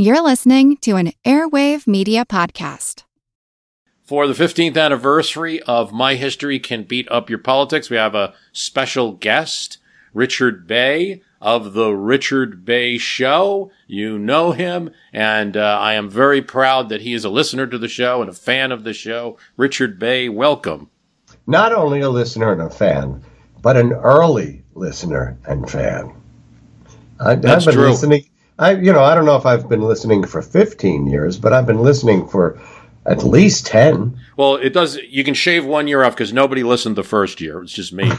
You're 0.00 0.22
listening 0.22 0.76
to 0.82 0.94
an 0.94 1.10
Airwave 1.24 1.88
Media 1.88 2.24
Podcast. 2.24 3.02
For 4.04 4.28
the 4.28 4.32
15th 4.32 4.76
anniversary 4.76 5.60
of 5.62 5.92
My 5.92 6.14
History 6.14 6.60
Can 6.60 6.84
Beat 6.84 7.10
Up 7.10 7.28
Your 7.28 7.40
Politics, 7.40 7.90
we 7.90 7.96
have 7.96 8.14
a 8.14 8.32
special 8.52 9.14
guest, 9.14 9.78
Richard 10.14 10.68
Bey 10.68 11.20
of 11.40 11.72
The 11.72 11.90
Richard 11.90 12.64
Bey 12.64 12.96
Show. 12.96 13.72
You 13.88 14.20
know 14.20 14.52
him, 14.52 14.92
and 15.12 15.56
uh, 15.56 15.78
I 15.80 15.94
am 15.94 16.08
very 16.08 16.42
proud 16.42 16.90
that 16.90 17.00
he 17.00 17.12
is 17.12 17.24
a 17.24 17.28
listener 17.28 17.66
to 17.66 17.76
the 17.76 17.88
show 17.88 18.20
and 18.20 18.30
a 18.30 18.34
fan 18.34 18.70
of 18.70 18.84
the 18.84 18.94
show. 18.94 19.36
Richard 19.56 19.98
Bey, 19.98 20.28
welcome. 20.28 20.90
Not 21.48 21.72
only 21.72 22.02
a 22.02 22.08
listener 22.08 22.52
and 22.52 22.62
a 22.62 22.70
fan, 22.70 23.24
but 23.62 23.76
an 23.76 23.92
early 23.94 24.62
listener 24.76 25.36
and 25.44 25.68
fan. 25.68 26.12
I, 27.18 27.34
That's 27.34 27.64
have 27.64 27.74
been 27.74 27.80
true. 27.80 27.90
listening. 27.90 28.24
I, 28.58 28.72
you 28.72 28.92
know, 28.92 29.02
I 29.02 29.14
don't 29.14 29.24
know 29.24 29.36
if 29.36 29.46
I've 29.46 29.68
been 29.68 29.82
listening 29.82 30.26
for 30.26 30.42
15 30.42 31.06
years, 31.06 31.38
but 31.38 31.52
I've 31.52 31.66
been 31.66 31.82
listening 31.82 32.26
for 32.26 32.60
at 33.06 33.22
least 33.22 33.66
10. 33.66 34.18
Well, 34.36 34.56
it 34.56 34.72
does. 34.72 34.96
You 34.96 35.22
can 35.24 35.34
shave 35.34 35.64
one 35.64 35.86
year 35.86 36.02
off 36.02 36.14
because 36.14 36.32
nobody 36.32 36.62
listened 36.62 36.96
the 36.96 37.04
first 37.04 37.40
year. 37.40 37.62
It's 37.62 37.72
just 37.72 37.92
me. 37.92 38.08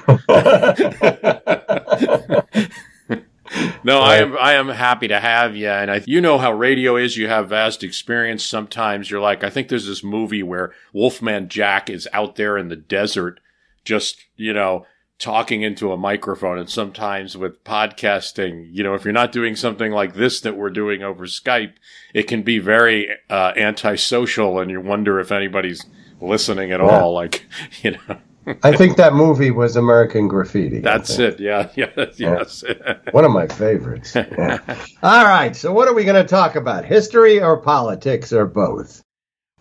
no, 3.84 4.00
I 4.00 4.18
am. 4.18 4.38
I 4.38 4.54
am 4.54 4.70
happy 4.70 5.10
to 5.10 5.20
have 5.20 5.56
you, 5.56 5.68
and 5.68 5.92
I, 5.92 6.04
you 6.06 6.22
know 6.22 6.38
how 6.38 6.54
radio 6.54 6.96
is. 6.96 7.18
You 7.18 7.28
have 7.28 7.50
vast 7.50 7.84
experience. 7.84 8.44
Sometimes 8.44 9.12
you're 9.12 9.22
like, 9.22 9.44
I 9.44 9.50
think 9.50 9.68
there's 9.68 9.88
this 9.88 10.04
movie 10.04 10.44
where 10.44 10.74
Wolfman 10.94 11.50
Jack 11.50 11.90
is 11.90 12.08
out 12.14 12.36
there 12.36 12.58
in 12.58 12.70
the 12.70 12.76
desert, 12.76 13.40
just 13.84 14.24
you 14.38 14.54
know, 14.54 14.86
talking 15.20 15.62
into 15.62 15.92
a 15.92 15.98
microphone. 15.98 16.58
And 16.58 16.70
sometimes 16.70 17.38
with 17.38 17.64
podcasting, 17.64 18.70
you 18.72 18.84
know, 18.84 18.94
if 18.96 19.04
you're 19.04 19.14
not 19.14 19.32
doing 19.32 19.56
something 19.56 19.92
like 19.92 20.16
this 20.16 20.40
that 20.42 20.58
we're 20.58 20.70
doing 20.70 21.04
over 21.04 21.26
Skype, 21.26 21.74
it 22.14 22.24
can 22.24 22.42
be 22.42 22.58
very 22.58 23.10
uh, 23.30 23.52
antisocial, 23.56 24.60
and 24.60 24.72
you 24.72 24.82
wonder 24.82 25.20
if 25.20 25.32
anybody's 25.32 25.86
listening 26.22 26.72
at 26.72 26.82
all. 26.82 27.14
Like, 27.14 27.46
you 27.82 27.92
know. 27.92 28.18
I 28.64 28.76
think 28.76 28.98
that 28.98 29.14
movie 29.14 29.52
was 29.52 29.76
American 29.76 30.28
Graffiti. 30.28 30.80
That's 30.80 31.20
it. 31.20 31.40
Yeah. 31.40 31.70
Yeah. 31.76 32.06
Yes. 32.16 32.64
One 33.12 33.26
of 33.26 33.32
my 33.32 33.46
favorites. 33.48 34.16
Yeah. 34.16 34.60
All 35.04 35.26
right. 35.26 35.56
So, 35.56 35.72
what 35.72 35.88
are 35.88 35.94
we 35.94 36.04
going 36.04 36.20
to 36.20 36.28
talk 36.28 36.56
about? 36.56 36.84
History 36.86 37.40
or 37.40 37.58
politics 37.58 38.34
or 38.34 38.46
both? 38.48 39.04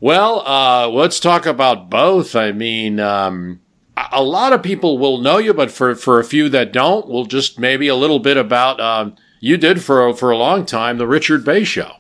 well, 0.00 0.46
uh, 0.46 0.88
let's 0.88 1.20
talk 1.20 1.44
about 1.44 1.90
both. 1.90 2.34
I 2.34 2.52
mean, 2.52 2.98
um, 3.00 3.60
a 4.12 4.22
lot 4.22 4.52
of 4.52 4.62
people 4.62 4.98
will 4.98 5.18
know 5.18 5.38
you, 5.38 5.54
but 5.54 5.70
for, 5.70 5.94
for 5.94 6.18
a 6.20 6.24
few 6.24 6.48
that 6.50 6.72
don't, 6.72 7.08
we'll 7.08 7.26
just 7.26 7.58
maybe 7.58 7.88
a 7.88 7.94
little 7.94 8.18
bit 8.18 8.36
about, 8.36 8.80
um, 8.80 9.16
you 9.40 9.56
did 9.56 9.82
for, 9.82 10.06
a- 10.08 10.14
for 10.14 10.30
a 10.30 10.36
long 10.36 10.64
time, 10.66 10.98
the 10.98 11.06
Richard 11.06 11.44
Bey 11.44 11.64
Show. 11.64 11.92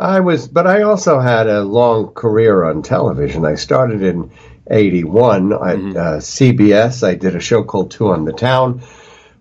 I 0.00 0.20
was, 0.20 0.46
but 0.46 0.66
I 0.66 0.82
also 0.82 1.18
had 1.18 1.48
a 1.48 1.62
long 1.62 2.12
career 2.14 2.64
on 2.64 2.82
television. 2.82 3.44
I 3.44 3.56
started 3.56 4.02
in 4.02 4.30
81 4.70 5.52
at 5.52 5.58
uh, 5.58 6.18
CBS. 6.18 7.06
I 7.06 7.14
did 7.14 7.34
a 7.34 7.40
show 7.40 7.64
called 7.64 7.90
Two 7.90 8.08
on 8.08 8.24
the 8.24 8.32
Town 8.32 8.82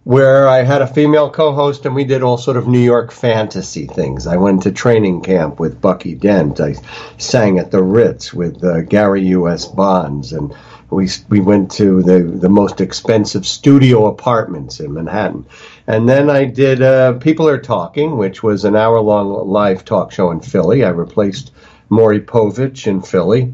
where 0.07 0.47
I 0.47 0.63
had 0.63 0.81
a 0.81 0.87
female 0.87 1.29
co 1.29 1.51
host 1.53 1.85
and 1.85 1.93
we 1.93 2.05
did 2.05 2.23
all 2.23 2.37
sort 2.37 2.55
of 2.55 2.65
New 2.65 2.79
York 2.79 3.11
fantasy 3.11 3.85
things. 3.87 4.25
I 4.25 4.37
went 4.37 4.63
to 4.63 4.71
training 4.71 5.21
camp 5.21 5.59
with 5.59 5.81
Bucky 5.81 6.15
Dent. 6.15 6.61
I 6.61 6.75
sang 7.17 7.59
at 7.59 7.71
the 7.71 7.83
Ritz 7.83 8.33
with 8.33 8.63
uh, 8.63 8.83
Gary 8.83 9.23
U.S. 9.27 9.65
Bonds. 9.65 10.31
And 10.31 10.55
we, 10.89 11.09
we 11.29 11.39
went 11.39 11.71
to 11.71 12.01
the, 12.01 12.19
the 12.23 12.49
most 12.49 12.79
expensive 12.79 13.45
studio 13.45 14.07
apartments 14.07 14.79
in 14.79 14.93
Manhattan. 14.93 15.45
And 15.85 16.07
then 16.07 16.29
I 16.29 16.45
did 16.45 16.81
uh, 16.81 17.13
People 17.13 17.47
Are 17.47 17.59
Talking, 17.59 18.17
which 18.17 18.41
was 18.41 18.63
an 18.63 18.75
hour 18.75 18.99
long 19.01 19.47
live 19.47 19.83
talk 19.83 20.11
show 20.11 20.31
in 20.31 20.39
Philly. 20.39 20.83
I 20.83 20.89
replaced 20.89 21.51
Maury 21.89 22.21
Povich 22.21 22.87
in 22.87 23.01
Philly. 23.01 23.53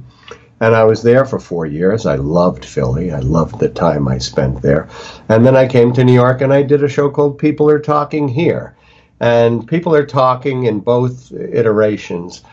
And 0.60 0.76
I 0.76 0.84
was 0.86 1.04
there 1.04 1.26
for 1.26 1.40
four 1.40 1.66
years. 1.66 2.06
I 2.06 2.16
loved 2.16 2.64
Philly. 2.64 3.12
I 3.12 3.20
loved 3.20 3.60
the 3.60 3.68
time 3.68 4.08
I 4.08 4.18
spent 4.20 4.62
there. 4.62 4.88
And 5.28 5.46
then 5.46 5.58
I 5.58 5.68
came 5.68 5.92
to 5.94 6.04
New 6.06 6.14
York 6.14 6.42
and 6.42 6.54
I 6.54 6.62
did 6.62 6.84
a 6.84 6.88
show 6.88 7.10
called 7.10 7.38
People 7.38 7.70
Are 7.70 7.80
Talking 7.80 8.28
Here. 8.30 8.76
And 9.20 9.68
People 9.68 9.94
Are 9.94 10.06
Talking 10.06 10.64
in 10.66 10.80
both 10.80 11.32
iterations 11.34 12.44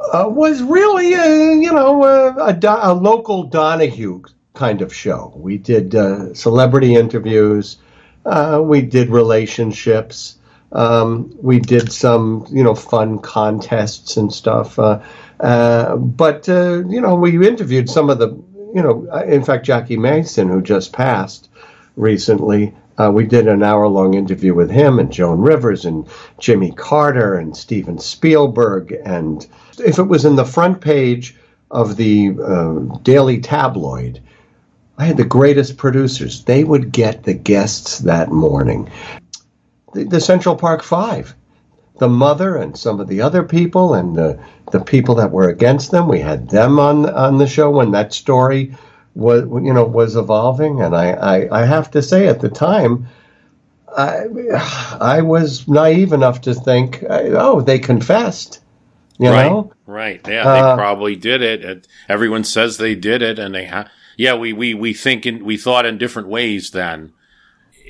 uh, 0.00 0.28
was 0.28 0.62
really, 0.62 1.14
a, 1.14 1.54
you 1.54 1.72
know, 1.72 2.04
a, 2.04 2.34
a, 2.36 2.58
a 2.62 2.94
local 2.94 3.44
Donahue 3.44 4.22
kind 4.54 4.82
of 4.82 4.94
show. 4.94 5.32
We 5.36 5.58
did 5.58 5.94
uh, 5.94 6.34
celebrity 6.34 6.94
interviews. 6.94 7.78
Uh, 8.24 8.62
we 8.64 8.82
did 8.82 9.10
relationships. 9.10 10.38
Um, 10.72 11.36
we 11.40 11.60
did 11.60 11.92
some, 11.92 12.46
you 12.50 12.62
know, 12.62 12.74
fun 12.74 13.18
contests 13.18 14.16
and 14.16 14.32
stuff. 14.32 14.78
Uh, 14.78 15.00
uh, 15.40 15.96
but 15.96 16.48
uh, 16.48 16.84
you 16.88 17.00
know, 17.00 17.14
we 17.14 17.46
interviewed 17.46 17.88
some 17.88 18.10
of 18.10 18.18
the, 18.18 18.28
you 18.74 18.82
know, 18.82 19.06
uh, 19.12 19.24
in 19.24 19.44
fact, 19.44 19.66
Jackie 19.66 19.96
Mason, 19.96 20.48
who 20.48 20.62
just 20.62 20.92
passed 20.92 21.48
recently. 21.96 22.74
Uh, 22.96 23.10
we 23.12 23.26
did 23.26 23.48
an 23.48 23.62
hour-long 23.62 24.14
interview 24.14 24.54
with 24.54 24.70
him 24.70 25.00
and 25.00 25.12
Joan 25.12 25.40
Rivers 25.40 25.84
and 25.84 26.08
Jimmy 26.38 26.70
Carter 26.70 27.34
and 27.34 27.56
Steven 27.56 27.98
Spielberg. 27.98 28.92
And 29.04 29.46
if 29.80 29.98
it 29.98 30.04
was 30.04 30.24
in 30.24 30.36
the 30.36 30.44
front 30.44 30.80
page 30.80 31.36
of 31.70 31.96
the 31.96 32.36
uh, 32.42 32.98
Daily 33.02 33.40
Tabloid, 33.40 34.20
I 34.96 35.06
had 35.06 35.16
the 35.16 35.24
greatest 35.24 35.76
producers. 35.76 36.44
They 36.44 36.64
would 36.64 36.92
get 36.92 37.24
the 37.24 37.34
guests 37.34 37.98
that 38.00 38.30
morning. 38.30 38.90
The, 39.92 40.04
the 40.04 40.20
Central 40.20 40.56
Park 40.56 40.82
Five, 40.82 41.34
the 41.98 42.08
mother 42.08 42.56
and 42.56 42.76
some 42.76 43.00
of 43.00 43.08
the 43.08 43.20
other 43.20 43.42
people 43.42 43.94
and 43.94 44.16
the, 44.16 44.38
the 44.72 44.80
people 44.80 45.14
that 45.16 45.32
were 45.32 45.48
against 45.48 45.90
them. 45.90 46.08
We 46.08 46.20
had 46.20 46.50
them 46.50 46.78
on 46.78 47.08
on 47.10 47.38
the 47.38 47.46
show 47.46 47.70
when 47.70 47.90
that 47.92 48.12
story 48.12 48.76
was 49.14 49.42
you 49.42 49.72
know 49.72 49.84
was 49.84 50.16
evolving. 50.16 50.80
And 50.80 50.94
I, 50.94 51.10
I, 51.12 51.62
I 51.62 51.64
have 51.66 51.90
to 51.92 52.02
say 52.02 52.28
at 52.28 52.40
the 52.40 52.48
time, 52.48 53.06
I 53.96 54.26
I 55.00 55.22
was 55.22 55.66
naive 55.66 56.12
enough 56.12 56.40
to 56.42 56.54
think, 56.54 57.04
oh, 57.08 57.60
they 57.60 57.78
confessed. 57.78 58.60
You 59.18 59.30
right. 59.30 59.48
know, 59.50 59.72
Right. 59.86 60.20
Yeah. 60.26 60.42
Uh, 60.48 60.70
they 60.76 60.80
probably 60.80 61.16
did 61.16 61.40
it. 61.42 61.86
Everyone 62.08 62.42
says 62.44 62.76
they 62.76 62.94
did 62.94 63.22
it 63.22 63.38
and 63.38 63.54
they 63.54 63.66
ha- 63.66 63.88
yeah, 64.16 64.34
we, 64.34 64.52
we, 64.52 64.74
we 64.74 64.92
think 64.94 65.24
in, 65.26 65.44
we 65.44 65.56
thought 65.56 65.86
in 65.86 65.98
different 65.98 66.28
ways 66.28 66.70
then. 66.70 67.12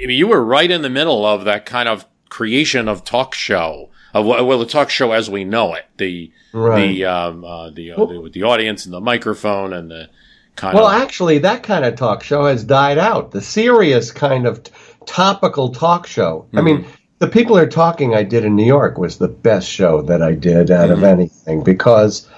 I 0.03 0.07
mean, 0.07 0.19
you 0.19 0.27
were 0.27 0.45
right 0.45 0.71
in 0.71 0.83
the 0.83 0.91
middle 0.91 1.25
of 1.25 1.45
that 1.45 1.67
kind 1.67 1.89
of 1.89 2.05
creation 2.29 2.89
of 2.89 3.05
talk 3.05 3.35
show 3.35 3.91
of 4.13 4.27
well, 4.27 4.45
well, 4.47 4.59
the 4.59 4.67
talk 4.67 4.91
show 4.91 5.13
as 5.13 5.29
we 5.31 5.45
know 5.45 5.75
it, 5.75 5.85
the, 5.97 6.31
Right. 6.53 6.87
the, 6.89 7.05
um, 7.07 7.45
uh, 7.45 7.71
the, 7.71 7.93
uh, 7.93 8.05
the, 8.07 8.21
with 8.21 8.33
the 8.33 8.43
audience 8.45 8.85
and 8.85 8.95
the 8.95 9.01
microphone 9.01 9.73
and 9.73 9.91
the 9.91 10.09
kind 10.57 10.75
Well, 10.75 10.87
of, 10.87 11.01
actually, 11.03 11.39
that 11.39 11.63
kind 11.65 11.85
of 11.85 11.97
talk 11.97 12.23
show 12.23 12.45
has 12.47 12.63
died 12.65 12.99
out. 12.99 13.33
The 13.33 13.41
serious 13.41 14.13
kind 14.13 14.47
of 14.47 14.63
t- 14.63 14.73
topical 15.07 15.71
talk 15.71 16.07
show. 16.07 16.47
I 16.55 16.61
mean, 16.61 16.87
the 17.19 17.29
people 17.29 17.57
are 17.57 17.67
talking 17.69 18.15
I 18.15 18.23
did 18.25 18.45
in 18.45 18.57
New 18.57 18.67
York 18.67 18.99
was 18.99 19.19
the 19.19 19.29
best 19.29 19.69
show 19.69 20.03
that 20.03 20.23
I 20.23 20.33
did 20.35 20.71
out 20.71 20.91
of 20.91 21.03
anything 21.05 21.63
because 21.63 22.29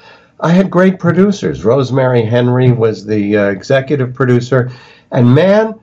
I 0.40 0.50
had 0.50 0.70
great 0.70 0.98
producers. 0.98 1.64
Rosemary 1.64 2.22
Henry 2.22 2.72
was 2.72 3.06
the 3.06 3.36
uh, 3.36 3.44
executive 3.48 4.14
producer, 4.14 4.70
and 5.10 5.34
man. 5.34 5.80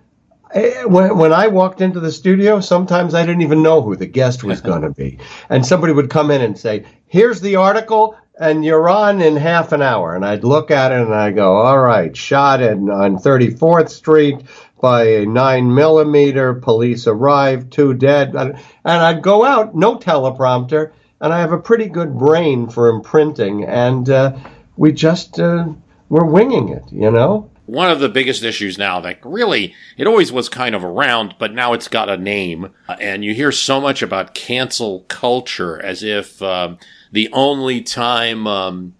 eh, 0.54 0.84
When, 0.86 1.18
when 1.18 1.34
I 1.34 1.48
walked 1.48 1.82
into 1.82 2.00
the 2.00 2.12
studio, 2.12 2.60
sometimes 2.60 3.14
I 3.16 3.26
didn't 3.26 3.42
even 3.42 3.64
know 3.64 3.82
who 3.82 3.96
the 3.96 4.06
guest 4.06 4.44
was 4.44 4.62
going 4.70 4.84
to 4.84 4.92
be. 4.92 5.18
And 5.50 5.66
somebody 5.66 5.94
would 5.94 6.10
come 6.12 6.30
in 6.32 6.42
and 6.42 6.58
say, 6.58 6.86
Here's 7.08 7.42
the 7.42 7.56
article, 7.58 8.16
and 8.40 8.64
you're 8.64 8.90
on 8.90 9.22
in 9.22 9.36
half 9.36 9.72
an 9.72 9.82
hour. 9.82 10.16
And 10.16 10.26
I'd 10.26 10.44
look 10.44 10.72
at 10.72 10.92
it 10.92 11.02
and 11.02 11.14
I 11.16 11.32
go, 11.32 11.56
All 11.58 11.80
right, 11.80 12.16
shot 12.16 12.62
in, 12.62 12.90
on 12.90 13.18
34th 13.18 13.90
Street 13.90 14.38
by 14.84 15.04
a 15.04 15.26
9 15.26 15.74
millimeter. 15.74 16.54
Police 16.54 17.08
arrived, 17.08 17.72
two 17.72 17.94
dead. 17.94 18.36
And 18.36 18.58
I'd 18.84 19.24
go 19.24 19.46
out, 19.46 19.74
no 19.74 19.98
teleprompter, 19.98 20.92
and 21.22 21.32
I 21.32 21.40
have 21.40 21.54
a 21.54 21.58
pretty 21.58 21.88
good 21.88 22.18
brain 22.18 22.68
for 22.68 22.90
imprinting. 22.90 23.64
And 23.64 24.10
uh, 24.10 24.38
we 24.76 24.92
just 24.92 25.40
uh, 25.40 25.70
were 26.10 26.26
winging 26.26 26.68
it, 26.68 26.84
you 26.92 27.10
know? 27.10 27.50
one 27.66 27.90
of 27.90 28.02
the 28.02 28.10
biggest 28.10 28.44
issues 28.44 28.78
now 28.78 29.00
that 29.00 29.18
really 29.24 29.74
it 29.96 30.06
always 30.06 30.34
was 30.34 30.50
kind 30.50 30.76
of 30.76 30.84
around 30.84 31.34
but 31.40 31.54
now 31.54 31.72
it's 31.72 31.88
got 31.88 32.10
a 32.10 32.18
name 32.18 32.70
and 33.00 33.24
you 33.24 33.34
hear 33.34 33.54
so 33.54 33.80
much 33.80 34.02
about 34.02 34.34
cancel 34.34 35.06
culture 35.08 35.82
as 35.82 36.04
if 36.04 36.42
um, 36.42 36.78
the 37.14 37.30
only 37.32 37.80
time 37.80 38.46
um, 38.46 38.94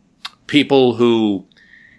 people 0.48 0.96
who 0.96 1.46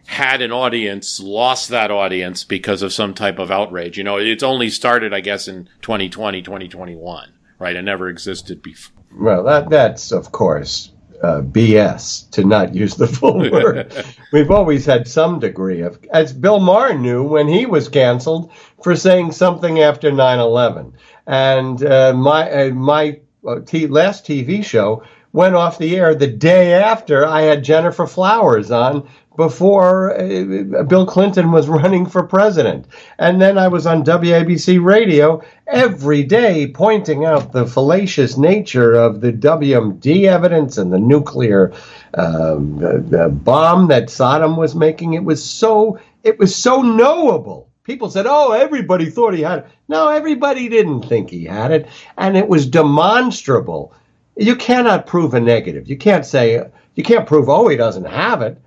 had 0.06 0.42
an 0.42 0.52
audience 0.52 1.20
lost 1.20 1.70
that 1.70 1.90
audience 1.90 2.44
because 2.44 2.82
of 2.82 2.92
some 2.92 3.14
type 3.14 3.38
of 3.38 3.50
outrage. 3.50 3.96
You 3.98 4.04
know 4.04 4.18
it's 4.18 4.42
only 4.42 4.70
started 4.70 5.14
i 5.14 5.20
guess 5.20 5.48
in 5.48 5.68
2020 5.82 6.42
2021 6.42 7.34
right? 7.58 7.76
It 7.76 7.82
never 7.82 8.08
existed 8.08 8.62
before 8.62 8.94
Well, 9.18 9.42
that 9.44 9.70
that's 9.70 10.12
of 10.12 10.32
course 10.32 10.90
uh, 11.22 11.40
BS 11.40 12.30
to 12.32 12.44
not 12.44 12.74
use 12.74 12.96
the 12.96 13.06
full 13.06 13.38
word. 13.50 13.94
We've 14.32 14.50
always 14.50 14.84
had 14.84 15.08
some 15.08 15.38
degree 15.38 15.80
of, 15.80 15.98
as 16.12 16.32
Bill 16.32 16.60
Maher 16.60 16.94
knew 16.94 17.22
when 17.22 17.48
he 17.48 17.64
was 17.64 17.88
canceled 17.88 18.52
for 18.82 18.94
saying 18.96 19.32
something 19.32 19.80
after 19.80 20.10
9/11, 20.10 20.92
and 21.26 21.84
uh, 21.84 22.12
my 22.14 22.50
uh, 22.50 22.70
my 22.70 23.20
uh, 23.46 23.60
t- 23.60 23.86
last 23.86 24.26
TV 24.26 24.64
show 24.64 25.02
went 25.32 25.54
off 25.54 25.78
the 25.78 25.96
air 25.96 26.14
the 26.14 26.28
day 26.28 26.74
after 26.74 27.26
I 27.26 27.42
had 27.42 27.64
Gennifer 27.64 28.06
Flowers 28.06 28.70
on 28.70 29.08
before 29.36 30.18
uh, 30.18 30.82
Bill 30.84 31.06
Clinton 31.06 31.50
was 31.50 31.68
running 31.68 32.06
for 32.06 32.22
president. 32.22 32.86
And 33.18 33.40
then 33.40 33.58
I 33.58 33.68
was 33.68 33.86
on 33.86 34.04
WABC 34.04 34.82
radio 34.82 35.42
every 35.66 36.22
day 36.22 36.68
pointing 36.68 37.24
out 37.24 37.52
the 37.52 37.66
fallacious 37.66 38.36
nature 38.36 38.92
of 38.92 39.20
the 39.20 39.32
WMD 39.32 40.24
evidence 40.24 40.78
and 40.78 40.92
the 40.92 40.98
nuclear 40.98 41.72
um, 42.14 42.78
the, 42.78 42.98
the 42.98 43.28
bomb 43.28 43.88
that 43.88 44.04
Saddam 44.04 44.56
was 44.56 44.74
making. 44.74 45.14
It 45.14 45.24
was 45.24 45.44
so 45.44 45.98
it 46.22 46.38
was 46.38 46.54
so 46.54 46.82
knowable. 46.82 47.68
People 47.82 48.10
said, 48.10 48.26
"Oh, 48.26 48.52
everybody 48.52 49.10
thought 49.10 49.34
he 49.34 49.42
had 49.42 49.60
it." 49.60 49.66
No, 49.88 50.08
everybody 50.08 50.68
didn't 50.68 51.02
think 51.02 51.28
he 51.28 51.44
had 51.44 51.70
it, 51.70 51.88
and 52.16 52.36
it 52.36 52.48
was 52.48 52.66
demonstrable. 52.66 53.92
You 54.36 54.56
cannot 54.56 55.06
prove 55.06 55.34
a 55.34 55.40
negative. 55.40 55.88
You 55.88 55.96
can't 55.96 56.24
say 56.24 56.66
you 56.94 57.02
can't 57.02 57.26
prove, 57.26 57.48
"Oh, 57.48 57.68
he 57.68 57.76
doesn't 57.76 58.06
have 58.06 58.40
it." 58.42 58.58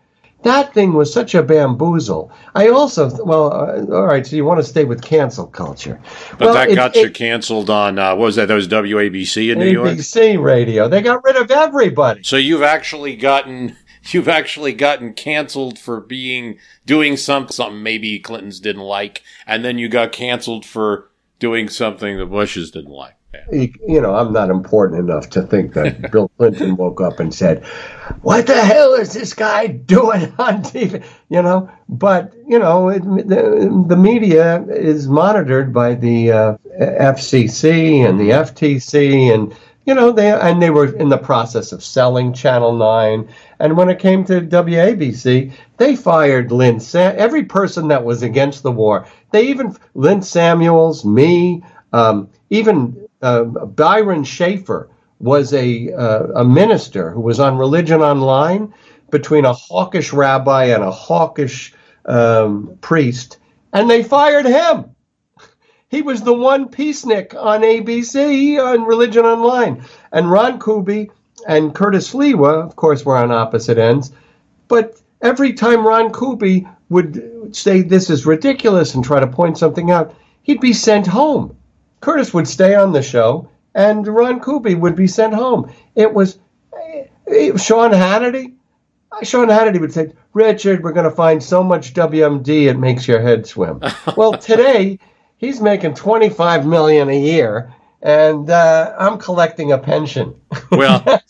That 0.43 0.73
thing 0.73 0.93
was 0.93 1.11
such 1.11 1.33
a 1.33 1.41
bamboozle. 1.41 2.31
I 2.53 2.69
also, 2.69 3.09
well, 3.25 3.51
uh, 3.51 3.85
all 3.93 4.05
right. 4.05 4.25
So 4.25 4.35
you 4.35 4.45
want 4.45 4.59
to 4.59 4.63
stay 4.63 4.83
with 4.83 5.01
cancel 5.01 5.47
culture? 5.47 5.99
But 6.31 6.39
well, 6.41 6.53
that 6.53 6.69
it- 6.69 6.75
got 6.75 6.95
it- 6.95 7.03
you 7.03 7.11
canceled 7.11 7.69
on 7.69 7.97
uh, 7.97 8.15
what 8.15 8.25
was 8.25 8.35
that? 8.35 8.47
That 8.47 8.53
was 8.53 8.67
WABC 8.67 9.51
in 9.51 9.59
New 9.59 9.71
York. 9.71 9.89
ABC 9.89 10.41
radio. 10.41 10.87
They 10.87 11.01
got 11.01 11.23
rid 11.23 11.35
of 11.35 11.49
everybody. 11.49 12.21
So 12.23 12.37
you've 12.37 12.61
actually 12.61 13.15
gotten 13.15 13.75
you've 14.11 14.27
actually 14.29 14.73
gotten 14.73 15.13
canceled 15.13 15.79
for 15.79 15.99
being 15.99 16.59
doing 16.85 17.17
some 17.17 17.49
something 17.49 17.81
maybe 17.81 18.19
Clintons 18.19 18.59
didn't 18.59 18.83
like, 18.83 19.23
and 19.45 19.65
then 19.65 19.77
you 19.77 19.89
got 19.89 20.11
canceled 20.11 20.65
for 20.65 21.09
doing 21.39 21.67
something 21.67 22.17
the 22.17 22.25
Bushes 22.25 22.71
didn't 22.71 22.91
like. 22.91 23.16
You 23.51 23.73
you 23.87 24.01
know, 24.01 24.15
I'm 24.15 24.33
not 24.33 24.49
important 24.49 24.99
enough 24.99 25.29
to 25.31 25.41
think 25.41 25.73
that 25.73 26.11
Bill 26.11 26.29
Clinton 26.37 26.75
woke 26.75 27.01
up 27.01 27.19
and 27.19 27.33
said, 27.33 27.63
"What 28.21 28.47
the 28.47 28.61
hell 28.61 28.93
is 28.93 29.13
this 29.13 29.33
guy 29.33 29.67
doing 29.67 30.33
on 30.39 30.63
TV?" 30.63 31.03
You 31.29 31.41
know, 31.41 31.69
but 31.89 32.33
you 32.47 32.59
know, 32.59 32.89
it, 32.89 33.03
the, 33.03 33.85
the 33.87 33.97
media 33.97 34.63
is 34.69 35.07
monitored 35.07 35.73
by 35.73 35.95
the 35.95 36.31
uh, 36.31 36.57
FCC 36.79 38.07
and 38.07 38.19
the 38.19 38.29
FTC, 38.29 39.33
and 39.33 39.55
you 39.87 39.93
know, 39.93 40.11
they 40.11 40.31
and 40.31 40.61
they 40.61 40.69
were 40.69 40.93
in 40.97 41.07
the 41.07 41.17
process 41.17 41.71
of 41.71 41.81
selling 41.83 42.33
Channel 42.33 42.75
Nine. 42.75 43.29
And 43.59 43.77
when 43.77 43.89
it 43.89 43.99
came 43.99 44.25
to 44.25 44.41
WABC, 44.41 45.53
they 45.77 45.95
fired 45.95 46.51
Lynn. 46.51 46.79
Sa- 46.81 47.13
every 47.15 47.43
person 47.43 47.87
that 47.87 48.03
was 48.03 48.21
against 48.21 48.63
the 48.63 48.71
war. 48.71 49.07
They 49.31 49.47
even 49.47 49.75
Lynn 49.95 50.21
Samuels, 50.21 51.05
me, 51.05 51.63
um, 51.93 52.29
even 52.49 53.06
uh, 53.21 53.43
Byron 53.43 54.23
Schaefer 54.23 54.89
was 55.19 55.53
a 55.53 55.91
uh, 55.93 56.27
a 56.35 56.45
minister 56.45 57.11
who 57.11 57.21
was 57.21 57.39
on 57.39 57.57
Religion 57.57 58.01
Online 58.01 58.73
between 59.09 59.45
a 59.45 59.53
hawkish 59.53 60.13
rabbi 60.13 60.65
and 60.65 60.83
a 60.83 60.91
hawkish 60.91 61.73
um, 62.05 62.77
priest, 62.81 63.39
and 63.73 63.89
they 63.89 64.03
fired 64.03 64.45
him. 64.45 64.95
He 65.89 66.01
was 66.01 66.21
the 66.21 66.33
one 66.33 66.67
peacenik 66.67 67.33
on 67.33 67.61
ABC 67.61 68.61
on 68.61 68.83
Religion 68.83 69.25
Online, 69.25 69.83
and 70.11 70.29
Ron 70.29 70.59
Kuby 70.59 71.09
and 71.47 71.73
Curtis 71.73 72.13
Sliwa, 72.13 72.65
of 72.65 72.75
course, 72.75 73.05
were 73.05 73.17
on 73.17 73.31
opposite 73.31 73.77
ends. 73.77 74.11
But 74.67 74.99
every 75.21 75.53
time 75.53 75.87
Ron 75.87 76.11
Kuby 76.11 76.67
would 76.89 77.55
say 77.55 77.81
this 77.81 78.09
is 78.09 78.25
ridiculous 78.25 78.95
and 78.95 79.03
try 79.03 79.19
to 79.19 79.27
point 79.27 79.57
something 79.57 79.91
out, 79.91 80.13
he'd 80.43 80.59
be 80.59 80.73
sent 80.73 81.07
home. 81.07 81.55
Curtis 82.01 82.33
would 82.33 82.47
stay 82.47 82.75
on 82.75 82.91
the 82.91 83.01
show, 83.01 83.49
and 83.73 84.07
Ron 84.07 84.39
Kuby 84.39 84.75
would 84.75 84.95
be 84.95 85.07
sent 85.07 85.33
home. 85.33 85.71
It 85.95 86.13
was 86.13 86.39
eh, 86.73 87.55
Sean 87.57 87.91
Hannity. 87.91 88.53
Sean 89.23 89.47
Hannity 89.47 89.79
would 89.79 89.94
say, 89.94 90.11
"Richard, 90.33 90.83
we're 90.83 90.91
going 90.91 91.09
to 91.09 91.15
find 91.15 91.41
so 91.41 91.63
much 91.63 91.94
WMD 91.94 92.67
it 92.67 92.77
makes 92.77 93.07
your 93.07 93.21
head 93.21 93.47
swim." 93.47 93.81
well, 94.17 94.33
today 94.33 94.99
he's 95.38 95.61
making 95.61 95.95
twenty-five 95.95 96.65
million 96.65 97.09
a 97.09 97.19
year, 97.19 97.73
and 98.01 98.49
uh, 98.49 98.95
I'm 98.97 99.17
collecting 99.17 99.71
a 99.71 99.77
pension. 99.77 100.39
Well, 100.71 101.03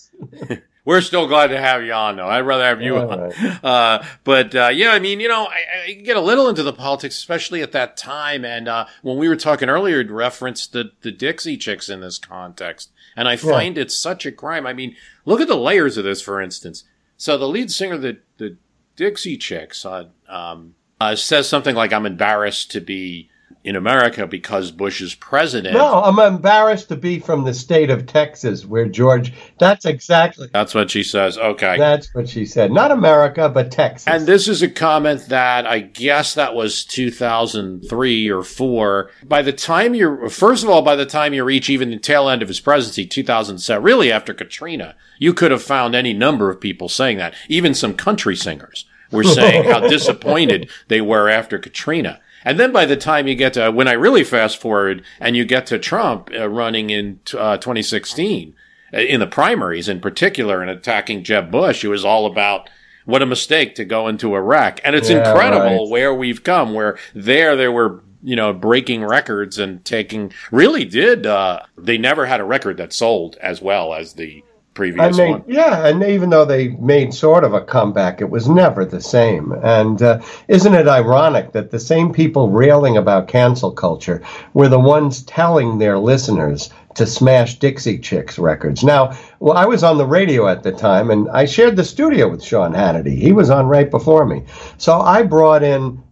we're 0.87 1.01
still 1.01 1.27
glad 1.27 1.47
to 1.47 1.59
have 1.59 1.83
you 1.83 1.91
on, 1.91 2.15
though. 2.15 2.29
I'd 2.29 2.45
rather 2.45 2.63
have 2.63 2.81
you 2.81 2.95
All 2.95 3.11
on. 3.11 3.19
right. 3.19 3.59
Uh, 3.63 4.05
but 4.23 4.55
uh, 4.55 4.69
yeah, 4.69 4.91
I 4.91 4.99
mean, 4.99 5.19
you 5.19 5.27
know, 5.27 5.45
I, 5.45 5.89
I 5.89 5.91
get 5.91 6.15
a 6.15 6.21
little 6.21 6.47
into 6.47 6.63
the 6.63 6.71
politics, 6.71 7.17
especially 7.17 7.61
at 7.61 7.73
that 7.73 7.97
time. 7.97 8.45
And 8.45 8.69
uh, 8.69 8.85
when 9.01 9.17
we 9.17 9.27
were 9.27 9.35
talking 9.35 9.67
earlier, 9.67 9.99
you 9.99 10.13
referenced 10.13 10.71
the 10.71 10.91
the 11.01 11.11
Dixie 11.11 11.57
Chicks 11.57 11.89
in 11.89 11.99
this 11.99 12.17
context, 12.17 12.91
and 13.17 13.27
I 13.27 13.35
find 13.35 13.77
it 13.77 13.91
such 13.91 14.25
a 14.25 14.31
crime. 14.31 14.65
I 14.65 14.71
mean, 14.71 14.95
look 15.25 15.41
at 15.41 15.49
the 15.49 15.57
layers 15.57 15.97
of 15.97 16.05
this, 16.05 16.21
for 16.21 16.39
instance. 16.39 16.85
So 17.17 17.37
the 17.37 17.49
lead 17.49 17.69
singer 17.69 17.97
the 17.97 18.19
the 18.37 18.55
Dixie 18.95 19.35
Chicks 19.35 19.85
uh, 19.85 20.05
um, 20.29 20.75
uh, 21.01 21.17
says 21.17 21.49
something 21.49 21.75
like, 21.75 21.91
"I'm 21.91 22.05
embarrassed 22.05 22.71
to 22.71 22.79
be." 22.79 23.29
In 23.67 23.75
America, 23.75 24.25
because 24.25 24.71
Bush 24.71 25.01
is 25.01 25.13
president. 25.13 25.73
No, 25.73 26.01
I'm 26.01 26.19
embarrassed 26.19 26.87
to 26.87 26.95
be 26.95 27.19
from 27.19 27.43
the 27.43 27.53
state 27.53 27.89
of 27.89 28.05
Texas, 28.05 28.65
where 28.65 28.87
George. 28.87 29.33
That's 29.59 29.83
exactly. 29.83 30.47
That's 30.53 30.73
what 30.73 30.89
she 30.89 31.03
says. 31.03 31.37
Okay. 31.37 31.77
That's 31.77 32.15
what 32.15 32.29
she 32.29 32.45
said. 32.45 32.71
Not 32.71 32.91
America, 32.91 33.49
but 33.49 33.69
Texas. 33.69 34.07
And 34.07 34.25
this 34.25 34.47
is 34.47 34.61
a 34.61 34.69
comment 34.69 35.27
that 35.27 35.65
I 35.67 35.79
guess 35.79 36.33
that 36.35 36.55
was 36.55 36.85
2003 36.85 38.29
or 38.29 38.41
4. 38.41 39.11
By 39.25 39.41
the 39.41 39.51
time 39.51 39.93
you're, 39.93 40.29
first 40.29 40.63
of 40.63 40.69
all, 40.69 40.81
by 40.81 40.95
the 40.95 41.05
time 41.05 41.33
you 41.33 41.43
reach 41.43 41.69
even 41.69 41.89
the 41.89 41.97
tail 41.97 42.29
end 42.29 42.41
of 42.41 42.47
his 42.47 42.61
presidency, 42.61 43.05
2007, 43.05 43.83
really 43.83 44.09
after 44.09 44.33
Katrina, 44.33 44.95
you 45.19 45.33
could 45.33 45.51
have 45.51 45.61
found 45.61 45.93
any 45.93 46.13
number 46.13 46.49
of 46.49 46.61
people 46.61 46.87
saying 46.87 47.17
that. 47.17 47.33
Even 47.49 47.73
some 47.73 47.95
country 47.95 48.37
singers 48.37 48.85
were 49.11 49.25
saying 49.25 49.65
how 49.65 49.79
disappointed 49.89 50.69
they 50.87 51.01
were 51.01 51.27
after 51.27 51.59
Katrina. 51.59 52.21
And 52.47 52.57
then 52.57 52.71
by 52.71 52.85
the 52.85 52.95
time 52.95 53.27
you 53.27 53.35
get 53.35 53.55
to, 53.55 53.69
when 53.71 53.89
I 53.89 53.91
really 53.91 54.23
fast 54.23 54.61
forward 54.61 55.03
and 55.19 55.35
you 55.35 55.43
get 55.43 55.65
to 55.67 55.77
Trump 55.77 56.29
uh, 56.33 56.47
running 56.47 56.89
in 56.89 57.19
uh, 57.37 57.57
2016, 57.57 58.55
uh, 58.93 58.97
in 58.99 59.19
the 59.19 59.27
primaries 59.27 59.89
in 59.89 59.99
particular 59.99 60.61
and 60.61 60.71
attacking 60.71 61.25
Jeb 61.25 61.51
Bush, 61.51 61.83
it 61.83 61.89
was 61.89 62.05
all 62.05 62.25
about 62.25 62.69
what 63.03 63.21
a 63.21 63.25
mistake 63.25 63.75
to 63.75 63.83
go 63.83 64.07
into 64.07 64.33
Iraq. 64.33 64.79
And 64.85 64.95
it's 64.95 65.09
Yeah, 65.09 65.27
incredible 65.27 65.83
right. 65.83 65.91
where 65.91 66.13
we've 66.13 66.41
come, 66.41 66.73
where 66.73 66.97
there 67.13 67.57
they 67.57 67.67
were, 67.67 68.01
you 68.23 68.37
know, 68.37 68.53
breaking 68.53 69.03
records 69.03 69.59
and 69.59 69.83
taking, 69.83 70.31
really 70.49 70.85
did, 70.85 71.25
uh, 71.25 71.59
they 71.77 71.97
never 71.97 72.27
had 72.27 72.39
a 72.39 72.45
record 72.45 72.77
that 72.77 72.93
sold 72.93 73.35
as 73.41 73.61
well 73.61 73.93
as 73.93 74.13
the 74.13 74.41
previous 74.77 75.17
they, 75.17 75.31
one. 75.31 75.43
yeah, 75.47 75.87
and 75.87 76.03
even 76.03 76.29
though 76.29 76.45
they 76.45 76.67
made 76.67 77.11
sort 77.11 77.43
of 77.43 77.55
a 77.55 77.61
comeback, 77.61 78.21
it 78.21 78.29
was 78.29 78.47
never 78.47 78.85
the 78.85 79.01
same. 79.01 79.51
And 79.63 79.99
uh, 80.03 80.21
isn't 80.47 80.75
it 80.75 80.87
ironic 80.87 81.51
that 81.53 81.71
the 81.71 81.79
same 81.79 82.13
people 82.13 82.51
railing 82.51 82.95
about 82.95 83.27
cancel 83.27 83.71
culture 83.71 84.21
were 84.53 84.69
the 84.69 84.79
ones 84.79 85.23
telling 85.23 85.79
their 85.79 85.97
listeners 85.97 86.69
to 86.93 87.07
smash 87.07 87.57
Dixie 87.57 87.97
Chicks 87.97 88.37
records? 88.37 88.83
Now, 88.83 89.17
well, 89.39 89.57
I 89.57 89.65
was 89.65 89.83
on 89.83 89.97
the 89.97 90.05
radio 90.05 90.47
at 90.47 90.61
the 90.61 90.71
time, 90.71 91.09
and 91.09 91.27
I 91.31 91.45
shared 91.45 91.75
the 91.75 91.83
studio 91.83 92.29
with 92.29 92.43
Sean 92.43 92.73
Hannity. 92.73 93.17
He 93.17 93.33
was 93.33 93.49
on 93.49 93.65
right 93.65 93.89
before 93.89 94.27
me, 94.27 94.43
so 94.77 95.01
I 95.01 95.23
brought 95.23 95.63
in 95.63 96.03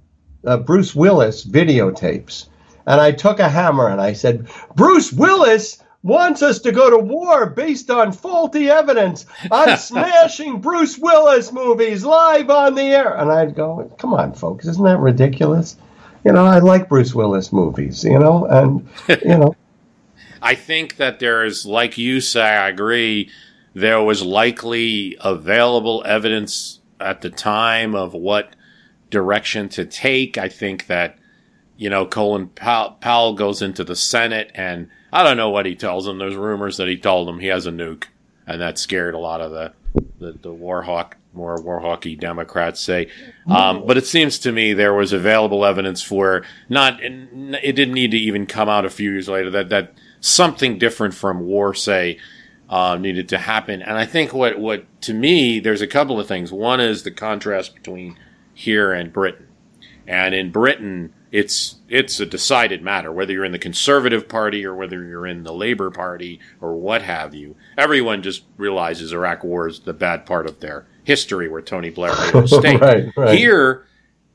uh, 0.44 0.58
Bruce 0.58 0.96
Willis 0.96 1.46
videotapes. 1.46 2.48
And 2.88 3.02
I 3.02 3.12
took 3.12 3.40
a 3.40 3.50
hammer 3.50 3.90
and 3.90 4.00
I 4.00 4.14
said, 4.14 4.48
Bruce 4.76 5.12
Willis 5.12 5.82
wants 6.06 6.44
us 6.44 6.60
to 6.60 6.72
go 6.72 6.92
to 6.92 7.00
war 7.00 7.48
based 7.48 7.90
on 7.90 8.12
faulty 8.12 8.70
evidence. 8.70 9.26
I'm 9.52 9.76
smashing 9.80 10.62
Bruce 10.62 11.00
Willis 11.00 11.52
movies 11.52 12.06
live 12.06 12.52
on 12.52 12.76
the 12.76 12.84
air. 12.84 13.18
And 13.18 13.32
I'd 13.32 13.56
go, 13.56 13.92
come 13.98 14.14
on, 14.14 14.34
folks, 14.34 14.68
isn't 14.68 14.84
that 14.84 15.00
ridiculous? 15.00 15.78
You 16.24 16.32
know, 16.32 16.46
I 16.46 16.60
like 16.60 16.90
Bruce 16.90 17.16
Willis 17.16 17.52
movies, 17.52 18.04
you 18.04 18.20
know, 18.20 18.46
and, 18.46 18.88
you 19.24 19.38
know, 19.38 19.56
I 20.44 20.54
think 20.54 20.98
that 20.98 21.20
there 21.20 21.44
is, 21.44 21.66
like 21.66 21.98
you 21.98 22.22
say, 22.22 22.44
I 22.44 22.70
agree, 22.70 23.32
there 23.74 24.02
was 24.02 24.22
likely 24.22 25.18
available 25.22 26.04
evidence 26.06 26.82
at 27.00 27.22
the 27.22 27.32
time 27.32 27.96
of 27.96 28.14
what 28.14 28.56
direction 29.10 29.70
to 29.70 29.86
take. 29.86 30.38
I 30.38 30.50
think 30.50 30.86
that, 30.86 31.18
you 31.78 31.90
know, 31.90 32.06
Colin 32.06 32.50
Powell, 32.50 32.92
Powell 33.02 33.34
goes 33.34 33.64
into 33.64 33.84
the 33.84 33.96
Senate 33.96 34.52
and 34.54 34.88
I 35.16 35.24
don't 35.24 35.38
know 35.38 35.50
what 35.50 35.66
he 35.66 35.76
tells 35.76 36.04
them. 36.04 36.18
There's 36.18 36.36
rumors 36.36 36.76
that 36.76 36.90
he 36.90 36.98
told 36.98 37.30
them 37.30 37.40
he 37.40 37.48
has 37.48 37.66
a 37.66 37.72
nuke 37.72 38.04
and 38.46 38.60
that 38.60 38.78
scared 38.78 39.14
a 39.14 39.18
lot 39.18 39.40
of 39.40 39.52
the, 39.52 39.72
the, 40.20 40.34
the 40.34 40.52
war 40.52 40.82
hawk, 40.82 41.16
more 41.34 41.56
war 41.62 41.80
hawky 41.80 42.18
Democrats 42.18 42.82
say. 42.82 43.08
Um, 43.48 43.86
but 43.86 43.96
it 43.96 44.06
seems 44.06 44.38
to 44.40 44.52
me 44.52 44.74
there 44.74 44.94
was 44.94 45.14
available 45.14 45.64
evidence 45.64 46.02
for 46.02 46.44
not, 46.68 47.02
it 47.02 47.78
didn't 47.78 47.94
need 47.94 48.12
to 48.12 48.18
even 48.18 48.46
come 48.46 48.68
out 48.68 48.84
a 48.84 48.90
few 48.90 49.12
years 49.12 49.30
later 49.30 49.50
that, 49.52 49.70
that 49.70 49.94
something 50.20 50.78
different 50.78 51.14
from 51.14 51.46
war, 51.46 51.74
say, 51.74 52.20
uh, 52.70 52.98
needed 52.98 53.30
to 53.30 53.38
happen. 53.38 53.82
And 53.82 53.98
I 53.98 54.06
think 54.06 54.34
what, 54.34 54.60
what 54.60 54.84
to 55.04 55.14
me, 55.14 55.62
there's 55.62 55.82
a 55.82 55.88
couple 55.88 56.20
of 56.20 56.28
things. 56.28 56.52
One 56.52 56.82
is 56.82 57.04
the 57.04 57.12
contrast 57.12 57.74
between 57.74 58.18
here 58.54 58.92
and 58.92 59.14
Britain. 59.14 59.48
And 60.06 60.36
in 60.36 60.52
Britain, 60.52 61.14
it's 61.32 61.76
it's 61.90 62.20
a 62.20 62.26
decided 62.26 62.82
matter 62.82 63.12
whether 63.12 63.34
you're 63.34 63.46
in 63.46 63.52
the 63.52 63.60
conservative 63.60 64.28
party 64.28 64.66
or 64.66 64.76
whether 64.76 65.04
you're 65.04 65.28
in 65.28 65.44
the 65.44 65.54
labor 65.54 65.90
party 65.92 66.40
or 66.62 66.76
what 66.76 67.02
have 67.02 67.34
you. 67.34 67.56
Everyone 67.78 68.22
just 68.22 68.44
realizes 68.58 69.12
iraq 69.12 69.44
war 69.44 69.68
is 69.68 69.82
the 69.82 69.94
bad 69.94 70.26
part 70.26 70.48
of 70.48 70.60
their 70.60 70.86
history 71.04 71.48
where 71.48 71.62
tony 71.62 71.90
blair 71.90 72.14
made 72.16 72.36
a 72.36 72.42
mistake. 72.42 72.82
Right, 72.82 73.06
right. 73.18 73.38
here 73.38 73.86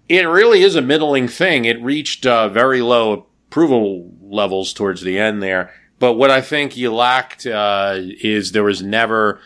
it 0.09 0.27
really 0.27 0.63
is 0.63 0.75
a 0.75 0.83
middling 0.83 1.29
thing. 1.29 1.65
It 1.65 1.81
reached 1.81 2.27
uh, 2.27 2.49
very 2.49 2.83
low 2.83 3.27
approval 3.49 4.11
levels 4.21 4.73
towards 4.73 5.03
the 5.03 5.19
end 5.19 5.43
there. 5.43 5.73
But 5.99 6.15
what 6.15 6.31
i 6.31 6.41
think 6.41 6.77
you 6.77 6.93
lacked 6.93 7.47
uh, 7.47 7.97
is 7.99 8.53
there 8.53 8.65
was 8.65 8.83
never 8.83 9.41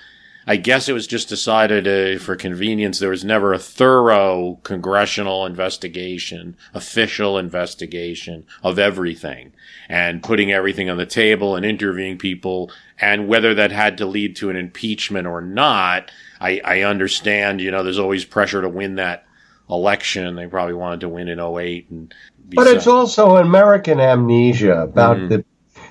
I 0.46 0.56
guess 0.56 0.88
it 0.88 0.92
was 0.92 1.06
just 1.06 1.28
decided 1.28 1.86
uh, 1.88 2.18
for 2.22 2.36
convenience. 2.36 2.98
There 2.98 3.10
was 3.10 3.24
never 3.24 3.52
a 3.54 3.58
thorough 3.58 4.58
congressional 4.62 5.46
investigation, 5.46 6.56
official 6.74 7.38
investigation 7.38 8.44
of 8.62 8.78
everything 8.78 9.52
and 9.88 10.22
putting 10.22 10.52
everything 10.52 10.90
on 10.90 10.96
the 10.98 11.06
table 11.06 11.56
and 11.56 11.64
interviewing 11.64 12.18
people. 12.18 12.70
And 13.00 13.26
whether 13.28 13.54
that 13.54 13.72
had 13.72 13.96
to 13.98 14.06
lead 14.06 14.36
to 14.36 14.50
an 14.50 14.56
impeachment 14.56 15.26
or 15.26 15.40
not, 15.40 16.10
I, 16.40 16.60
I 16.64 16.80
understand, 16.82 17.60
you 17.60 17.70
know, 17.70 17.82
there's 17.82 17.98
always 17.98 18.24
pressure 18.24 18.60
to 18.60 18.68
win 18.68 18.96
that 18.96 19.24
election. 19.70 20.36
They 20.36 20.46
probably 20.46 20.74
wanted 20.74 21.00
to 21.00 21.08
win 21.08 21.28
in 21.28 21.40
08 21.40 21.88
and 21.90 22.14
But 22.54 22.66
it's 22.66 22.84
so- 22.84 22.96
also 22.96 23.36
American 23.36 23.98
amnesia 23.98 24.82
about 24.82 25.16
Mhm. 25.16 25.28
the 25.30 25.44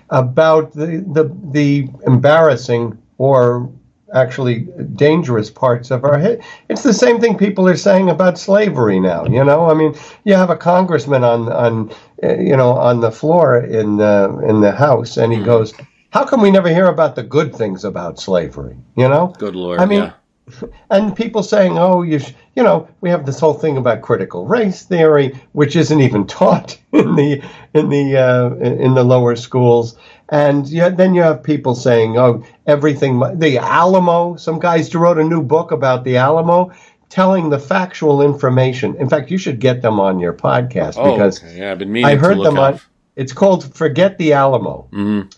about 0.09 0.73
the, 0.73 1.03
the 1.11 1.35
the 1.51 1.87
embarrassing 2.05 2.97
or 3.17 3.71
actually 4.13 4.59
dangerous 4.95 5.49
parts 5.49 5.91
of 5.91 6.03
our 6.03 6.17
hit. 6.17 6.41
It's 6.69 6.83
the 6.83 6.93
same 6.93 7.19
thing 7.19 7.37
people 7.37 7.67
are 7.67 7.75
saying 7.75 8.09
about 8.09 8.37
slavery 8.37 8.99
now. 8.99 9.25
You 9.25 9.43
know, 9.43 9.69
I 9.69 9.73
mean, 9.73 9.95
you 10.23 10.35
have 10.35 10.49
a 10.49 10.55
congressman 10.55 11.23
on 11.23 11.51
on 11.51 11.91
uh, 12.23 12.35
you 12.35 12.55
know 12.55 12.71
on 12.73 13.01
the 13.01 13.11
floor 13.11 13.57
in 13.57 13.97
the 13.97 14.43
in 14.47 14.61
the 14.61 14.71
House, 14.71 15.17
and 15.17 15.33
he 15.33 15.39
Mhm. 15.39 15.45
goes, 15.45 15.73
"How 16.11 16.23
come 16.23 16.41
we 16.41 16.51
never 16.51 16.69
hear 16.69 16.87
about 16.87 17.15
the 17.15 17.23
good 17.23 17.55
things 17.55 17.83
about 17.83 18.19
slavery?" 18.19 18.77
You 18.95 19.09
know, 19.09 19.33
good 19.37 19.55
Lord. 19.55 19.79
I 19.79 19.85
mean, 19.85 20.03
yeah. 20.03 20.11
and 20.89 21.15
people 21.15 21.41
saying, 21.41 21.77
"Oh, 21.77 22.01
you, 22.01 22.19
sh-, 22.19 22.33
you 22.55 22.63
know, 22.63 22.87
we 23.01 23.09
have 23.09 23.25
this 23.25 23.39
whole 23.39 23.53
thing 23.53 23.77
about 23.77 24.01
critical 24.01 24.45
race 24.45 24.83
theory, 24.83 25.33
which 25.53 25.75
isn't 25.75 26.01
even 26.01 26.27
taught 26.39 26.77
in 26.91 27.15
the 27.15 27.41
in 27.73 27.89
the 27.89 28.17
uh, 28.17 28.55
in 28.63 28.93
the 28.93 29.03
lower 29.03 29.35
schools." 29.35 29.95
And 30.33 30.67
yeah, 30.67 30.89
then 30.89 31.13
you 31.13 31.21
have 31.21 31.43
people 31.43 31.75
saying, 31.75 32.17
"Oh, 32.17 32.43
everything." 32.65 33.19
The 33.35 33.59
Alamo. 33.59 34.35
Some 34.35 34.57
guys 34.57 34.93
wrote 34.95 35.19
a 35.19 35.23
new 35.23 35.43
book 35.43 35.71
about 35.71 36.03
the 36.05 36.17
Alamo, 36.17 36.71
telling 37.09 37.51
the 37.51 37.59
factual 37.59 38.19
information. 38.23 38.95
In 38.95 39.07
fact, 39.07 39.29
you 39.29 39.37
should 39.37 39.59
get 39.59 39.83
them 39.83 39.99
on 39.99 40.17
your 40.17 40.33
podcast 40.33 40.95
Oh, 40.97 41.11
because 41.11 41.43
okay. 41.43 41.59
yeah, 41.59 41.71
I've 41.71 41.77
been 41.77 41.91
meaning 41.91 42.09
I 42.09 42.15
heard 42.15 42.41
them 42.41 42.57
on. 42.57 42.79
It's 43.15 43.31
called 43.31 43.75
"Forget 43.75 44.17
the 44.17 44.33
Alamo." 44.33 44.87
Mhm. 44.91 45.31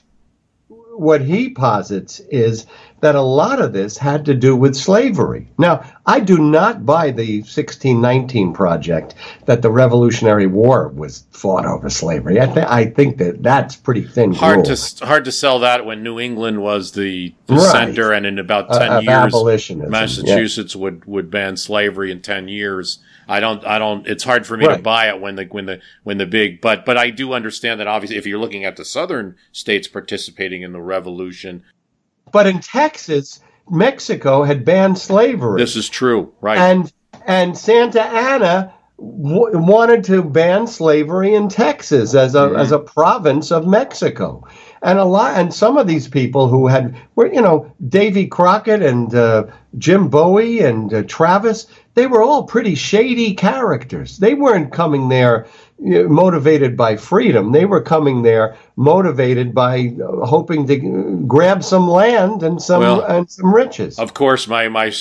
What 0.98 1.22
he 1.22 1.50
posits 1.50 2.20
is 2.32 2.66
that 3.02 3.16
a 3.16 3.22
lot 3.22 3.62
of 3.62 3.74
this 3.74 3.98
had 3.98 4.26
to 4.26 4.34
do 4.34 4.56
with 4.56 4.76
slavery. 4.76 5.48
Now, 5.58 5.84
I 6.06 6.20
do 6.22 6.38
not 6.38 6.86
buy 6.86 7.12
the 7.12 7.40
1619 7.42 8.54
project 8.54 9.14
that 9.46 9.62
the 9.62 9.70
Revolutionary 9.70 10.48
War 10.48 10.88
was 10.88 11.26
fought 11.32 11.66
over 11.66 11.90
slavery. 11.90 12.40
I, 12.42 12.46
th- 12.48 12.66
I 12.68 12.86
think 12.86 13.18
that 13.18 13.44
that's 13.44 13.76
pretty 13.76 14.04
thin 14.04 14.34
hard 14.34 14.64
gruel 14.66 14.76
to 14.78 15.06
hard 15.06 15.26
to 15.26 15.32
sell 15.32 15.60
that 15.60 15.86
when 15.86 16.02
New 16.04 16.20
England 16.20 16.62
was 16.62 16.94
the, 16.94 17.34
the 17.48 17.56
Right. 17.56 17.72
center, 17.72 18.12
and 18.12 18.26
in 18.26 18.40
about 18.40 18.72
uh, 18.72 18.80
ten 18.80 18.92
of 18.92 19.04
years, 19.04 19.16
abolitionism. 19.16 19.84
Yeah. 19.92 20.00
Massachusetts 20.00 20.76
would 20.76 21.06
would 21.06 21.30
ban 21.30 21.58
slavery 21.58 22.12
in 22.12 22.22
ten 22.22 22.48
years. 22.48 23.00
I 23.28 23.40
don't, 23.40 23.66
I 23.66 23.80
don't. 23.80 24.08
It's 24.08 24.24
hard 24.24 24.46
for 24.46 24.56
me 24.58 24.68
to 24.68 24.78
buy 24.78 25.10
it 25.10 25.20
when 25.20 25.36
the 25.36 25.46
when 25.46 25.66
the 25.66 25.82
when 26.04 26.18
the 26.18 26.26
big, 26.26 26.62
but 26.62 26.86
but 26.86 26.98
I 26.98 27.10
do 27.10 27.34
understand 27.34 27.80
that 27.80 27.88
obviously 27.88 28.18
if 28.18 28.26
you're 28.28 28.40
looking 28.40 28.66
at 28.66 28.76
the 28.78 28.86
southern 28.86 29.36
states 29.52 29.88
participating 29.88 30.62
in 30.62 30.74
the 30.74 30.82
revolution, 30.82 31.64
But 32.32 32.48
in 32.48 32.60
Texas, 32.60 33.40
Mexico 33.70 34.44
had 34.44 34.64
banned 34.66 34.98
slavery. 34.98 35.60
this 35.62 35.76
is 35.76 35.90
true, 35.90 36.34
right? 36.42 36.58
and 36.58 36.92
and 37.26 37.58
Santa 37.58 38.04
Anna 38.04 38.74
w- 39.00 39.58
wanted 39.58 40.04
to 40.06 40.22
ban 40.24 40.68
slavery 40.68 41.34
in 41.34 41.50
Texas 41.50 42.14
as 42.14 42.36
a 42.36 42.42
Mhm. 42.50 42.60
as 42.60 42.72
a 42.72 42.80
province 42.80 43.52
of 43.52 43.66
Mexico, 43.66 44.46
and 44.86 45.00
a 45.00 45.04
lot 45.04 45.38
and 45.38 45.54
some 45.54 45.78
of 45.78 45.88
these 45.88 46.08
people 46.08 46.48
who 46.48 46.68
had 46.68 46.96
were 47.16 47.32
you 47.34 47.42
know 47.42 47.70
Davy 47.90 48.28
Crockett 48.28 48.82
and 48.82 49.14
uh, 49.14 49.46
Jim 49.78 50.08
Bowie 50.08 50.60
and 50.60 50.94
uh, 50.94 51.04
Travis, 51.04 51.68
they 51.96 52.08
were 52.08 52.22
all 52.22 52.44
pretty 52.44 52.76
shady 52.76 53.34
characters. 53.34 54.20
They 54.20 54.36
weren't 54.36 54.72
coming 54.72 55.10
there. 55.10 55.48
you 55.80 56.04
know, 56.04 56.10
Motivated 56.10 56.78
by 56.78 56.96
freedom, 56.96 57.52
they 57.52 57.66
were 57.66 57.82
coming 57.82 58.22
there 58.22 58.56
motivated 58.76 59.54
by 59.54 59.96
uh, 60.02 60.26
hoping 60.26 60.68
to 60.68 60.76
uh, 60.76 61.26
grab 61.26 61.64
some 61.64 61.88
land 61.90 62.44
and 62.44 62.62
some 62.62 62.82
Well, 62.82 63.02
and 63.02 63.30
some 63.30 63.54
riches. 63.54 64.00
Of 64.00 64.14
course, 64.14 64.48
my 64.48 64.70
my 64.70 64.94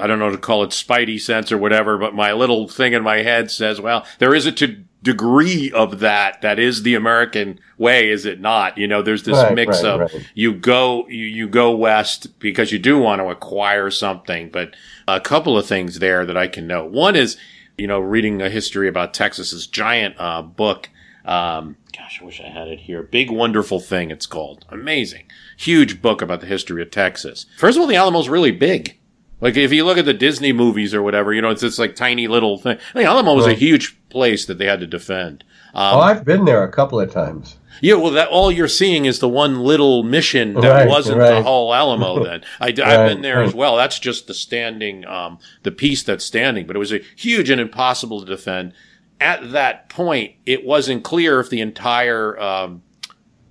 I 0.00 0.06
don't 0.06 0.18
know 0.18 0.30
to 0.30 0.38
call 0.38 0.62
it 0.62 0.70
spidey 0.70 1.20
sense 1.20 1.52
or 1.52 1.58
whatever, 1.58 1.98
but 1.98 2.14
my 2.14 2.32
little 2.32 2.68
thing 2.68 2.94
in 2.94 3.02
my 3.02 3.18
head 3.18 3.50
says, 3.50 3.80
well, 3.80 4.06
there 4.18 4.34
is 4.34 4.46
a 4.46 4.52
to 4.52 4.84
degree 5.12 5.72
of 5.72 6.00
that 6.00 6.42
that 6.42 6.58
is 6.58 6.82
the 6.82 6.94
American 6.94 7.58
way, 7.78 8.10
is 8.10 8.24
it 8.26 8.40
not? 8.40 8.76
You 8.76 8.86
know, 8.86 9.02
there's 9.02 9.22
this 9.24 9.38
Right, 9.38 9.54
mix 9.54 9.82
right, 9.82 9.92
of 9.92 10.00
right. 10.00 10.26
you 10.34 10.52
go 10.52 11.08
you, 11.08 11.24
you 11.24 11.48
go 11.48 11.74
west 11.74 12.38
because 12.38 12.72
you 12.72 12.78
do 12.78 12.98
want 12.98 13.20
to 13.20 13.28
acquire 13.28 13.90
something, 13.90 14.50
but 14.50 14.74
a 15.06 15.20
couple 15.20 15.56
of 15.56 15.66
things 15.66 15.98
there 15.98 16.26
that 16.26 16.36
I 16.36 16.46
can 16.48 16.66
note. 16.66 16.90
One 16.92 17.16
is, 17.16 17.36
you 17.76 17.86
know, 17.86 17.98
reading 18.00 18.42
a 18.42 18.50
history 18.50 18.88
about 18.88 19.14
Texas's 19.14 19.66
giant 19.66 20.14
uh, 20.18 20.42
book. 20.42 20.90
Um, 21.24 21.76
gosh, 21.96 22.20
I 22.20 22.24
wish 22.24 22.40
I 22.40 22.48
had 22.48 22.68
it 22.68 22.80
here. 22.80 23.02
Big 23.02 23.30
Wonderful 23.30 23.80
Thing, 23.80 24.10
it's 24.10 24.26
called. 24.26 24.64
Amazing. 24.68 25.30
Huge 25.56 26.00
book 26.02 26.22
about 26.22 26.40
the 26.40 26.46
history 26.46 26.82
of 26.82 26.90
Texas. 26.90 27.46
First 27.58 27.76
of 27.76 27.82
all, 27.82 27.86
the 27.86 27.96
Alamo's 27.96 28.28
really 28.28 28.52
big. 28.52 28.98
Like, 29.40 29.56
if 29.56 29.72
you 29.72 29.84
look 29.84 29.98
at 29.98 30.04
the 30.04 30.14
Disney 30.14 30.52
movies 30.52 30.94
or 30.94 31.02
whatever, 31.02 31.32
you 31.32 31.40
know, 31.40 31.50
it's 31.50 31.62
this 31.62 31.78
like 31.78 31.94
tiny 31.94 32.26
little 32.26 32.58
thing. 32.58 32.78
The 32.94 33.04
Alamo 33.04 33.34
was 33.34 33.46
a 33.46 33.54
huge 33.54 33.96
place 34.08 34.46
that 34.46 34.58
they 34.58 34.66
had 34.66 34.80
to 34.80 34.86
defend. 34.86 35.44
Um, 35.74 35.94
oh, 35.96 36.00
I've 36.00 36.24
been 36.24 36.44
there 36.44 36.64
a 36.64 36.72
couple 36.72 36.98
of 36.98 37.12
times. 37.12 37.56
yeah, 37.80 37.94
well, 37.94 38.10
that 38.12 38.28
all 38.28 38.50
you're 38.50 38.66
seeing 38.66 39.04
is 39.04 39.20
the 39.20 39.28
one 39.28 39.60
little 39.60 40.02
mission 40.02 40.54
that 40.54 40.68
Right, 40.68 40.88
wasn't 40.88 41.20
the 41.20 41.42
whole 41.42 41.72
Alamo. 41.74 42.24
Then 42.24 42.42
I, 42.58 42.68
have 42.68 42.78
Right, 42.78 43.06
been 43.06 43.22
there 43.22 43.42
as 43.42 43.54
well. 43.54 43.76
That's 43.76 43.98
just 43.98 44.26
the 44.26 44.34
standing, 44.34 45.06
um, 45.06 45.38
the 45.62 45.70
piece 45.70 46.02
that's 46.02 46.24
standing. 46.24 46.66
But 46.66 46.74
it 46.74 46.80
was 46.80 46.92
a 46.92 47.00
huge 47.16 47.48
and 47.50 47.60
impossible 47.60 48.20
to 48.20 48.26
defend. 48.26 48.72
At 49.20 49.52
that 49.52 49.88
point, 49.88 50.34
it 50.46 50.64
wasn't 50.64 51.04
clear 51.04 51.38
if 51.38 51.50
the 51.50 51.60
entire 51.60 52.38
um, 52.40 52.82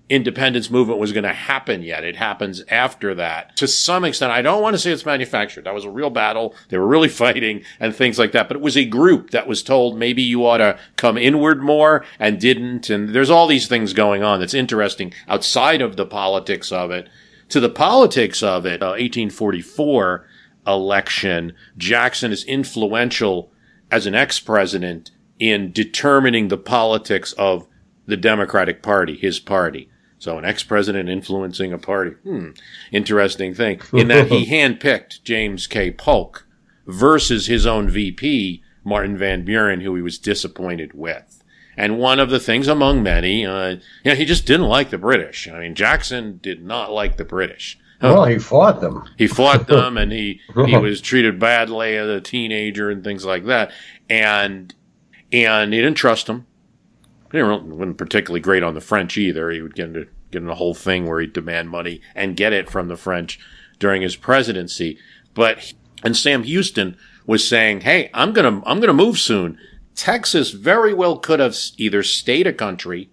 independence 0.10 0.70
movement 0.70 1.00
was 1.00 1.12
going 1.12 1.24
to 1.24 1.34
happen 1.34 1.82
yet. 1.82 2.04
It 2.04 2.16
happens 2.16 2.64
after 2.70 3.14
that. 3.16 3.56
To 3.58 3.68
some 3.68 4.06
extent, 4.06 4.32
I 4.32 4.42
don't 4.42 4.62
want 4.62 4.74
to 4.74 4.80
say 4.80 4.92
it's 4.92 5.06
manufactured. 5.06 5.66
That 5.66 5.74
was 5.74 5.84
a 5.84 5.90
real 5.90 6.10
battle. 6.10 6.56
They 6.70 6.78
were 6.78 6.88
really 6.88 7.10
fighting 7.24 7.64
and 7.80 7.94
things 7.94 8.18
like 8.18 8.32
that. 8.32 8.48
But 8.48 8.58
it 8.58 8.64
was 8.64 8.78
a 8.78 8.86
group 8.86 9.32
that 9.32 9.48
was 9.48 9.62
told 9.62 9.98
maybe 9.98 10.22
you 10.22 10.46
ought 10.46 10.58
to 10.58 10.80
come 10.96 11.18
inward 11.18 11.62
more 11.62 12.06
and 12.20 12.40
didn't. 12.40 12.90
And 12.90 13.10
there's 13.10 13.30
all 13.30 13.48
these 13.48 13.68
things 13.68 13.94
going 13.94 14.24
on 14.24 14.40
that's 14.40 14.54
interesting 14.54 15.14
outside 15.28 15.82
of 15.82 15.98
the 15.98 16.06
politics 16.06 16.72
of 16.72 16.92
it. 16.92 17.10
To 17.50 17.60
the 17.60 17.70
politics 17.70 18.44
of 18.44 18.66
it, 18.66 18.82
uh, 18.82 18.98
1844 18.98 20.28
election, 20.66 21.54
Jackson 21.78 22.32
is 22.32 22.44
influential 22.44 23.52
as 23.90 24.06
an 24.06 24.16
ex-president 24.16 25.12
in 25.40 25.72
determining 25.72 26.48
the 26.48 26.58
politics 26.58 27.34
of 27.34 27.68
the 28.06 28.18
Democratic 28.18 28.82
Party, 28.82 29.16
his 29.16 29.40
party. 29.40 29.90
So 30.20 30.38
an 30.38 30.46
ex-president 30.46 31.10
influencing 31.10 31.72
a 31.74 31.78
party. 31.78 32.12
Hmm. 32.24 32.50
Interesting 32.92 33.54
thing. 33.54 33.82
In 33.94 34.08
that 34.08 34.28
he 34.28 34.46
handpicked 34.50 35.24
James 35.24 35.68
K. 35.68 35.92
Polk 35.92 36.48
versus 36.88 37.48
his 37.48 37.66
own 37.66 37.90
VP, 37.90 38.64
Martin 38.84 39.18
Van 39.18 39.44
Buren, 39.44 39.82
who 39.82 39.96
he 39.96 40.02
was 40.02 40.18
disappointed 40.18 40.94
with. 40.94 41.44
And 41.76 42.00
one 42.00 42.20
of 42.20 42.32
the 42.32 42.40
things 42.40 42.68
among 42.68 43.04
many, 43.04 43.46
uh, 43.46 43.76
you 44.04 44.12
know, 44.12 44.16
he 44.16 44.26
just 44.26 44.48
didn't 44.48 44.66
like 44.66 44.90
the 44.90 44.98
British. 44.98 45.48
I 45.48 45.60
mean, 45.60 45.76
Jackson 45.76 46.40
did 46.42 46.64
not 46.64 46.92
like 46.92 47.18
the 47.18 47.26
British. 47.26 47.78
Well, 48.02 48.26
he 48.26 48.40
fought 48.40 48.82
them. 48.82 49.04
He 49.18 49.28
fought 49.28 49.68
them 49.68 49.98
and 49.98 50.12
he, 50.12 50.42
he 50.66 50.76
was 50.78 51.02
treated 51.02 51.40
badly 51.40 51.96
as 51.96 52.10
a 52.10 52.22
teenager 52.22 52.90
and 52.90 53.04
things 53.04 53.26
like 53.26 53.46
that. 53.46 53.72
And, 54.10 54.74
and 55.32 55.72
he 55.72 55.80
didn't 55.80 55.98
trust 55.98 56.26
them. 56.26 56.47
He 57.32 57.42
wasn't 57.42 57.98
particularly 57.98 58.40
great 58.40 58.64
on 58.64 58.74
the 58.74 58.82
French 58.82 59.18
either. 59.18 59.50
He 59.50 59.62
would 59.62 59.76
get 59.76 59.88
into, 59.88 60.08
get 60.32 60.42
in 60.42 60.50
a 60.50 60.56
whole 60.56 60.74
thing 60.74 61.06
where 61.06 61.20
he'd 61.20 61.34
demand 61.34 61.70
money 61.70 62.02
and 62.16 62.38
get 62.38 62.54
it 62.54 62.70
from 62.70 62.88
the 62.88 62.98
French 62.98 63.40
during 63.80 64.02
his 64.02 64.16
presidency. 64.16 64.98
But, 65.34 65.74
and 66.04 66.16
Sam 66.16 66.44
Houston 66.44 66.98
was 67.26 67.48
saying, 67.48 67.82
Hey, 67.82 68.10
I'm 68.14 68.34
to, 68.34 68.64
I'm 68.66 68.82
to 68.82 68.94
move 68.94 69.20
soon. 69.20 69.58
Texas 69.96 70.52
very 70.52 70.94
well 70.94 71.18
could 71.18 71.40
have 71.40 71.58
either 71.78 72.04
stayed 72.04 72.48
a 72.48 72.54
country, 72.54 73.10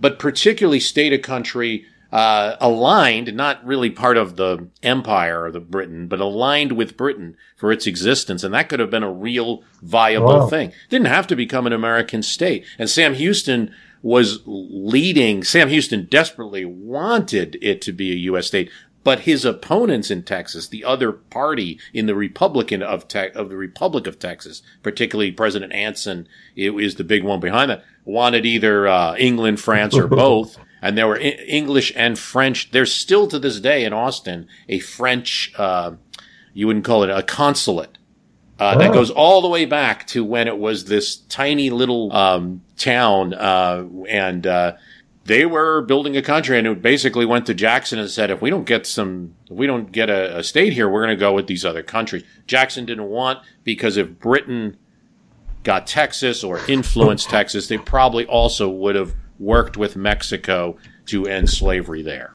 but 0.00 0.18
particularly 0.18 0.80
stayed 0.80 1.12
a 1.12 1.18
country 1.18 1.84
uh, 2.10 2.56
aligned, 2.60 3.34
not 3.34 3.64
really 3.66 3.90
part 3.90 4.16
of 4.16 4.36
the 4.36 4.66
empire 4.82 5.46
of 5.46 5.52
the 5.52 5.60
Britain, 5.60 6.06
but 6.08 6.20
aligned 6.20 6.72
with 6.72 6.96
Britain 6.96 7.36
for 7.56 7.70
its 7.70 7.86
existence. 7.86 8.42
And 8.42 8.54
that 8.54 8.68
could 8.68 8.80
have 8.80 8.90
been 8.90 9.02
a 9.02 9.12
real 9.12 9.62
viable 9.82 10.26
Wow. 10.40 10.46
thing. 10.46 10.72
Didn't 10.88 11.08
have 11.08 11.26
to 11.26 11.36
become 11.36 11.66
an 11.66 11.72
American 11.72 12.22
state. 12.22 12.64
And 12.78 12.88
Sam 12.88 13.14
Houston 13.14 13.74
was 14.02 14.40
leading, 14.46 15.42
Sam 15.44 15.68
Houston 15.68 16.06
desperately 16.10 16.64
wanted 16.64 17.58
it 17.60 17.82
to 17.82 17.92
be 17.92 18.12
a 18.12 18.16
U.S. 18.16 18.46
state. 18.46 18.70
But 19.04 19.20
his 19.20 19.44
opponents 19.44 20.10
in 20.10 20.22
Texas, 20.24 20.66
the 20.68 20.84
other 20.84 21.12
party 21.12 21.78
in 21.94 22.06
the 22.06 22.14
Republican 22.14 22.82
of 22.82 23.08
Te- 23.08 23.30
of 23.30 23.48
the 23.48 23.56
Republic 23.56 24.06
of 24.06 24.18
Texas, 24.18 24.60
particularly 24.82 25.30
President 25.32 25.72
Anson, 25.72 26.28
it 26.56 26.72
is 26.74 26.96
the 26.96 27.04
big 27.04 27.22
one 27.24 27.40
behind 27.40 27.70
that, 27.70 27.84
wanted 28.04 28.44
either 28.44 28.86
uh, 28.86 29.14
England, 29.16 29.60
France, 29.60 29.96
or 29.96 30.08
both. 30.08 30.58
And 30.80 30.96
there 30.96 31.06
were 31.08 31.18
English 31.18 31.92
and 31.96 32.18
French. 32.18 32.70
There's 32.70 32.92
still 32.92 33.26
to 33.28 33.38
this 33.38 33.58
day 33.60 33.84
in 33.84 33.92
Austin 33.92 34.46
a 34.68 34.78
French, 34.78 35.52
uh, 35.58 35.92
you 36.54 36.66
wouldn't 36.66 36.84
call 36.84 37.02
it 37.02 37.10
a 37.10 37.22
consulate. 37.22 37.98
Uh, 38.60 38.76
That 38.76 38.90
Oh. 38.90 38.94
goes 38.94 39.10
all 39.10 39.40
the 39.40 39.48
way 39.48 39.64
back 39.64 40.06
to 40.08 40.24
when 40.24 40.48
it 40.48 40.58
was 40.58 40.86
this 40.86 41.16
tiny 41.16 41.70
little 41.70 42.12
um, 42.12 42.62
town, 42.76 43.32
uh, 43.34 43.84
and 44.08 44.46
uh, 44.46 44.72
they 45.26 45.46
were 45.46 45.82
building 45.82 46.16
a 46.16 46.22
country, 46.22 46.58
and 46.58 46.66
it 46.66 46.82
basically 46.82 47.24
went 47.26 47.46
to 47.46 47.54
Jackson 47.54 47.98
and 48.00 48.10
said, 48.10 48.30
"If 48.30 48.40
we 48.42 48.50
don't 48.50 48.64
get 48.64 48.86
some, 48.86 49.34
if 49.50 49.56
we 49.56 49.66
don't 49.68 49.92
get 49.92 50.10
a, 50.10 50.38
a 50.38 50.42
state 50.42 50.72
here, 50.72 50.88
we're 50.88 51.04
going 51.04 51.16
to 51.16 51.20
go 51.20 51.32
with 51.32 51.46
these 51.46 51.64
other 51.64 51.82
countries." 51.82 52.24
Jackson 52.46 52.84
didn't 52.84 53.04
want 53.08 53.38
because 53.62 53.96
if 53.96 54.18
Britain 54.18 54.76
got 55.64 55.86
Texas 55.86 56.42
or 56.42 56.60
influenced 56.66 57.28
Texas, 57.30 57.68
they 57.68 57.78
probably 57.78 58.24
also 58.26 58.68
would 58.68 58.94
have 58.96 59.14
worked 59.38 59.76
with 59.76 59.96
Mexico 59.96 60.76
to 61.06 61.26
end 61.26 61.48
slavery 61.48 62.02
there. 62.02 62.34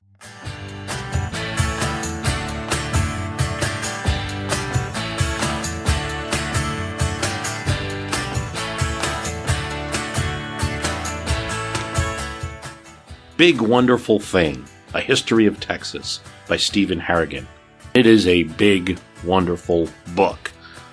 Big 13.35 13.59
Wonderful 13.61 14.19
Thing 14.19 14.63
A 14.93 15.01
History 15.01 15.47
of 15.47 15.59
Texas 15.59 16.21
by 16.47 16.55
Stephen 16.55 16.99
Harrigan. 16.99 17.47
It 17.93 18.05
is 18.05 18.27
a 18.27 18.43
big, 18.43 18.99
wonderful 19.23 19.89
book. 20.15 20.51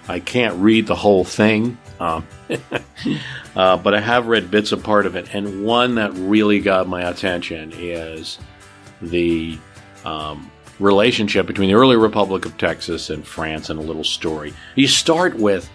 I 0.09 0.21
can't 0.21 0.57
read 0.57 0.87
the 0.87 0.97
whole 0.97 1.25
thing, 1.25 1.79
um, 2.01 2.27
uh, 3.57 3.77
but 3.77 3.95
I 3.95 4.01
have 4.01 4.27
read 4.27 4.51
bits 4.51 4.73
of 4.73 4.83
part 4.83 5.07
of 5.07 5.15
it, 5.15 5.35
and 5.35 5.65
one 5.65 5.95
that 5.97 6.13
really 6.15 6.61
got 6.61 6.89
my 6.89 7.03
attention 7.09 7.73
is 7.77 8.39
the 9.03 9.59
um, 10.05 10.51
relationship 10.79 11.47
between 11.47 11.69
the 11.69 11.75
early 11.75 11.97
Republic 11.97 12.47
of 12.47 12.57
Texas 12.59 13.11
and 13.11 13.25
France 13.25 13.71
and 13.71 13.79
a 13.79 13.83
little 13.83 14.05
story. 14.05 14.55
You 14.75 14.89
start 14.89 15.37
with 15.37 15.71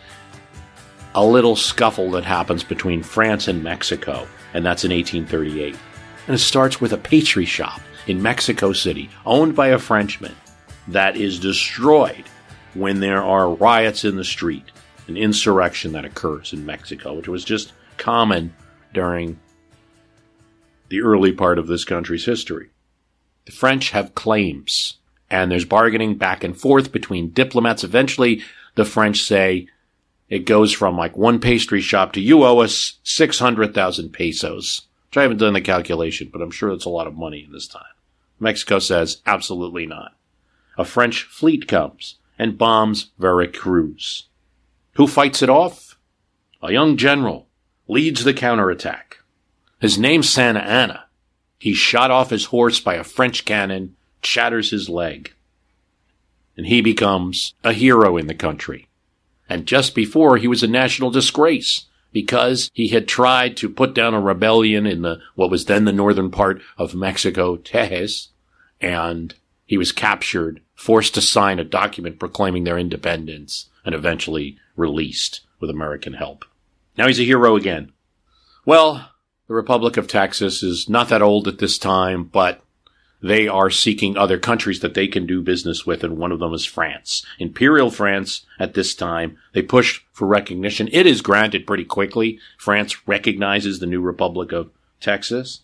a 1.13 1.25
little 1.25 1.55
scuffle 1.55 2.11
that 2.11 2.25
happens 2.25 2.63
between 2.63 3.01
France 3.01 3.47
and 3.47 3.63
Mexico, 3.63 4.27
and 4.53 4.65
that's 4.65 4.83
in 4.83 4.91
1838. 4.91 5.77
And 6.27 6.35
it 6.35 6.39
starts 6.39 6.81
with 6.81 6.91
a 6.91 6.97
pastry 6.97 7.45
shop 7.45 7.79
in 8.07 8.21
Mexico 8.21 8.73
City, 8.73 9.09
owned 9.25 9.55
by 9.55 9.67
a 9.67 9.79
Frenchman, 9.79 10.35
that 10.87 11.15
is 11.15 11.39
destroyed 11.39 12.25
when 12.73 12.99
there 12.99 13.23
are 13.23 13.49
riots 13.49 14.03
in 14.03 14.15
the 14.15 14.23
street, 14.23 14.65
an 15.07 15.17
insurrection 15.17 15.91
that 15.93 16.05
occurs 16.05 16.53
in 16.53 16.65
Mexico, 16.65 17.13
which 17.13 17.27
was 17.27 17.43
just 17.43 17.73
common 17.97 18.53
during 18.93 19.39
the 20.89 21.01
early 21.01 21.31
part 21.31 21.59
of 21.59 21.67
this 21.67 21.85
country's 21.85 22.25
history. 22.25 22.69
The 23.45 23.51
French 23.51 23.91
have 23.91 24.15
claims, 24.15 24.97
and 25.29 25.51
there's 25.51 25.65
bargaining 25.65 26.15
back 26.15 26.43
and 26.43 26.57
forth 26.57 26.91
between 26.91 27.31
diplomats. 27.31 27.83
Eventually, 27.83 28.43
the 28.75 28.85
French 28.85 29.21
say 29.23 29.67
it 30.29 30.45
goes 30.45 30.73
from 30.73 30.97
like 30.97 31.15
one 31.15 31.39
pastry 31.39 31.81
shop 31.81 32.13
to 32.13 32.21
you 32.21 32.43
owe 32.43 32.59
us 32.59 32.99
600,000 33.03 34.09
pesos. 34.09 34.81
Which 35.09 35.17
I 35.17 35.21
haven't 35.21 35.37
done 35.37 35.53
the 35.53 35.61
calculation, 35.61 36.29
but 36.31 36.41
I'm 36.41 36.51
sure 36.51 36.71
it's 36.71 36.85
a 36.85 36.89
lot 36.89 37.07
of 37.07 37.15
money 37.15 37.43
in 37.43 37.51
this 37.51 37.67
time. 37.67 37.83
Mexico 38.39 38.79
says 38.79 39.21
absolutely 39.25 39.85
not. 39.85 40.13
A 40.77 40.83
French 40.83 41.23
fleet 41.23 41.67
comes 41.67 42.15
and 42.37 42.57
bombs 42.57 43.11
Veracruz. 43.17 44.27
Who 44.95 45.07
fights 45.07 45.41
it 45.41 45.49
off? 45.49 45.97
A 46.61 46.71
young 46.71 46.97
general 46.97 47.47
leads 47.87 48.23
the 48.23 48.33
counterattack. 48.33 49.17
His 49.79 49.97
name's 49.97 50.29
Santa 50.29 50.61
Anna. 50.61 51.05
He's 51.59 51.77
shot 51.77 52.11
off 52.11 52.29
his 52.29 52.45
horse 52.45 52.79
by 52.79 52.95
a 52.95 53.03
French 53.03 53.45
cannon, 53.45 53.95
shatters 54.23 54.71
his 54.71 54.89
leg. 54.89 55.33
And 56.57 56.67
he 56.67 56.81
becomes 56.81 57.53
a 57.63 57.73
hero 57.73 58.17
in 58.17 58.27
the 58.27 58.33
country. 58.33 58.87
And 59.49 59.65
just 59.65 59.93
before 59.93 60.37
he 60.37 60.47
was 60.47 60.63
a 60.63 60.67
national 60.67 61.11
disgrace 61.11 61.85
because 62.11 62.71
he 62.73 62.87
had 62.87 63.07
tried 63.07 63.57
to 63.57 63.69
put 63.69 63.93
down 63.93 64.13
a 64.13 64.21
rebellion 64.21 64.87
in 64.87 65.01
the 65.01 65.19
what 65.35 65.51
was 65.51 65.65
then 65.65 65.83
the 65.83 65.91
northern 65.91 66.31
part 66.31 66.61
of 66.77 66.95
Mexico, 66.95 67.57
Tejas, 67.57 68.29
and 68.79 69.35
he 69.65 69.77
was 69.77 69.91
captured, 69.91 70.61
forced 70.75 71.13
to 71.15 71.21
sign 71.21 71.59
a 71.59 71.63
document 71.63 72.19
proclaiming 72.19 72.63
their 72.63 72.77
independence, 72.77 73.69
and 73.83 73.95
eventually 73.95 74.57
released 74.75 75.41
with 75.59 75.69
American 75.69 76.13
help. 76.13 76.45
Now 76.97 77.07
he's 77.07 77.19
a 77.19 77.23
hero 77.23 77.55
again. 77.55 77.91
Well, 78.65 79.11
the 79.47 79.53
Republic 79.53 79.97
of 79.97 80.07
Texas 80.07 80.63
is 80.63 80.89
not 80.89 81.09
that 81.09 81.21
old 81.21 81.47
at 81.47 81.59
this 81.59 81.77
time, 81.77 82.23
but 82.23 82.61
they 83.21 83.47
are 83.47 83.69
seeking 83.69 84.17
other 84.17 84.37
countries 84.37 84.81
that 84.81 84.93
they 84.93 85.07
can 85.07 85.25
do 85.25 85.41
business 85.41 85.85
with, 85.85 86.03
and 86.03 86.17
one 86.17 86.31
of 86.31 86.39
them 86.39 86.53
is 86.53 86.65
France. 86.65 87.25
Imperial 87.39 87.89
France 87.89 88.45
at 88.59 88.73
this 88.73 88.93
time, 88.93 89.37
they 89.53 89.61
push 89.61 90.01
for 90.11 90.27
recognition. 90.27 90.89
It 90.91 91.05
is 91.05 91.21
granted 91.21 91.65
pretty 91.65 91.85
quickly. 91.85 92.39
France 92.57 93.07
recognizes 93.07 93.79
the 93.79 93.87
new 93.87 94.01
Republic 94.01 94.51
of 94.51 94.69
Texas, 94.99 95.61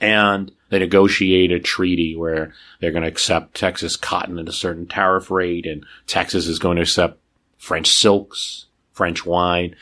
and 0.00 0.52
they 0.70 0.78
negotiate 0.78 1.52
a 1.52 1.60
treaty 1.60 2.16
where 2.16 2.52
they're 2.80 2.90
going 2.90 3.02
to 3.02 3.08
accept 3.08 3.54
Texas 3.54 3.96
cotton 3.96 4.38
at 4.38 4.48
a 4.48 4.52
certain 4.52 4.86
tariff 4.86 5.30
rate, 5.30 5.66
and 5.66 5.84
Texas 6.06 6.46
is 6.46 6.58
going 6.58 6.76
to 6.76 6.82
accept 6.82 7.18
French 7.58 7.88
silks, 7.88 8.66
French 8.92 9.24
wine. 9.24 9.74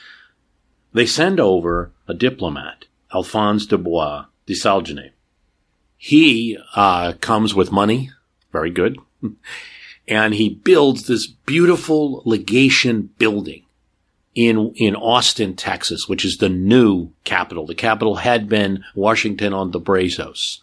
They 0.92 1.06
send 1.06 1.40
over 1.40 1.92
a 2.06 2.14
diplomat, 2.14 2.86
Alphonse 3.12 3.66
de 3.66 3.78
Bois 3.78 4.26
de 4.46 4.54
Salgenay. 4.54 5.10
He 5.96 6.58
uh, 6.74 7.14
comes 7.20 7.54
with 7.54 7.72
money, 7.72 8.10
very 8.52 8.70
good, 8.70 8.98
and 10.08 10.34
he 10.34 10.48
builds 10.50 11.06
this 11.06 11.26
beautiful 11.26 12.22
legation 12.24 13.10
building 13.18 13.64
in 14.34 14.72
in 14.76 14.96
Austin, 14.96 15.54
Texas, 15.54 16.08
which 16.08 16.24
is 16.24 16.38
the 16.38 16.48
new 16.48 17.10
capital. 17.24 17.66
The 17.66 17.74
capital 17.74 18.16
had 18.16 18.48
been 18.48 18.84
Washington 18.94 19.52
on 19.52 19.70
the 19.70 19.80
Brazos, 19.80 20.62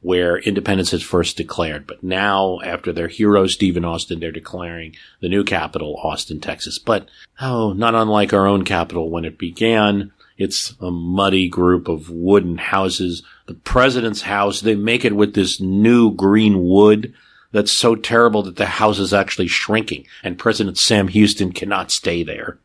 where 0.00 0.38
independence 0.38 0.92
is 0.92 1.02
first 1.02 1.36
declared. 1.36 1.86
But 1.86 2.02
now, 2.02 2.60
after 2.60 2.92
their 2.92 3.08
hero 3.08 3.46
Stephen 3.46 3.84
Austin, 3.84 4.20
they're 4.20 4.32
declaring 4.32 4.94
the 5.20 5.28
new 5.28 5.44
capital, 5.44 5.98
Austin, 6.02 6.40
Texas. 6.40 6.78
But 6.78 7.08
oh, 7.40 7.72
not 7.72 7.94
unlike 7.94 8.32
our 8.32 8.46
own 8.46 8.64
capital 8.64 9.10
when 9.10 9.24
it 9.24 9.38
began. 9.38 10.12
It's 10.36 10.74
a 10.80 10.90
muddy 10.90 11.48
group 11.48 11.88
of 11.88 12.10
wooden 12.10 12.58
houses. 12.58 13.24
The 13.46 13.54
president's 13.54 14.22
house, 14.22 14.60
they 14.60 14.76
make 14.76 15.04
it 15.04 15.16
with 15.16 15.34
this 15.34 15.60
new 15.60 16.14
green 16.14 16.62
wood 16.62 17.12
that's 17.50 17.72
so 17.72 17.96
terrible 17.96 18.42
that 18.44 18.56
the 18.56 18.66
house 18.66 18.98
is 18.98 19.12
actually 19.12 19.48
shrinking, 19.48 20.06
and 20.22 20.38
President 20.38 20.78
Sam 20.78 21.08
Houston 21.08 21.50
cannot 21.52 21.90
stay 21.90 22.22
there. 22.22 22.58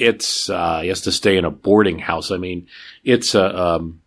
It's 0.00 0.48
uh, 0.48 0.80
he 0.80 0.88
has 0.88 1.02
to 1.02 1.12
stay 1.12 1.36
in 1.36 1.44
a 1.44 1.50
boarding 1.50 1.98
house. 1.98 2.30
I 2.30 2.36
mean, 2.36 2.66
it's 3.04 3.34
a 3.34 3.56
um, 3.56 4.00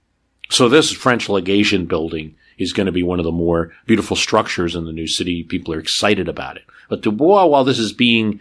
so 0.50 0.70
this 0.70 0.92
French 0.92 1.30
legation 1.30 1.86
building 1.86 2.36
is 2.58 2.74
going 2.74 2.86
to 2.86 2.92
be 2.92 3.04
one 3.04 3.20
of 3.20 3.26
the 3.26 3.32
more 3.32 3.74
beautiful 3.86 4.16
structures 4.16 4.76
in 4.76 4.86
the 4.86 4.92
new 4.92 5.08
city. 5.08 5.44
People 5.44 5.74
are 5.74 5.80
excited 5.80 6.28
about 6.28 6.58
it. 6.58 6.64
But 6.90 7.02
Dubois, 7.02 7.46
while 7.46 7.64
this 7.64 7.80
is 7.80 7.94
being 7.94 8.40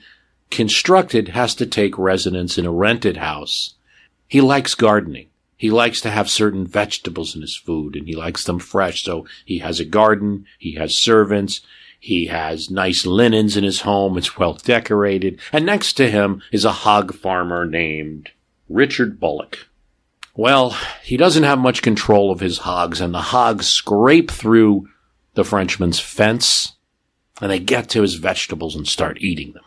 constructed, 0.50 1.28
has 1.28 1.54
to 1.56 1.66
take 1.66 1.96
residence 1.96 2.58
in 2.58 2.66
a 2.66 2.72
rented 2.72 3.16
house. 3.16 3.74
He 4.28 4.40
likes 4.40 4.74
gardening. 4.74 5.28
He 5.56 5.70
likes 5.70 6.00
to 6.00 6.10
have 6.10 6.28
certain 6.28 6.66
vegetables 6.66 7.36
in 7.36 7.40
his 7.40 7.56
food 7.56 7.94
and 7.94 8.06
he 8.06 8.16
likes 8.16 8.44
them 8.44 8.58
fresh. 8.58 9.04
So 9.04 9.26
he 9.44 9.58
has 9.58 9.78
a 9.78 9.84
garden. 9.84 10.46
He 10.58 10.74
has 10.74 11.00
servants. 11.00 11.60
He 12.02 12.26
has 12.26 12.68
nice 12.68 13.06
linens 13.06 13.56
in 13.56 13.62
his 13.62 13.82
home. 13.82 14.18
It's 14.18 14.36
well 14.36 14.54
decorated. 14.54 15.38
And 15.52 15.64
next 15.64 15.92
to 15.92 16.10
him 16.10 16.42
is 16.50 16.64
a 16.64 16.72
hog 16.72 17.14
farmer 17.14 17.64
named 17.64 18.30
Richard 18.68 19.20
Bullock. 19.20 19.68
Well, 20.34 20.76
he 21.04 21.16
doesn't 21.16 21.44
have 21.44 21.60
much 21.60 21.80
control 21.80 22.32
of 22.32 22.40
his 22.40 22.58
hogs 22.58 23.00
and 23.00 23.14
the 23.14 23.20
hogs 23.20 23.68
scrape 23.68 24.32
through 24.32 24.88
the 25.34 25.44
Frenchman's 25.44 26.00
fence 26.00 26.72
and 27.40 27.52
they 27.52 27.60
get 27.60 27.88
to 27.90 28.02
his 28.02 28.16
vegetables 28.16 28.74
and 28.74 28.88
start 28.88 29.18
eating 29.20 29.52
them. 29.52 29.64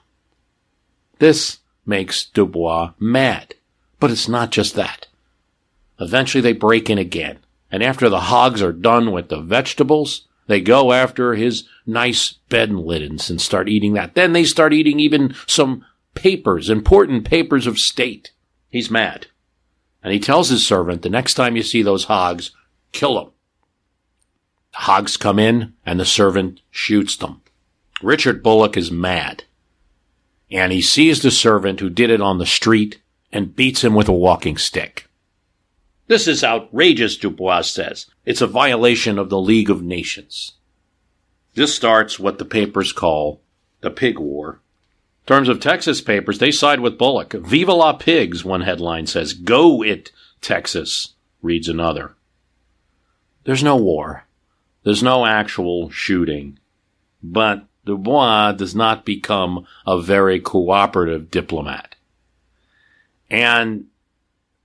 This 1.20 1.60
makes 1.86 2.26
Dubois 2.26 2.92
mad. 3.00 3.54
But 3.98 4.12
it's 4.12 4.28
not 4.28 4.52
just 4.52 4.76
that. 4.76 5.08
Eventually 6.02 6.42
they 6.42 6.52
break 6.52 6.90
in 6.90 6.98
again 6.98 7.40
And 7.72 7.82
after 7.82 8.10
the 8.10 8.20
hogs 8.20 8.62
are 8.62 8.74
done 8.74 9.14
with 9.14 9.30
the 9.30 9.40
vegetables, 9.40 10.28
they 10.48 10.62
go 10.62 10.92
after 10.92 11.34
his 11.34 11.64
nice 11.86 12.34
bed 12.50 12.70
and 12.70 12.80
linens 12.80 13.30
and 13.30 13.42
start 13.42 13.68
eating 13.70 13.94
that. 13.94 14.16
Then 14.16 14.34
they 14.34 14.44
start 14.44 14.74
eating 14.74 15.00
even 15.00 15.36
some 15.48 15.86
papers, 16.14 16.70
important 16.70 17.26
papers 17.26 17.68
of 17.68 17.78
state. 17.78 18.32
He's 18.70 18.92
mad. 18.92 19.28
And 20.04 20.14
he 20.14 20.20
tells 20.20 20.50
his 20.50 20.68
servant, 20.68 21.02
the 21.02 21.10
next 21.10 21.34
time 21.34 21.56
you 21.56 21.64
see 21.64 21.82
those 21.82 22.06
hogs, 22.06 22.52
kill 22.92 23.16
them. 23.16 23.32
The 24.74 24.80
hogs 24.80 25.18
come 25.18 25.40
in 25.40 25.74
and 25.86 26.00
the 26.00 26.06
servant 26.06 26.62
shoots 26.70 27.18
them. 27.18 27.42
Richard 28.04 28.44
Bullock 28.44 28.78
is 28.78 28.92
mad. 28.92 29.46
And 30.52 30.72
he 30.72 30.82
sees 30.82 31.22
the 31.22 31.32
servant 31.32 31.80
who 31.80 31.90
did 31.90 32.12
it 32.12 32.22
on 32.22 32.38
the 32.38 32.46
street 32.46 33.02
and 33.32 33.56
beats 33.56 33.84
him 33.84 33.96
with 33.96 34.08
a 34.08 34.14
walking 34.14 34.58
stick. 34.58 35.05
This 36.08 36.28
is 36.28 36.44
outrageous, 36.44 37.18
Dubois 37.18 37.62
says. 37.62 38.06
It's 38.26 38.42
a 38.42 38.48
violation 38.48 39.18
of 39.18 39.30
the 39.30 39.40
League 39.40 39.70
of 39.70 39.82
Nations. 39.82 40.54
This 41.56 41.74
starts 41.74 42.20
what 42.20 42.38
the 42.38 42.46
papers 42.46 42.92
call 42.92 43.42
the 43.82 43.90
pig 43.90 44.20
war. 44.20 44.60
In 45.24 45.28
terms 45.28 45.50
of 45.50 45.60
Texas 45.60 46.02
papers, 46.02 46.38
they 46.38 46.52
side 46.52 46.80
with 46.80 47.00
Bullock. 47.00 47.34
Viva 47.34 47.74
la 47.74 47.94
pigs, 47.94 48.46
one 48.46 48.62
headline 48.62 49.08
says. 49.08 49.34
Go 49.34 49.84
it, 49.84 50.12
Texas, 50.42 51.14
reads 51.42 51.68
another. 51.68 52.14
There's 53.46 53.64
no 53.64 53.76
war. 53.76 54.26
There's 54.84 55.02
no 55.02 55.26
actual 55.26 55.90
shooting. 55.90 56.60
But 57.24 57.66
Dubois 57.86 58.52
does 58.52 58.76
not 58.76 59.06
become 59.06 59.66
a 59.88 60.00
very 60.00 60.40
cooperative 60.40 61.32
diplomat. 61.32 61.96
And 63.30 63.88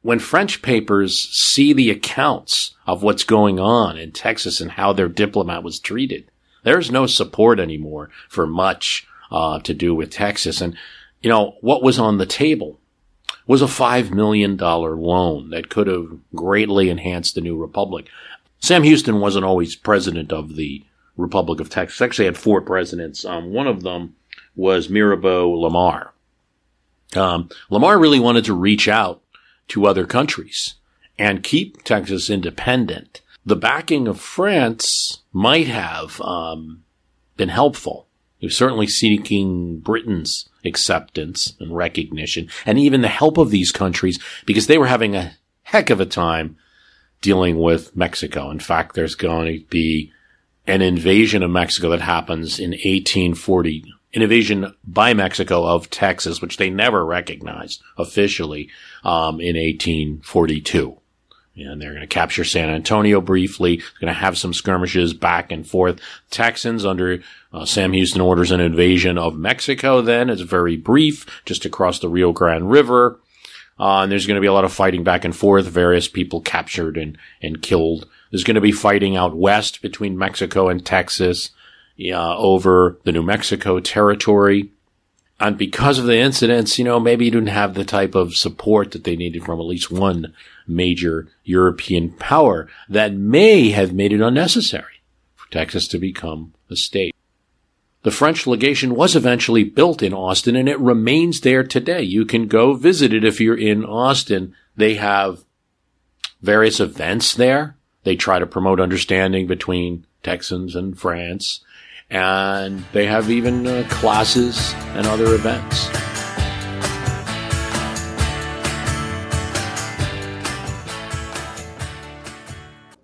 when 0.03 0.19
French 0.19 0.63
papers 0.63 1.29
see 1.33 1.73
the 1.73 1.91
accounts 1.91 2.75
of 2.87 3.03
what's 3.03 3.25
going 3.25 3.61
on 3.61 3.99
in 3.99 4.13
Texas 4.13 4.61
and 4.61 4.73
how 4.73 4.93
their 4.93 5.09
diplomat 5.09 5.63
was 5.63 5.79
treated, 5.79 6.31
there's 6.63 6.91
no 6.91 7.07
support 7.07 7.61
anymore 7.61 8.11
for 8.29 8.47
much 8.47 9.07
uh, 9.31 9.59
to 9.61 9.75
do 9.75 9.95
with 9.95 10.11
Texas. 10.11 10.61
And, 10.61 10.77
you 11.21 11.31
know, 11.31 11.57
what 11.61 11.83
was 11.83 11.99
on 11.99 12.19
the 12.19 12.27
table 12.27 12.79
was 13.47 13.63
a 13.63 13.67
$5 13.67 14.11
million 14.11 14.57
loan 14.57 15.51
that 15.51 15.69
could 15.69 15.87
have 15.87 16.19
greatly 16.35 16.89
enhanced 16.89 17.35
the 17.35 17.41
new 17.41 17.57
republic. 17.57 18.07
Sam 18.61 18.83
Houston 18.83 19.21
wasn't 19.21 19.45
always 19.45 19.75
president 19.75 20.33
of 20.33 20.57
the 20.57 20.85
Republic 21.17 21.61
of 21.61 21.71
Texas. 21.71 22.01
Actually, 22.01 22.27
had 22.27 22.39
four 22.39 22.61
presidents. 22.61 23.25
Um, 23.25 23.53
one 23.53 23.67
of 23.67 23.83
them 23.83 24.17
was 24.57 24.89
Mirabeau 24.89 25.51
Lamar. 25.51 26.13
Um, 27.15 27.49
Lamar 27.71 27.99
really 27.99 28.21
wanted 28.21 28.45
to 28.47 28.55
reach 28.55 28.89
out 28.89 29.21
to 29.71 29.87
other 29.87 30.07
countries 30.07 30.75
and 31.19 31.43
keep 31.43 31.83
Texas 31.83 32.31
independent. 32.31 33.21
The 33.45 33.57
backing 33.57 34.07
of 34.07 34.21
France 34.21 35.23
might 35.33 35.67
have 35.67 36.21
um, 36.21 36.85
been 37.37 37.49
helpful. 37.49 38.07
He 38.39 38.47
was 38.47 38.57
certainly 38.57 38.87
seeking 38.87 39.81
Britain's 39.81 40.49
acceptance 40.65 41.55
and 41.61 41.75
recognition, 41.75 42.49
and 42.65 42.79
even 42.79 43.01
the 43.01 43.09
help 43.09 43.39
of 43.39 43.51
these 43.51 43.71
countries 43.73 44.19
because 44.47 44.67
they 44.67 44.79
were 44.79 44.87
having 44.87 45.15
a 45.15 45.33
heck 45.63 45.91
of 45.91 46.01
a 46.01 46.07
time 46.07 46.57
dealing 47.21 47.59
with 47.59 47.95
Mexico. 47.95 48.51
In 48.51 48.61
fact, 48.61 48.95
there's 48.95 49.15
going 49.15 49.61
to 49.61 49.65
be 49.67 50.13
an 50.67 50.83
invasion 50.83 51.43
of 51.43 51.51
Mexico 51.51 51.91
that 51.91 52.01
happens 52.01 52.59
in 52.59 52.71
1840 52.71 53.81
an 53.81 53.93
invasion 54.13 54.75
by 54.85 55.15
Mexico 55.15 55.65
of 55.67 55.91
Texas, 55.91 56.41
which 56.43 56.57
they 56.57 56.71
never 56.71 57.05
recognized 57.05 57.83
officially 57.97 58.69
um, 59.05 59.41
in 59.41 59.57
1842. 59.57 60.97
And 61.57 61.81
they're 61.81 61.91
going 61.91 62.01
to 62.01 62.07
capture 62.07 62.45
San 62.45 62.71
Antonio 62.71 63.21
briefly. 63.21 63.77
Going 64.01 64.13
to 64.13 64.13
have 64.13 64.39
some 64.39 64.55
skirmishes 64.55 65.13
back 65.13 65.53
and 65.53 65.67
forth. 65.67 66.01
Texans 66.31 66.87
under 66.87 67.23
uh, 67.53 67.65
Sam 67.65 67.93
Houston 67.93 68.21
orders 68.21 68.51
an 68.51 68.61
invasion 68.61 69.19
of 69.19 69.37
Mexico. 69.37 70.01
Then 70.01 70.31
it's 70.31 70.43
very 70.43 70.77
brief, 70.77 71.27
just 71.45 71.65
across 71.65 71.99
the 71.99 72.09
Rio 72.09 72.33
Grande 72.33 72.71
River. 72.71 73.21
Uh, 73.79 74.03
and 74.03 74.13
there's 74.13 74.27
going 74.27 74.37
to 74.37 74.41
be 74.41 74.47
a 74.47 74.53
lot 74.53 74.65
of 74.65 74.73
fighting 74.73 75.05
back 75.05 75.25
and 75.25 75.35
forth. 75.35 75.67
Various 75.67 76.07
people 76.07 76.41
captured 76.41 76.97
and 76.97 77.19
and 77.43 77.63
killed. 77.63 78.07
There's 78.31 78.45
going 78.45 78.55
to 78.55 78.61
be 78.61 78.73
fighting 78.73 79.17
out 79.17 79.37
west 79.37 79.83
between 79.83 80.19
Mexico 80.19 80.69
and 80.69 80.85
Texas 80.85 81.51
uh, 82.09 82.37
over 82.37 82.99
the 83.05 83.13
New 83.13 83.23
Mexico 83.23 83.81
territory. 83.81 84.71
And 85.39 85.57
because 85.57 85.99
of 85.99 86.07
the 86.07 86.19
incidents, 86.19 86.79
you 86.79 86.85
know, 86.85 87.01
maybe 87.01 87.25
you 87.25 87.31
didn't 87.31 87.49
have 87.49 87.75
the 87.75 87.85
type 87.85 88.15
of 88.15 88.37
support 88.37 88.93
that 88.93 89.05
they 89.05 89.17
needed 89.17 89.45
from 89.45 89.59
at 89.59 89.67
least 89.67 89.91
one 89.91 90.35
major 90.67 91.29
European 91.45 92.11
power 92.11 92.69
that 92.89 93.15
may 93.15 93.71
have 93.71 93.93
made 93.93 94.13
it 94.13 94.21
unnecessary 94.21 95.03
for 95.35 95.51
Texas 95.51 95.89
to 95.89 95.99
become 95.99 96.53
a 96.71 96.77
state. 96.77 97.15
The 98.03 98.11
French 98.11 98.47
legation 98.47 98.95
was 98.95 99.17
eventually 99.17 99.65
built 99.65 100.03
in 100.03 100.15
Austin 100.15 100.57
and 100.57 100.69
it 100.69 100.79
remains 100.79 101.41
there 101.41 101.65
today. 101.65 102.03
You 102.03 102.25
can 102.25 102.47
go 102.47 102.75
visit 102.75 103.13
it 103.13 103.25
if 103.25 103.41
you're 103.41 103.59
in 103.59 103.85
Austin. 103.85 104.55
They 104.77 104.95
have 104.95 105.45
various 106.41 106.81
events 106.81 107.35
there. 107.35 107.77
They 108.05 108.17
try 108.17 108.39
to 108.39 108.47
promote 108.47 108.81
understanding 108.81 109.47
between 109.47 110.07
Texans 110.23 110.75
and 110.75 110.99
France 110.99 111.63
and 112.11 112.85
they 112.93 113.07
have 113.07 113.31
even 113.31 113.67
uh, 113.67 113.87
classes 113.89 114.75
and 114.95 115.07
other 115.07 115.35
events. 115.35 115.89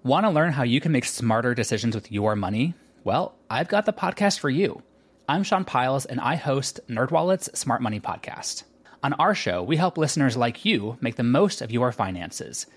Want 0.03 0.25
to 0.25 0.31
learn 0.31 0.53
how 0.53 0.63
you 0.63 0.81
can 0.81 0.93
make 0.93 1.05
smarter 1.05 1.55
decisions 1.55 1.95
with 1.95 2.13
your 2.13 2.37
money? 2.37 2.75
Well, 3.03 3.35
I've 3.51 3.69
got 3.69 3.87
the 3.87 3.93
podcast 3.93 4.39
for 4.39 4.51
you. 4.51 4.83
I'm 5.29 5.43
Sean 5.43 5.65
Pyles, 5.65 6.07
and 6.07 6.21
I 6.21 6.37
host 6.37 6.79
NerdWallet's 6.89 7.59
Smart 7.59 7.83
Money 7.83 7.99
Podcast. 7.99 8.63
On 9.03 9.13
our 9.15 9.35
show, 9.35 9.63
we 9.63 9.77
help 9.77 9.99
listeners 9.99 10.37
like 10.37 10.65
you 10.65 10.97
make 11.01 11.17
the 11.17 11.23
most 11.23 11.63
of 11.63 11.71
your 11.71 11.93
finances– 11.93 12.67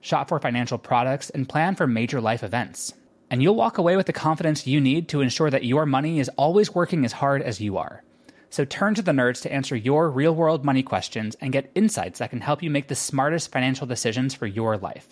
shop 0.00 0.28
for 0.28 0.38
financial 0.38 0.78
products, 0.78 1.30
and 1.30 1.48
plan 1.48 1.74
for 1.74 1.86
major 1.86 2.20
life 2.20 2.42
events. 2.42 2.94
And 3.30 3.42
you'll 3.42 3.54
walk 3.54 3.78
away 3.78 3.96
with 3.96 4.06
the 4.06 4.12
confidence 4.12 4.66
you 4.66 4.80
need 4.80 5.08
to 5.08 5.20
ensure 5.20 5.50
that 5.50 5.64
your 5.64 5.86
money 5.86 6.18
is 6.18 6.30
always 6.36 6.74
working 6.74 7.04
as 7.04 7.12
hard 7.12 7.42
as 7.42 7.60
you 7.60 7.76
are. 7.76 8.02
So 8.50 8.64
turn 8.64 8.94
to 8.94 9.02
the 9.02 9.12
nerds 9.12 9.42
to 9.42 9.52
answer 9.52 9.76
your 9.76 10.10
real 10.10 10.34
world 10.34 10.64
money 10.64 10.82
questions 10.82 11.36
and 11.40 11.52
get 11.52 11.70
insights 11.74 12.18
that 12.18 12.30
can 12.30 12.40
help 12.40 12.62
you 12.62 12.70
make 12.70 12.88
the 12.88 12.94
smartest 12.94 13.52
financial 13.52 13.86
decisions 13.86 14.32
for 14.32 14.46
your 14.46 14.78
life. 14.78 15.08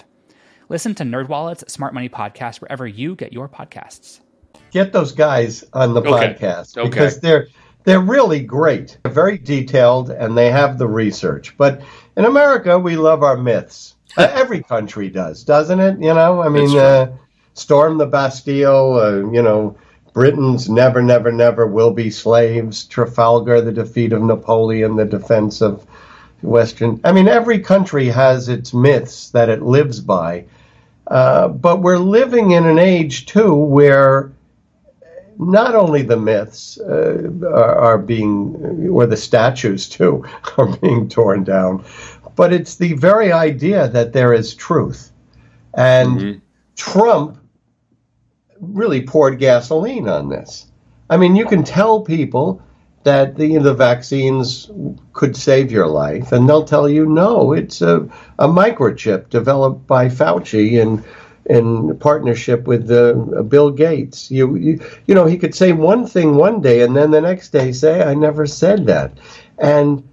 Listen 0.69 0.95
to 0.97 1.05
NerdWallet's 1.05 1.71
Smart 1.71 1.93
Money 1.93 2.09
Podcast 2.09 2.61
wherever 2.61 2.87
you 2.87 3.15
get 3.15 3.33
your 3.33 3.49
podcasts. 3.49 4.21
Get 4.71 4.93
those 4.93 5.13
guys 5.13 5.65
on 5.73 5.95
the 5.95 6.01
okay. 6.01 6.11
podcast 6.11 6.77
okay. 6.77 6.89
because 6.89 7.21
they're 7.21 7.49
they're 7.85 8.01
really 8.01 8.41
great. 8.41 8.99
They're 9.03 9.13
very 9.13 9.39
detailed 9.39 10.11
and 10.11 10.37
they 10.37 10.51
have 10.51 10.77
the 10.77 10.89
research. 10.89 11.57
But 11.57 11.83
in 12.17 12.25
America, 12.25 12.79
we 12.79 12.97
love 12.97 13.23
our 13.23 13.37
myths. 13.37 13.95
Uh, 14.17 14.29
every 14.33 14.63
country 14.63 15.11
does, 15.11 15.45
doesn't 15.45 15.81
it? 15.81 15.99
You 16.01 16.15
know, 16.15 16.43
I 16.43 16.49
mean, 16.49 16.77
uh, 16.77 17.17
storm 17.55 17.99
the 17.99 18.07
Bastille. 18.07 18.95
Uh, 18.95 19.31
you 19.31 19.43
know, 19.43 19.77
Britons 20.13 20.69
never, 20.69 21.03
never, 21.03 21.31
never 21.31 21.67
will 21.67 21.93
be 21.93 22.11
slaves. 22.11 22.85
Trafalgar, 22.85 23.61
the 23.61 23.73
defeat 23.73 24.13
of 24.13 24.23
Napoleon, 24.23 24.97
the 24.97 25.05
defense 25.05 25.61
of 25.61 25.87
Western. 26.43 27.01
I 27.05 27.13
mean, 27.13 27.29
every 27.29 27.59
country 27.59 28.07
has 28.09 28.49
its 28.49 28.73
myths 28.73 29.31
that 29.31 29.49
it 29.49 29.63
lives 29.63 30.01
by. 30.01 30.47
Uh, 31.07 31.49
but 31.49 31.83
we're 31.83 31.99
living 31.99 32.53
in 32.53 32.67
an 32.67 32.79
age 32.79 33.27
too 33.27 33.55
where 33.55 34.33
not 35.39 35.75
only 35.75 36.03
the 36.03 36.17
myths 36.17 36.79
uh, 36.81 37.31
are, 37.45 37.75
are, 37.77 37.99
being, 37.99 38.89
or 38.91 39.07
the 39.07 39.17
statues 39.17 39.89
too, 39.89 40.25
are 40.57 40.77
being 40.79 41.09
torn 41.09 41.45
down, 41.45 41.85
but 42.37 42.53
it's 42.53 42.77
the 42.77 42.93
very 42.93 43.33
idea 43.33 43.89
that 43.89 44.13
there 44.13 44.33
is 44.33 44.55
truth. 44.55 45.11
And 45.75 46.19
mm-hmm. 46.19 46.39
Trump 46.77 47.39
really 48.61 49.03
poured 49.03 49.39
gasoline 49.39 50.09
on 50.09 50.29
this. 50.29 50.71
I 51.11 51.17
mean, 51.17 51.37
you 51.37 51.47
can 51.47 51.65
tell 51.65 52.03
people 52.03 52.63
that 53.05 53.37
the, 53.37 53.59
the 53.59 53.75
vaccines 53.75 54.71
could 55.13 55.37
save 55.37 55.71
your 55.71 55.87
life, 55.87 56.33
and 56.33 56.49
they'll 56.49 56.65
tell 56.65 56.89
you 56.89 57.07
no, 57.07 57.53
it's 57.53 57.81
a, 57.81 58.09
a 58.39 58.49
microchip 58.49 59.29
developed 59.31 59.87
by 59.87 60.09
Fauci, 60.09 60.81
and 60.81 61.05
in 61.49 61.97
partnership 61.99 62.67
with 62.67 62.91
uh, 62.91 63.13
Bill 63.43 63.71
Gates. 63.71 64.31
You, 64.31 64.57
you 64.57 64.81
you 65.07 65.15
know 65.15 65.27
he 65.27 65.39
could 65.39 65.55
say 65.55 65.73
one 65.73 66.07
thing 66.07 66.35
one 66.35 66.61
day 66.61 66.83
and 66.83 66.97
then 66.97 67.13
the 67.13 67.21
next 67.21 67.51
day 67.51 67.71
say 67.71 68.03
I 68.03 68.15
never 68.15 68.47
said 68.47 68.87
that, 68.87 69.13
and. 69.59 70.07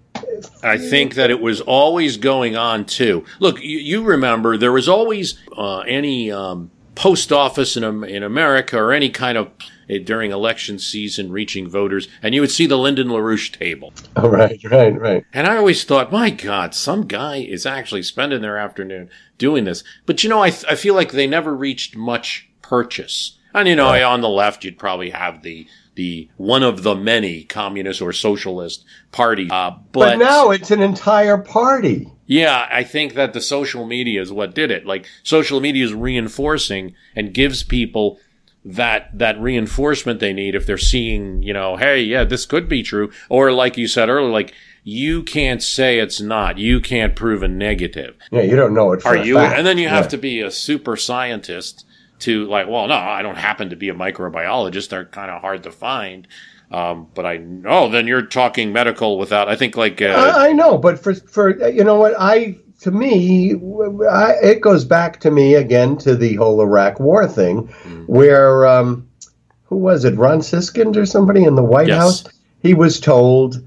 I 0.61 0.77
think 0.77 1.15
that 1.15 1.29
it 1.29 1.41
was 1.41 1.61
always 1.61 2.17
going 2.17 2.55
on 2.55 2.85
too. 2.85 3.25
Look, 3.39 3.61
you, 3.61 3.77
you 3.79 4.03
remember 4.03 4.57
there 4.57 4.71
was 4.71 4.89
always 4.89 5.37
uh, 5.57 5.79
any 5.79 6.31
um, 6.31 6.71
post 6.95 7.31
office 7.31 7.75
in 7.75 7.83
in 8.03 8.23
America 8.23 8.77
or 8.77 8.91
any 8.91 9.09
kind 9.09 9.37
of 9.37 9.51
uh, 9.89 9.95
during 10.03 10.31
election 10.31 10.79
season 10.79 11.31
reaching 11.31 11.69
voters, 11.69 12.07
and 12.21 12.33
you 12.33 12.41
would 12.41 12.51
see 12.51 12.65
the 12.65 12.77
Lyndon 12.77 13.07
LaRouche 13.07 13.57
table. 13.57 13.93
Oh, 14.15 14.29
right, 14.29 14.59
right, 14.65 14.99
right. 14.99 15.25
And 15.33 15.47
I 15.47 15.57
always 15.57 15.83
thought, 15.83 16.11
my 16.11 16.29
God, 16.29 16.73
some 16.73 17.07
guy 17.07 17.37
is 17.37 17.65
actually 17.65 18.03
spending 18.03 18.41
their 18.41 18.57
afternoon 18.57 19.09
doing 19.37 19.65
this. 19.65 19.83
But 20.05 20.23
you 20.23 20.29
know, 20.29 20.41
I, 20.41 20.49
th- 20.51 20.65
I 20.69 20.75
feel 20.75 20.95
like 20.95 21.11
they 21.11 21.27
never 21.27 21.55
reached 21.55 21.95
much 21.95 22.49
purchase. 22.61 23.37
And 23.53 23.67
you 23.67 23.75
know, 23.75 23.89
right. 23.89 24.03
on 24.03 24.21
the 24.21 24.29
left, 24.29 24.63
you'd 24.63 24.79
probably 24.79 25.11
have 25.11 25.43
the 25.43 25.67
the 25.95 26.29
one 26.37 26.63
of 26.63 26.83
the 26.83 26.95
many 26.95 27.43
communist 27.43 28.01
or 28.01 28.13
socialist 28.13 28.85
party. 29.11 29.49
Uh, 29.49 29.71
but, 29.91 30.17
but 30.17 30.17
now 30.17 30.49
it's 30.49 30.71
an 30.71 30.81
entire 30.81 31.37
party. 31.37 32.11
Yeah, 32.25 32.67
I 32.71 32.83
think 32.83 33.13
that 33.13 33.33
the 33.33 33.41
social 33.41 33.85
media 33.85 34.21
is 34.21 34.31
what 34.31 34.55
did 34.55 34.71
it. 34.71 34.85
Like 34.85 35.07
social 35.23 35.59
media 35.59 35.85
is 35.85 35.93
reinforcing 35.93 36.95
and 37.15 37.33
gives 37.33 37.63
people 37.63 38.19
that 38.65 39.17
that 39.17 39.39
reinforcement 39.39 40.19
they 40.19 40.33
need 40.33 40.55
if 40.55 40.65
they're 40.65 40.77
seeing, 40.77 41.43
you 41.43 41.53
know, 41.53 41.75
hey, 41.75 42.01
yeah, 42.01 42.23
this 42.23 42.45
could 42.45 42.69
be 42.69 42.81
true. 42.81 43.11
Or 43.29 43.51
like 43.51 43.77
you 43.77 43.87
said 43.87 44.09
earlier, 44.09 44.31
like 44.31 44.53
you 44.83 45.23
can't 45.23 45.61
say 45.61 45.99
it's 45.99 46.21
not. 46.21 46.57
You 46.57 46.79
can't 46.79 47.15
prove 47.15 47.43
a 47.43 47.47
negative. 47.47 48.15
Yeah, 48.31 48.41
you 48.41 48.55
don't 48.55 48.73
know 48.73 48.93
it. 48.93 49.05
Are 49.05 49.17
you? 49.17 49.35
Fact. 49.35 49.57
And 49.57 49.67
then 49.67 49.77
you 49.77 49.89
have 49.89 50.05
yeah. 50.05 50.09
to 50.09 50.17
be 50.17 50.41
a 50.41 50.51
super 50.51 50.95
scientist 50.95 51.85
to 52.23 52.45
like. 52.45 52.67
Well, 52.67 52.87
no, 52.87 52.95
I 52.95 53.21
don't 53.21 53.37
happen 53.37 53.69
to 53.69 53.75
be 53.75 53.89
a 53.89 53.93
microbiologist. 53.93 54.89
They're 54.89 55.05
kind 55.05 55.31
of 55.31 55.41
hard 55.41 55.63
to 55.63 55.71
find. 55.71 56.27
Um, 56.71 57.07
but 57.13 57.25
I 57.25 57.37
know 57.37 57.87
then 57.87 58.07
you're 58.07 58.25
talking 58.25 58.73
medical 58.73 59.19
without. 59.19 59.47
I 59.47 59.55
think 59.55 59.77
like 59.77 60.01
uh, 60.01 60.05
I, 60.05 60.49
I 60.49 60.51
know, 60.53 60.77
but 60.77 60.99
for 60.99 61.13
for 61.13 61.69
you 61.69 61.83
know 61.83 61.99
what 61.99 62.15
I 62.17 62.57
to 62.81 62.91
me, 62.91 63.53
I, 64.09 64.33
it 64.41 64.61
goes 64.61 64.83
back 64.83 65.19
to 65.21 65.31
me 65.31 65.53
again 65.53 65.97
to 65.99 66.15
the 66.15 66.35
whole 66.35 66.59
Iraq 66.61 66.99
War 66.99 67.27
thing, 67.27 67.67
mm. 67.67 68.07
where 68.07 68.65
um, 68.65 69.07
who 69.63 69.77
was 69.77 70.03
it, 70.03 70.15
Ron 70.15 70.41
Suskind 70.41 70.97
or 70.97 71.05
somebody 71.05 71.43
in 71.43 71.55
the 71.55 71.63
White 71.63 71.87
yes. 71.87 72.01
House? 72.01 72.23
He 72.61 72.73
was 72.73 72.99
told, 72.99 73.63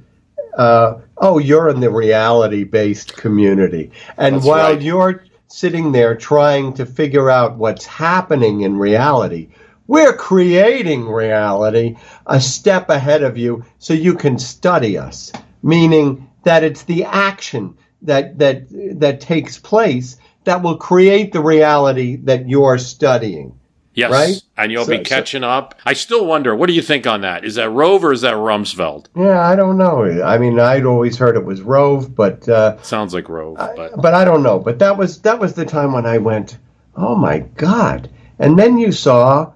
uh, 0.58 0.94
"Oh, 1.18 1.38
you're 1.38 1.68
in 1.68 1.80
the 1.80 1.90
reality-based 1.90 3.16
community," 3.16 3.92
and 4.16 4.36
That's 4.36 4.46
while 4.46 4.72
right. 4.72 4.82
you're 4.82 5.24
sitting 5.48 5.92
there 5.92 6.16
trying 6.16 6.72
to 6.74 6.86
figure 6.86 7.30
out 7.30 7.56
what's 7.56 7.86
happening 7.86 8.62
in 8.62 8.76
reality. 8.76 9.48
We're 9.86 10.16
creating 10.16 11.08
reality 11.08 11.96
a 12.26 12.40
step 12.40 12.90
ahead 12.90 13.22
of 13.22 13.38
you 13.38 13.64
so 13.78 13.94
you 13.94 14.14
can 14.14 14.38
study 14.38 14.98
us, 14.98 15.32
meaning 15.62 16.28
that 16.42 16.64
it's 16.64 16.82
the 16.82 17.04
action 17.04 17.76
that 18.02 18.38
that 18.38 18.66
that 19.00 19.20
takes 19.20 19.58
place 19.58 20.16
that 20.44 20.62
will 20.62 20.76
create 20.76 21.32
the 21.32 21.42
reality 21.42 22.16
that 22.16 22.48
you're 22.48 22.78
studying. 22.78 23.58
Yes, 23.96 24.10
right? 24.12 24.42
and 24.58 24.70
you'll 24.70 24.84
so, 24.84 24.98
be 24.98 25.02
catching 25.02 25.40
so, 25.40 25.48
up. 25.48 25.74
I 25.86 25.94
still 25.94 26.26
wonder, 26.26 26.54
what 26.54 26.66
do 26.66 26.74
you 26.74 26.82
think 26.82 27.06
on 27.06 27.22
that? 27.22 27.46
Is 27.46 27.54
that 27.54 27.70
Rove 27.70 28.04
or 28.04 28.12
is 28.12 28.20
that 28.20 28.34
Rumsfeld? 28.34 29.06
Yeah, 29.16 29.40
I 29.40 29.56
don't 29.56 29.78
know. 29.78 30.22
I 30.22 30.36
mean, 30.36 30.60
I'd 30.60 30.84
always 30.84 31.16
heard 31.16 31.34
it 31.34 31.46
was 31.46 31.62
Rove, 31.62 32.14
but 32.14 32.46
uh, 32.46 32.80
sounds 32.82 33.14
like 33.14 33.30
Rove. 33.30 33.56
But. 33.56 33.78
I, 33.78 33.96
but 33.96 34.12
I 34.12 34.26
don't 34.26 34.42
know. 34.42 34.58
But 34.58 34.78
that 34.80 34.98
was 34.98 35.22
that 35.22 35.38
was 35.38 35.54
the 35.54 35.64
time 35.64 35.94
when 35.94 36.04
I 36.04 36.18
went, 36.18 36.58
oh 36.94 37.16
my 37.16 37.38
god! 37.38 38.10
And 38.38 38.58
then 38.58 38.76
you 38.76 38.92
saw 38.92 39.52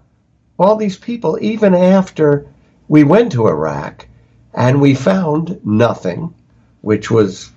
all 0.58 0.76
these 0.76 0.96
people, 0.96 1.38
even 1.42 1.74
after 1.74 2.48
we 2.88 3.04
went 3.04 3.32
to 3.32 3.46
Iraq, 3.46 4.08
and 4.54 4.80
we 4.80 4.94
found 4.94 5.60
nothing, 5.66 6.34
which 6.80 7.10
was 7.10 7.52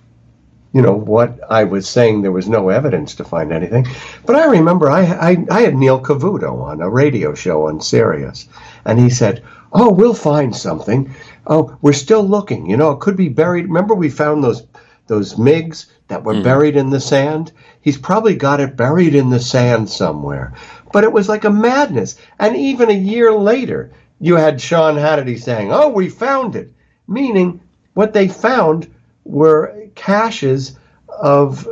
you 0.73 0.81
know 0.81 0.93
what 0.93 1.39
I 1.49 1.63
was 1.63 1.87
saying. 1.87 2.21
There 2.21 2.31
was 2.31 2.49
no 2.49 2.69
evidence 2.69 3.13
to 3.15 3.23
find 3.23 3.53
anything, 3.53 3.85
but 4.25 4.35
I 4.35 4.45
remember 4.45 4.89
I 4.89 5.03
I, 5.03 5.45
I 5.49 5.61
had 5.61 5.75
Neil 5.75 6.01
Cavuto 6.01 6.63
on 6.63 6.81
a 6.81 6.89
radio 6.89 7.35
show 7.35 7.67
on 7.67 7.79
Sirius, 7.79 8.47
and 8.83 8.99
he 8.99 9.11
said, 9.11 9.43
"Oh, 9.71 9.91
we'll 9.91 10.15
find 10.15 10.55
something. 10.55 11.13
Oh, 11.45 11.77
we're 11.81 11.93
still 11.93 12.27
looking. 12.27 12.67
You 12.67 12.77
know, 12.77 12.91
it 12.91 13.01
could 13.01 13.15
be 13.15 13.29
buried. 13.29 13.67
Remember, 13.67 13.93
we 13.93 14.09
found 14.09 14.43
those 14.43 14.63
those 15.05 15.35
MiGs 15.35 15.85
that 16.07 16.23
were 16.23 16.33
mm. 16.33 16.43
buried 16.43 16.75
in 16.75 16.89
the 16.89 16.99
sand. 16.99 17.51
He's 17.81 17.97
probably 17.97 18.35
got 18.35 18.59
it 18.59 18.75
buried 18.75 19.13
in 19.13 19.29
the 19.29 19.39
sand 19.39 19.89
somewhere. 19.89 20.53
But 20.91 21.03
it 21.03 21.13
was 21.13 21.29
like 21.29 21.43
a 21.43 21.51
madness. 21.51 22.15
And 22.39 22.55
even 22.55 22.89
a 22.89 22.93
year 22.93 23.31
later, 23.33 23.91
you 24.19 24.37
had 24.37 24.59
Sean 24.59 24.95
Hannity 24.95 25.39
saying, 25.39 25.71
"Oh, 25.71 25.89
we 25.89 26.09
found 26.09 26.55
it," 26.55 26.73
meaning 27.07 27.59
what 27.93 28.13
they 28.13 28.27
found 28.27 28.87
were 29.23 29.89
caches 29.95 30.77
of 31.07 31.67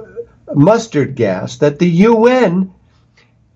mustard 0.54 1.16
gas 1.16 1.58
that 1.58 1.80
the 1.80 1.90
UN 1.90 2.74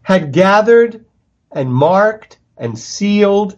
had 0.02 0.32
gathered 0.32 1.06
and 1.52 1.74
marked 1.74 2.38
and 2.58 2.78
sealed 2.78 3.58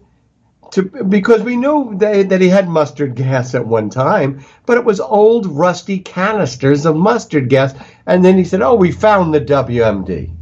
to, 0.71 0.83
because 0.83 1.43
we 1.43 1.55
knew 1.55 1.95
they, 1.97 2.23
that 2.23 2.41
he 2.41 2.49
had 2.49 2.67
mustard 2.67 3.15
gas 3.15 3.55
at 3.55 3.65
one 3.65 3.89
time, 3.89 4.43
but 4.65 4.77
it 4.77 4.85
was 4.85 4.99
old 4.99 5.45
rusty 5.45 5.99
canisters 5.99 6.85
of 6.85 6.95
mustard 6.95 7.49
gas. 7.49 7.73
And 8.05 8.23
then 8.23 8.37
he 8.37 8.43
said, 8.43 8.61
"Oh, 8.61 8.75
we 8.75 8.91
found 8.91 9.33
the 9.33 9.41
WMD. 9.41 10.35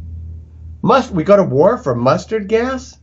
Must 0.82 1.12
we 1.12 1.24
go 1.24 1.36
to 1.36 1.44
war 1.44 1.78
for 1.78 1.94
mustard 1.94 2.48
gas?" 2.48 2.98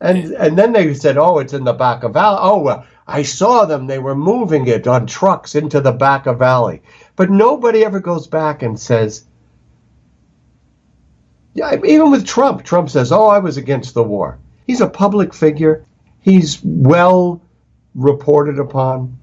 And 0.00 0.32
and 0.32 0.58
then 0.58 0.72
they 0.72 0.94
said, 0.94 1.18
"Oh, 1.18 1.38
it's 1.38 1.52
in 1.52 1.64
the 1.64 1.74
Bekaa 1.74 2.12
Valley. 2.12 2.38
Oh, 2.40 2.84
I 3.08 3.22
saw 3.22 3.64
them. 3.66 3.86
They 3.86 4.00
were 4.00 4.16
moving 4.16 4.66
it 4.66 4.86
on 4.88 5.06
trucks 5.06 5.54
into 5.54 5.80
the 5.80 5.92
Bekaa 5.92 6.36
Valley. 6.36 6.82
But 7.14 7.30
nobody 7.30 7.84
ever 7.84 8.00
goes 8.00 8.26
back 8.26 8.62
and 8.62 8.78
says, 8.78 9.24
yeah, 11.54 11.76
even 11.84 12.10
with 12.10 12.26
Trump, 12.26 12.64
Trump 12.64 12.90
says, 12.90 13.12
oh, 13.12 13.28
I 13.28 13.38
was 13.38 13.56
against 13.56 13.94
the 13.94 14.02
war. 14.02 14.38
He's 14.66 14.80
a 14.80 14.88
public 14.88 15.32
figure. 15.32 15.86
He's 16.20 16.60
well 16.64 17.40
reported 17.94 18.58
upon. 18.58 19.18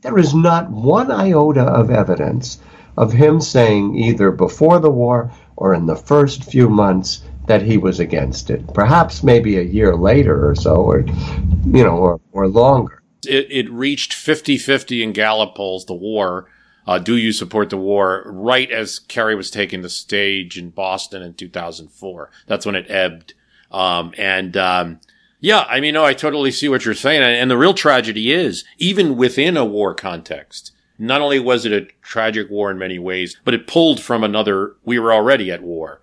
There 0.00 0.18
is 0.18 0.34
not 0.34 0.70
one 0.70 1.10
iota 1.10 1.62
of 1.62 1.90
evidence 1.90 2.58
of 2.96 3.12
him 3.12 3.40
saying 3.40 3.96
either 3.96 4.30
before 4.30 4.78
the 4.80 4.90
war 4.90 5.30
or 5.56 5.74
in 5.74 5.86
the 5.86 5.94
first 5.94 6.44
few 6.44 6.70
months 6.70 7.22
that 7.46 7.62
he 7.62 7.76
was 7.76 8.00
against 8.00 8.50
it. 8.50 8.72
Perhaps 8.72 9.22
maybe 9.22 9.58
a 9.58 9.62
year 9.62 9.94
later 9.94 10.48
or 10.48 10.54
so, 10.54 10.76
or 10.76 11.00
you 11.00 11.84
know, 11.84 11.96
or, 11.96 12.20
or 12.32 12.48
longer 12.48 13.02
it, 13.26 13.50
it 13.50 13.70
reached 13.70 14.12
50-50 14.12 15.02
in 15.02 15.12
Gallup 15.12 15.54
polls, 15.54 15.86
the 15.86 15.94
war. 15.94 16.48
Uh, 16.86 16.98
do 16.98 17.16
you 17.16 17.32
support 17.32 17.70
the 17.70 17.76
war? 17.76 18.22
Right 18.26 18.70
as 18.70 19.00
Kerry 19.00 19.34
was 19.34 19.50
taking 19.50 19.82
the 19.82 19.90
stage 19.90 20.56
in 20.56 20.70
Boston 20.70 21.22
in 21.22 21.34
2004. 21.34 22.30
That's 22.46 22.64
when 22.64 22.76
it 22.76 22.90
ebbed. 22.90 23.34
Um, 23.72 24.14
and, 24.16 24.56
um, 24.56 25.00
yeah, 25.40 25.66
I 25.68 25.80
mean, 25.80 25.94
no, 25.94 26.04
I 26.04 26.14
totally 26.14 26.50
see 26.50 26.68
what 26.68 26.84
you're 26.84 26.94
saying. 26.94 27.22
And 27.22 27.50
the 27.50 27.58
real 27.58 27.74
tragedy 27.74 28.32
is, 28.32 28.64
even 28.78 29.16
within 29.16 29.56
a 29.56 29.64
war 29.64 29.94
context, 29.94 30.72
not 30.98 31.20
only 31.20 31.38
was 31.38 31.66
it 31.66 31.72
a 31.72 31.88
tragic 32.02 32.48
war 32.50 32.70
in 32.70 32.78
many 32.78 32.98
ways, 32.98 33.36
but 33.44 33.54
it 33.54 33.66
pulled 33.66 34.00
from 34.00 34.24
another, 34.24 34.74
we 34.84 34.98
were 34.98 35.12
already 35.12 35.50
at 35.50 35.62
war. 35.62 36.00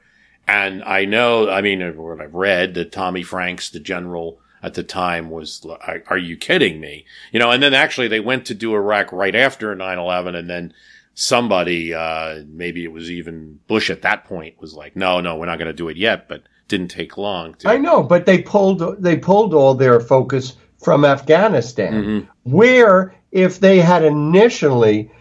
And 0.48 0.84
I 0.84 1.06
know, 1.06 1.50
I 1.50 1.62
mean, 1.62 1.82
what 1.98 2.22
I've 2.22 2.34
read 2.34 2.74
that 2.76 2.92
Tommy 2.92 3.24
Franks, 3.24 3.70
the 3.70 3.80
general, 3.80 4.40
at 4.64 4.74
the 4.74 4.84
time 4.84 5.30
was, 5.30 5.66
are 6.08 6.18
you 6.18 6.38
kidding 6.38 6.80
me? 6.80 7.06
You 7.34 7.40
know, 7.40 7.52
and 7.52 7.62
then 7.62 7.74
actually 7.74 8.08
they 8.08 8.22
went 8.22 8.46
to 8.46 8.54
do 8.54 8.74
Iraq 8.74 9.12
right 9.12 9.36
after 9.36 9.76
9-11 9.76 10.36
and 10.36 10.50
then 10.50 10.74
somebody, 11.14 11.94
uh, 11.94 12.44
maybe 12.48 12.86
it 12.86 12.92
was 12.92 13.12
even 13.12 13.60
Bush 13.68 13.90
at 13.90 14.02
that 14.04 14.24
point 14.24 14.60
was 14.60 14.74
like, 14.74 14.96
no, 14.96 15.20
no, 15.20 15.36
we're 15.36 15.46
not 15.46 15.60
going 15.60 15.68
to 15.68 15.74
do 15.74 15.90
it 15.90 15.98
yet, 15.98 16.30
but 16.30 16.44
didn't 16.70 16.88
take 16.88 17.18
long. 17.18 17.56
To- 17.56 17.70
I 17.70 17.78
know, 17.78 18.02
but 18.02 18.26
they 18.26 18.42
pulled, 18.42 19.04
they 19.04 19.18
pulled 19.18 19.54
all 19.54 19.76
their 19.76 20.00
focus 20.00 20.56
from 20.82 21.04
Afghanistan, 21.04 21.94
mm-hmm. 21.94 22.30
where 22.44 23.14
if 23.32 23.60
they 23.60 23.80
had 23.80 24.04
initially 24.04 25.12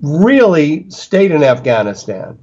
really 0.00 0.88
stayed 0.88 1.32
in 1.32 1.44
Afghanistan 1.44 2.38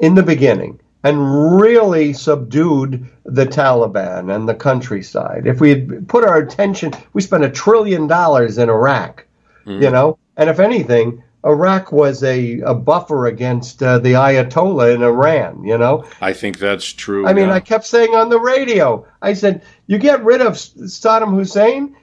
in 0.00 0.14
the 0.14 0.22
beginning, 0.22 0.80
and 1.04 1.60
really 1.60 2.12
subdued 2.12 3.08
the 3.24 3.46
Taliban 3.46 4.34
and 4.34 4.48
the 4.48 4.54
countryside. 4.54 5.46
If 5.46 5.60
we 5.60 5.70
had 5.70 6.08
put 6.08 6.24
our 6.24 6.38
attention, 6.38 6.92
we 7.12 7.22
spent 7.22 7.44
a 7.44 7.50
trillion 7.50 8.06
dollars 8.06 8.58
in 8.58 8.68
Iraq, 8.68 9.24
mm. 9.64 9.80
you 9.80 9.90
know, 9.90 10.18
and 10.36 10.50
if 10.50 10.58
anything, 10.58 11.22
Iraq 11.44 11.92
was 11.92 12.22
a, 12.24 12.60
a 12.60 12.74
buffer 12.74 13.26
against 13.26 13.82
uh, 13.82 13.98
the 14.00 14.14
Ayatollah 14.14 14.94
in 14.94 15.02
Iran, 15.02 15.62
you 15.62 15.78
know? 15.78 16.04
I 16.20 16.32
think 16.32 16.58
that's 16.58 16.92
true. 16.92 17.26
I 17.26 17.32
mean, 17.32 17.48
I 17.48 17.60
kept 17.60 17.86
saying 17.86 18.14
on 18.14 18.28
the 18.28 18.40
radio, 18.40 19.06
I 19.22 19.34
said, 19.34 19.62
you 19.86 19.98
get 19.98 20.24
rid 20.24 20.40
of 20.40 20.54
Saddam 20.54 21.30
Hussein, 21.30 21.94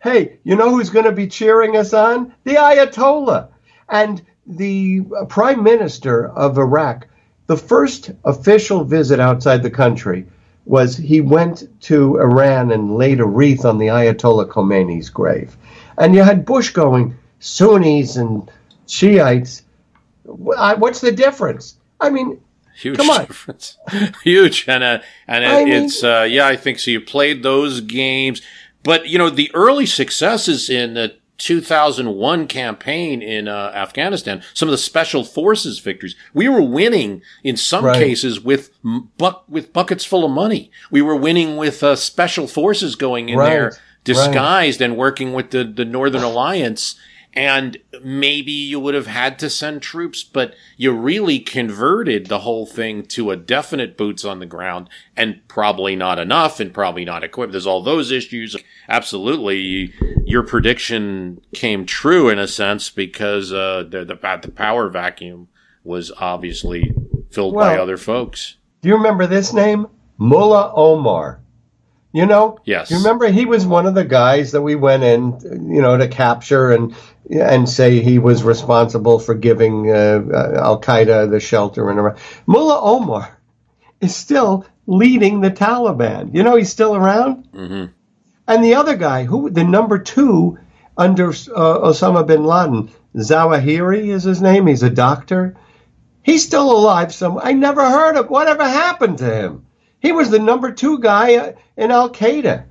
hey, 0.00 0.38
you 0.44 0.54
know 0.54 0.70
who's 0.70 0.90
going 0.90 1.06
to 1.06 1.12
be 1.12 1.26
cheering 1.26 1.76
us 1.76 1.92
on? 1.92 2.32
The 2.44 2.54
Ayatollah. 2.54 3.48
And 3.88 4.22
the 4.46 5.02
prime 5.28 5.62
minister 5.62 6.28
of 6.30 6.56
Iraq 6.56 7.08
the 7.48 7.56
first 7.56 8.12
official 8.24 8.84
visit 8.84 9.18
outside 9.18 9.62
the 9.62 9.70
country 9.70 10.26
was 10.66 10.96
he 10.96 11.20
went 11.22 11.64
to 11.80 12.20
Iran 12.20 12.70
and 12.70 12.96
laid 12.96 13.20
a 13.20 13.24
wreath 13.24 13.64
on 13.64 13.78
the 13.78 13.86
Ayatollah 13.86 14.48
Khomeini's 14.48 15.08
grave. 15.08 15.56
And 15.96 16.14
you 16.14 16.22
had 16.22 16.44
Bush 16.44 16.70
going, 16.70 17.16
Sunnis 17.40 18.16
and 18.16 18.48
Shiites. 18.86 19.62
What's 20.24 21.00
the 21.00 21.10
difference? 21.10 21.76
I 22.00 22.10
mean, 22.10 22.40
Huge 22.76 22.96
Come 22.96 23.10
on. 23.10 23.24
difference. 23.24 23.76
Huge. 24.22 24.66
And, 24.68 24.84
uh, 24.84 25.00
and 25.26 25.42
it, 25.42 25.64
mean, 25.64 25.84
it's, 25.84 26.04
uh, 26.04 26.26
yeah, 26.28 26.46
I 26.46 26.54
think 26.54 26.78
so. 26.78 26.92
You 26.92 27.00
played 27.00 27.42
those 27.42 27.80
games. 27.80 28.40
But, 28.84 29.08
you 29.08 29.18
know, 29.18 29.30
the 29.30 29.50
early 29.52 29.84
successes 29.84 30.70
in 30.70 30.94
the 30.94 31.16
2001 31.38 32.48
campaign 32.48 33.22
in 33.22 33.48
uh, 33.48 33.72
Afghanistan, 33.74 34.42
some 34.54 34.68
of 34.68 34.72
the 34.72 34.78
special 34.78 35.24
forces 35.24 35.78
victories, 35.78 36.16
we 36.34 36.48
were 36.48 36.62
winning 36.62 37.22
in 37.42 37.56
some 37.56 37.84
right. 37.84 37.96
cases 37.96 38.40
with 38.40 38.70
buck 39.16 39.44
with 39.48 39.72
buckets 39.72 40.04
full 40.04 40.24
of 40.24 40.30
money. 40.30 40.70
We 40.90 41.00
were 41.00 41.16
winning 41.16 41.56
with 41.56 41.82
uh, 41.82 41.96
special 41.96 42.48
forces 42.48 42.96
going 42.96 43.28
in 43.28 43.38
right. 43.38 43.48
there 43.48 43.78
disguised 44.04 44.80
right. 44.80 44.90
and 44.90 44.96
working 44.96 45.32
with 45.32 45.50
the 45.50 45.64
the 45.64 45.84
Northern 45.84 46.22
Alliance 46.22 46.98
and 47.38 47.76
maybe 48.02 48.50
you 48.50 48.80
would 48.80 48.96
have 48.96 49.06
had 49.06 49.38
to 49.38 49.48
send 49.48 49.80
troops, 49.80 50.24
but 50.24 50.54
you 50.76 50.90
really 50.90 51.38
converted 51.38 52.26
the 52.26 52.40
whole 52.40 52.66
thing 52.66 53.04
to 53.04 53.30
a 53.30 53.36
definite 53.36 53.96
boots 53.96 54.24
on 54.24 54.40
the 54.40 54.46
ground 54.46 54.88
and 55.16 55.40
probably 55.46 55.94
not 55.94 56.18
enough 56.18 56.58
and 56.58 56.74
probably 56.74 57.04
not 57.04 57.22
equipped. 57.22 57.52
There's 57.52 57.64
all 57.64 57.80
those 57.80 58.10
issues. 58.10 58.56
Absolutely. 58.88 59.94
Your 60.24 60.42
prediction 60.42 61.40
came 61.54 61.86
true 61.86 62.28
in 62.28 62.40
a 62.40 62.48
sense 62.48 62.90
because, 62.90 63.52
uh, 63.52 63.84
the, 63.88 64.04
the, 64.04 64.38
the 64.42 64.50
power 64.50 64.88
vacuum 64.88 65.46
was 65.84 66.10
obviously 66.18 66.92
filled 67.30 67.54
well, 67.54 67.68
by 67.68 67.78
other 67.78 67.96
folks. 67.96 68.56
Do 68.82 68.88
you 68.88 68.96
remember 68.96 69.28
this 69.28 69.52
name? 69.52 69.86
Mullah 70.18 70.72
Omar. 70.74 71.40
You 72.18 72.26
know, 72.26 72.58
yes. 72.64 72.90
You 72.90 72.96
remember 72.96 73.28
he 73.28 73.46
was 73.46 73.64
one 73.64 73.86
of 73.86 73.94
the 73.94 74.04
guys 74.04 74.50
that 74.50 74.62
we 74.62 74.74
went 74.74 75.04
in, 75.04 75.38
you 75.72 75.80
know, 75.80 75.96
to 75.96 76.08
capture 76.08 76.72
and 76.72 76.92
and 77.30 77.68
say 77.68 78.00
he 78.02 78.18
was 78.18 78.42
responsible 78.42 79.20
for 79.20 79.36
giving 79.36 79.88
uh, 79.88 80.24
uh, 80.34 80.52
Al 80.56 80.80
Qaeda 80.80 81.30
the 81.30 81.38
shelter 81.38 81.88
in 81.88 81.96
Iraq. 81.96 82.18
Mullah 82.44 82.80
Omar 82.80 83.38
is 84.00 84.16
still 84.16 84.66
leading 84.88 85.42
the 85.42 85.52
Taliban. 85.52 86.34
You 86.34 86.42
know, 86.42 86.56
he's 86.56 86.70
still 86.70 86.96
around. 86.96 87.52
Mm-hmm. 87.52 87.92
And 88.48 88.64
the 88.64 88.74
other 88.74 88.96
guy, 88.96 89.22
who 89.22 89.50
the 89.50 89.62
number 89.62 90.00
two 90.00 90.58
under 90.96 91.28
uh, 91.28 91.32
Osama 91.86 92.26
bin 92.26 92.42
Laden, 92.42 92.90
Zawahiri 93.14 94.08
is 94.08 94.24
his 94.24 94.42
name. 94.42 94.66
He's 94.66 94.82
a 94.82 94.90
doctor. 94.90 95.54
He's 96.24 96.44
still 96.44 96.68
alive. 96.72 97.14
Some 97.14 97.38
I 97.40 97.52
never 97.52 97.88
heard 97.88 98.16
of. 98.16 98.28
Whatever 98.28 98.64
happened 98.64 99.18
to 99.18 99.32
him? 99.32 99.66
He 100.00 100.12
was 100.12 100.30
the 100.30 100.38
number 100.38 100.72
two 100.72 100.98
guy 100.98 101.36
uh, 101.36 101.52
in 101.76 101.90
Al 101.90 102.10
Qaeda. 102.10 102.64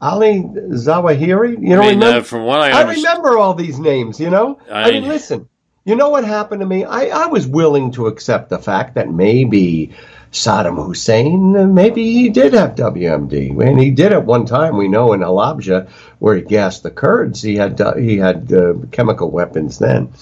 Ali 0.00 0.42
Zawahiri. 0.42 1.60
You 1.60 1.76
know, 1.76 1.82
I 1.82 1.90
mean, 1.90 2.00
remember, 2.00 2.18
uh, 2.18 2.22
from 2.22 2.44
what 2.44 2.60
I, 2.60 2.70
I 2.70 2.90
remember 2.90 3.36
all 3.38 3.54
these 3.54 3.78
names. 3.78 4.18
You 4.18 4.30
know, 4.30 4.58
I, 4.70 4.88
I 4.88 4.90
mean, 4.92 5.08
listen. 5.08 5.48
You 5.84 5.96
know 5.96 6.10
what 6.10 6.24
happened 6.24 6.60
to 6.60 6.66
me? 6.66 6.84
I, 6.84 7.24
I 7.24 7.26
was 7.26 7.46
willing 7.46 7.90
to 7.92 8.06
accept 8.06 8.50
the 8.50 8.58
fact 8.58 8.94
that 8.94 9.10
maybe 9.10 9.90
Saddam 10.30 10.84
Hussein, 10.84 11.74
maybe 11.74 12.12
he 12.12 12.28
did 12.28 12.52
have 12.52 12.76
WMD, 12.76 13.58
and 13.66 13.80
he 13.80 13.90
did 13.90 14.12
at 14.12 14.24
one 14.24 14.46
time. 14.46 14.76
We 14.76 14.88
know 14.88 15.12
in 15.12 15.20
Halabja, 15.20 15.88
where 16.18 16.36
he 16.36 16.42
gassed 16.42 16.82
the 16.82 16.90
Kurds, 16.90 17.42
he 17.42 17.56
had 17.56 17.80
uh, 17.80 17.96
he 17.96 18.18
had 18.18 18.52
uh, 18.52 18.74
chemical 18.92 19.30
weapons 19.30 19.78
then. 19.78 20.12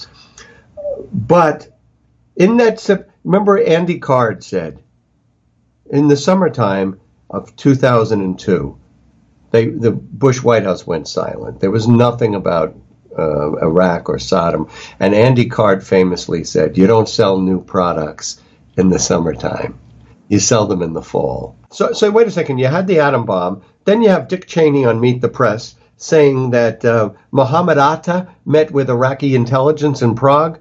But 1.13 1.77
in 2.37 2.57
that, 2.59 3.07
remember 3.25 3.63
Andy 3.63 3.99
Card 3.99 4.43
said 4.43 4.83
in 5.91 6.09
the 6.09 6.17
summertime 6.17 7.01
of 7.31 7.55
2002, 7.57 8.79
they, 9.51 9.67
the 9.67 9.93
Bush 9.93 10.43
White 10.43 10.65
House 10.65 10.87
went 10.87 11.09
silent. 11.09 11.61
There 11.61 11.71
was 11.71 11.89
nothing 11.89 12.35
about 12.35 12.77
uh, 13.19 13.57
Iraq 13.57 14.09
or 14.09 14.17
Saddam. 14.17 14.71
And 15.01 15.15
Andy 15.15 15.47
Card 15.47 15.85
famously 15.85 16.45
said, 16.45 16.77
"You 16.77 16.87
don't 16.87 17.09
sell 17.09 17.41
new 17.41 17.63
products 17.63 18.41
in 18.77 18.91
the 18.91 18.99
summertime; 18.99 19.79
you 20.29 20.39
sell 20.39 20.67
them 20.67 20.83
in 20.83 20.93
the 20.93 21.03
fall." 21.03 21.57
So, 21.71 21.93
so 21.93 22.11
wait 22.11 22.27
a 22.27 22.31
second. 22.31 22.59
You 22.59 22.67
had 22.67 22.87
the 22.87 23.01
atom 23.01 23.25
bomb. 23.25 23.63
Then 23.85 24.03
you 24.03 24.11
have 24.11 24.29
Dick 24.29 24.47
Cheney 24.47 24.85
on 24.85 25.01
Meet 25.01 25.21
the 25.21 25.29
Press 25.29 25.75
saying 25.97 26.51
that 26.51 26.85
uh, 26.85 27.11
Mohammed 27.33 27.79
Atta 27.79 28.29
met 28.45 28.71
with 28.71 28.89
Iraqi 28.91 29.35
intelligence 29.35 30.01
in 30.03 30.15
Prague. 30.15 30.61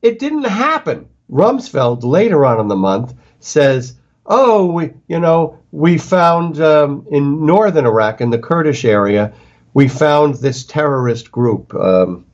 It 0.00 0.18
didn't 0.18 0.44
happen. 0.44 1.08
Rumsfeld 1.30 2.04
later 2.04 2.46
on 2.46 2.58
in 2.58 2.68
the 2.68 2.76
month 2.76 3.12
says 3.40 3.97
oh, 4.28 4.66
we, 4.66 4.92
you 5.08 5.18
know, 5.18 5.58
we 5.72 5.98
found 5.98 6.60
um, 6.60 7.06
in 7.10 7.44
northern 7.44 7.86
Iraq, 7.86 8.20
in 8.20 8.30
the 8.30 8.38
Kurdish 8.38 8.84
area, 8.84 9.32
we 9.74 9.88
found 9.88 10.36
this 10.36 10.64
terrorist 10.64 11.32
group. 11.32 11.74
Um, 11.74 12.26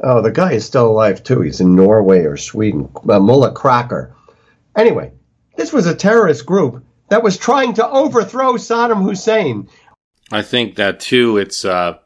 oh, 0.00 0.22
the 0.22 0.32
guy 0.32 0.52
is 0.52 0.64
still 0.64 0.88
alive 0.88 1.22
too. 1.22 1.42
He's 1.42 1.60
in 1.60 1.76
Norway 1.76 2.20
or 2.20 2.36
Sweden. 2.36 2.88
Uh, 3.08 3.20
Mullah 3.20 3.54
Krekar. 3.54 4.12
Anyway, 4.74 5.12
this 5.56 5.72
was 5.72 5.86
a 5.86 5.94
terrorist 5.94 6.46
group 6.46 6.84
that 7.08 7.22
was 7.22 7.36
trying 7.36 7.74
to 7.74 7.88
overthrow 7.88 8.54
Saddam 8.54 9.02
Hussein. 9.02 9.68
I 10.30 10.40
think 10.40 10.76
that 10.76 10.98
too. 10.98 11.36
It's 11.36 11.64
uh, 11.64 11.98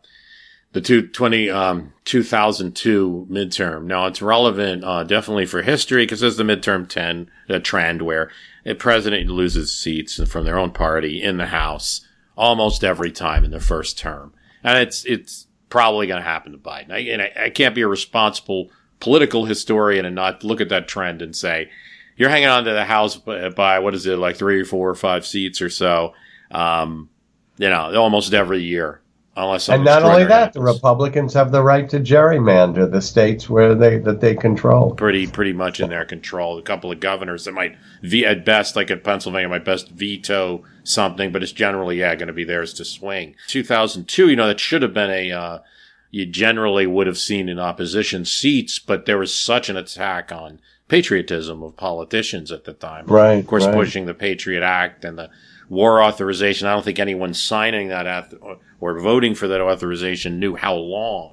the 0.76 0.82
two, 0.82 1.08
20, 1.08 1.48
um, 1.48 1.94
2002 2.04 3.28
midterm. 3.30 3.84
Now 3.84 4.04
it's 4.08 4.20
relevant, 4.20 4.84
uh, 4.84 5.04
definitely 5.04 5.46
for 5.46 5.62
history 5.62 6.04
because 6.04 6.20
there's 6.20 6.36
the 6.36 6.42
midterm 6.42 6.86
10 6.86 7.30
uh, 7.48 7.60
trend 7.60 8.02
where 8.02 8.30
a 8.66 8.74
president 8.74 9.30
loses 9.30 9.74
seats 9.74 10.22
from 10.28 10.44
their 10.44 10.58
own 10.58 10.72
party 10.72 11.22
in 11.22 11.38
the 11.38 11.46
House 11.46 12.06
almost 12.36 12.84
every 12.84 13.10
time 13.10 13.42
in 13.42 13.52
their 13.52 13.58
first 13.58 13.98
term. 13.98 14.34
And 14.62 14.76
it's, 14.76 15.06
it's 15.06 15.46
probably 15.70 16.08
going 16.08 16.20
to 16.20 16.28
happen 16.28 16.52
to 16.52 16.58
Biden. 16.58 16.90
I, 16.90 16.98
and 16.98 17.22
I, 17.22 17.32
I 17.44 17.48
can't 17.48 17.74
be 17.74 17.80
a 17.80 17.88
responsible 17.88 18.70
political 19.00 19.46
historian 19.46 20.04
and 20.04 20.14
not 20.14 20.44
look 20.44 20.60
at 20.60 20.68
that 20.68 20.88
trend 20.88 21.22
and 21.22 21.34
say, 21.34 21.70
you're 22.18 22.28
hanging 22.28 22.50
on 22.50 22.64
to 22.64 22.72
the 22.72 22.84
House 22.84 23.16
by, 23.16 23.48
by 23.48 23.78
what 23.78 23.94
is 23.94 24.04
it, 24.04 24.18
like 24.18 24.36
three 24.36 24.60
or 24.60 24.66
four 24.66 24.90
or 24.90 24.94
five 24.94 25.24
seats 25.24 25.62
or 25.62 25.70
so, 25.70 26.12
um, 26.50 27.08
you 27.56 27.70
know, 27.70 27.98
almost 27.98 28.34
every 28.34 28.62
year 28.62 29.00
Unless 29.38 29.68
and 29.68 29.84
not 29.84 30.02
only 30.02 30.24
that, 30.24 30.54
the 30.54 30.62
Republicans 30.62 31.34
have 31.34 31.52
the 31.52 31.62
right 31.62 31.90
to 31.90 32.00
gerrymander 32.00 32.90
the 32.90 33.02
states 33.02 33.50
where 33.50 33.74
they 33.74 33.98
that 33.98 34.22
they 34.22 34.34
control. 34.34 34.94
Pretty 34.94 35.26
pretty 35.26 35.52
much 35.52 35.78
in 35.78 35.90
their 35.90 36.06
control. 36.06 36.58
A 36.58 36.62
couple 36.62 36.90
of 36.90 37.00
governors 37.00 37.44
that 37.44 37.52
might, 37.52 37.76
at 38.24 38.46
best, 38.46 38.76
like 38.76 38.90
in 38.90 39.00
Pennsylvania, 39.00 39.50
might 39.50 39.64
best 39.64 39.90
veto 39.90 40.64
something, 40.84 41.32
but 41.32 41.42
it's 41.42 41.52
generally 41.52 41.98
yeah 41.98 42.14
going 42.14 42.28
to 42.28 42.32
be 42.32 42.44
theirs 42.44 42.72
to 42.74 42.84
swing. 42.84 43.34
2002, 43.48 44.30
you 44.30 44.36
know, 44.36 44.46
that 44.46 44.60
should 44.60 44.82
have 44.82 44.94
been 44.94 45.10
a. 45.10 45.30
Uh, 45.30 45.58
you 46.10 46.24
generally 46.24 46.86
would 46.86 47.06
have 47.06 47.18
seen 47.18 47.48
in 47.48 47.58
opposition 47.58 48.24
seats, 48.24 48.78
but 48.78 49.04
there 49.04 49.18
was 49.18 49.34
such 49.34 49.68
an 49.68 49.76
attack 49.76 50.32
on 50.32 50.60
patriotism 50.88 51.62
of 51.62 51.76
politicians 51.76 52.50
at 52.50 52.64
the 52.64 52.72
time. 52.72 53.04
Right. 53.06 53.40
Of 53.40 53.46
course, 53.46 53.66
right. 53.66 53.74
pushing 53.74 54.06
the 54.06 54.14
Patriot 54.14 54.62
Act 54.62 55.04
and 55.04 55.18
the 55.18 55.28
war 55.68 56.02
authorization. 56.02 56.66
I 56.66 56.72
don't 56.72 56.84
think 56.84 56.98
anyone 56.98 57.34
signing 57.34 57.88
that 57.88 58.32
or 58.80 59.00
voting 59.00 59.34
for 59.34 59.48
that 59.48 59.60
authorization 59.60 60.38
knew 60.38 60.56
how 60.56 60.74
long 60.74 61.32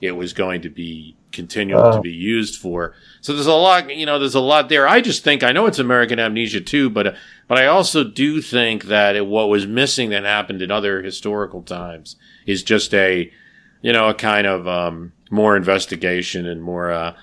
it 0.00 0.12
was 0.12 0.32
going 0.32 0.62
to 0.62 0.68
be 0.68 1.16
continuing 1.32 1.92
to 1.92 2.00
be 2.00 2.10
used 2.10 2.60
for. 2.60 2.94
So 3.20 3.32
there's 3.32 3.46
a 3.46 3.52
lot, 3.52 3.94
you 3.94 4.04
know, 4.04 4.18
there's 4.18 4.34
a 4.34 4.40
lot 4.40 4.68
there. 4.68 4.86
I 4.86 5.00
just 5.00 5.24
think 5.24 5.42
I 5.42 5.52
know 5.52 5.66
it's 5.66 5.78
American 5.78 6.18
amnesia 6.18 6.60
too, 6.60 6.90
but 6.90 7.16
but 7.48 7.58
I 7.58 7.66
also 7.66 8.04
do 8.04 8.40
think 8.40 8.84
that 8.84 9.16
it, 9.16 9.26
what 9.26 9.48
was 9.48 9.66
missing 9.66 10.10
that 10.10 10.24
happened 10.24 10.62
in 10.62 10.70
other 10.70 11.02
historical 11.02 11.62
times 11.62 12.16
is 12.46 12.62
just 12.62 12.92
a, 12.94 13.32
you 13.80 13.92
know, 13.92 14.08
a 14.08 14.14
kind 14.14 14.46
of 14.46 14.68
um, 14.68 15.12
more 15.30 15.56
investigation 15.56 16.46
and 16.46 16.62
more. 16.62 16.90
Uh, 16.90 17.14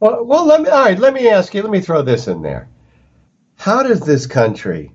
well, 0.00 0.24
well, 0.24 0.44
let 0.44 0.60
me. 0.60 0.68
All 0.68 0.84
right, 0.84 0.98
let 0.98 1.14
me 1.14 1.28
ask 1.28 1.54
you. 1.54 1.62
Let 1.62 1.72
me 1.72 1.80
throw 1.80 2.02
this 2.02 2.28
in 2.28 2.42
there. 2.42 2.68
How 3.56 3.82
does 3.82 4.00
this 4.00 4.26
country 4.26 4.92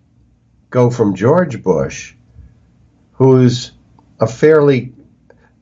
go 0.74 0.90
from 0.90 1.14
George 1.14 1.62
Bush, 1.62 2.16
who's 3.12 3.74
a 4.20 4.26
fairly, 4.26 4.92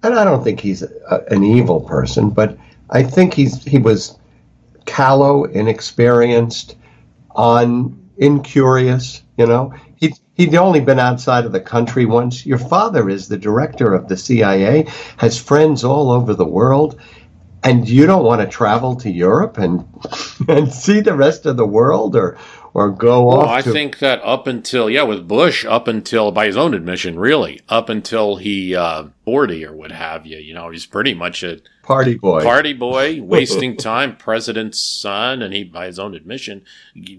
and 0.02 0.18
I 0.18 0.24
don't 0.24 0.42
think 0.42 0.62
he's 0.62 0.84
a, 0.84 1.24
an 1.30 1.44
evil 1.44 1.82
person, 1.82 2.30
but 2.30 2.58
I 2.90 3.04
think 3.04 3.34
he's 3.34 3.62
he 3.66 3.78
was 3.78 4.18
callow, 4.86 5.44
inexperienced, 5.44 6.78
on 7.32 8.10
incurious. 8.18 9.22
You 9.38 9.48
know, 9.48 9.74
he 9.98 10.14
he'd 10.36 10.56
only 10.56 10.80
been 10.80 11.00
outside 11.00 11.44
of 11.44 11.52
the 11.52 11.60
country 11.60 12.06
once. 12.06 12.46
Your 12.46 12.58
father 12.58 13.10
is 13.10 13.28
the 13.28 13.38
director 13.38 13.94
of 13.94 14.08
the 14.08 14.16
CIA, 14.16 14.88
has 15.18 15.38
friends 15.38 15.84
all 15.84 16.10
over 16.10 16.34
the 16.34 16.46
world, 16.46 17.02
and 17.64 17.88
you 17.88 18.06
don't 18.06 18.24
want 18.24 18.42
to 18.42 18.48
travel 18.48 18.96
to 18.96 19.12
Europe 19.12 19.58
and 19.58 19.86
and 20.48 20.74
see 20.74 21.02
the 21.02 21.16
rest 21.16 21.46
of 21.46 21.58
the 21.58 21.68
world 21.68 22.16
or 22.16 22.38
or 22.74 22.90
go 22.90 23.26
well, 23.26 23.42
off. 23.42 23.50
I 23.50 23.62
to, 23.62 23.72
think 23.72 24.00
that 24.00 24.22
up 24.24 24.48
until 24.48 24.90
yeah, 24.90 25.04
with 25.04 25.28
Bush, 25.28 25.66
up 25.66 25.88
until 25.88 26.32
by 26.32 26.46
his 26.46 26.58
own 26.58 26.74
admission, 26.74 27.20
really, 27.20 27.62
up 27.70 27.90
until 27.90 28.38
he 28.38 28.76
uh, 28.76 29.06
forty 29.26 29.66
or 29.66 29.76
what 29.76 29.92
have 29.92 30.26
you, 30.26 30.38
you 30.38 30.54
know, 30.54 30.70
he's 30.70 30.86
pretty 30.86 31.14
much 31.14 31.44
a 31.44 31.60
party 31.84 32.16
boy. 32.16 32.42
party 32.42 32.74
boy, 32.74 33.22
wasting 33.22 33.78
time, 33.78 34.16
president's 34.16 34.80
son, 34.80 35.42
and 35.42 35.54
he, 35.54 35.64
by 35.64 35.88
his 35.88 36.00
own 36.00 36.16
admission, 36.16 36.64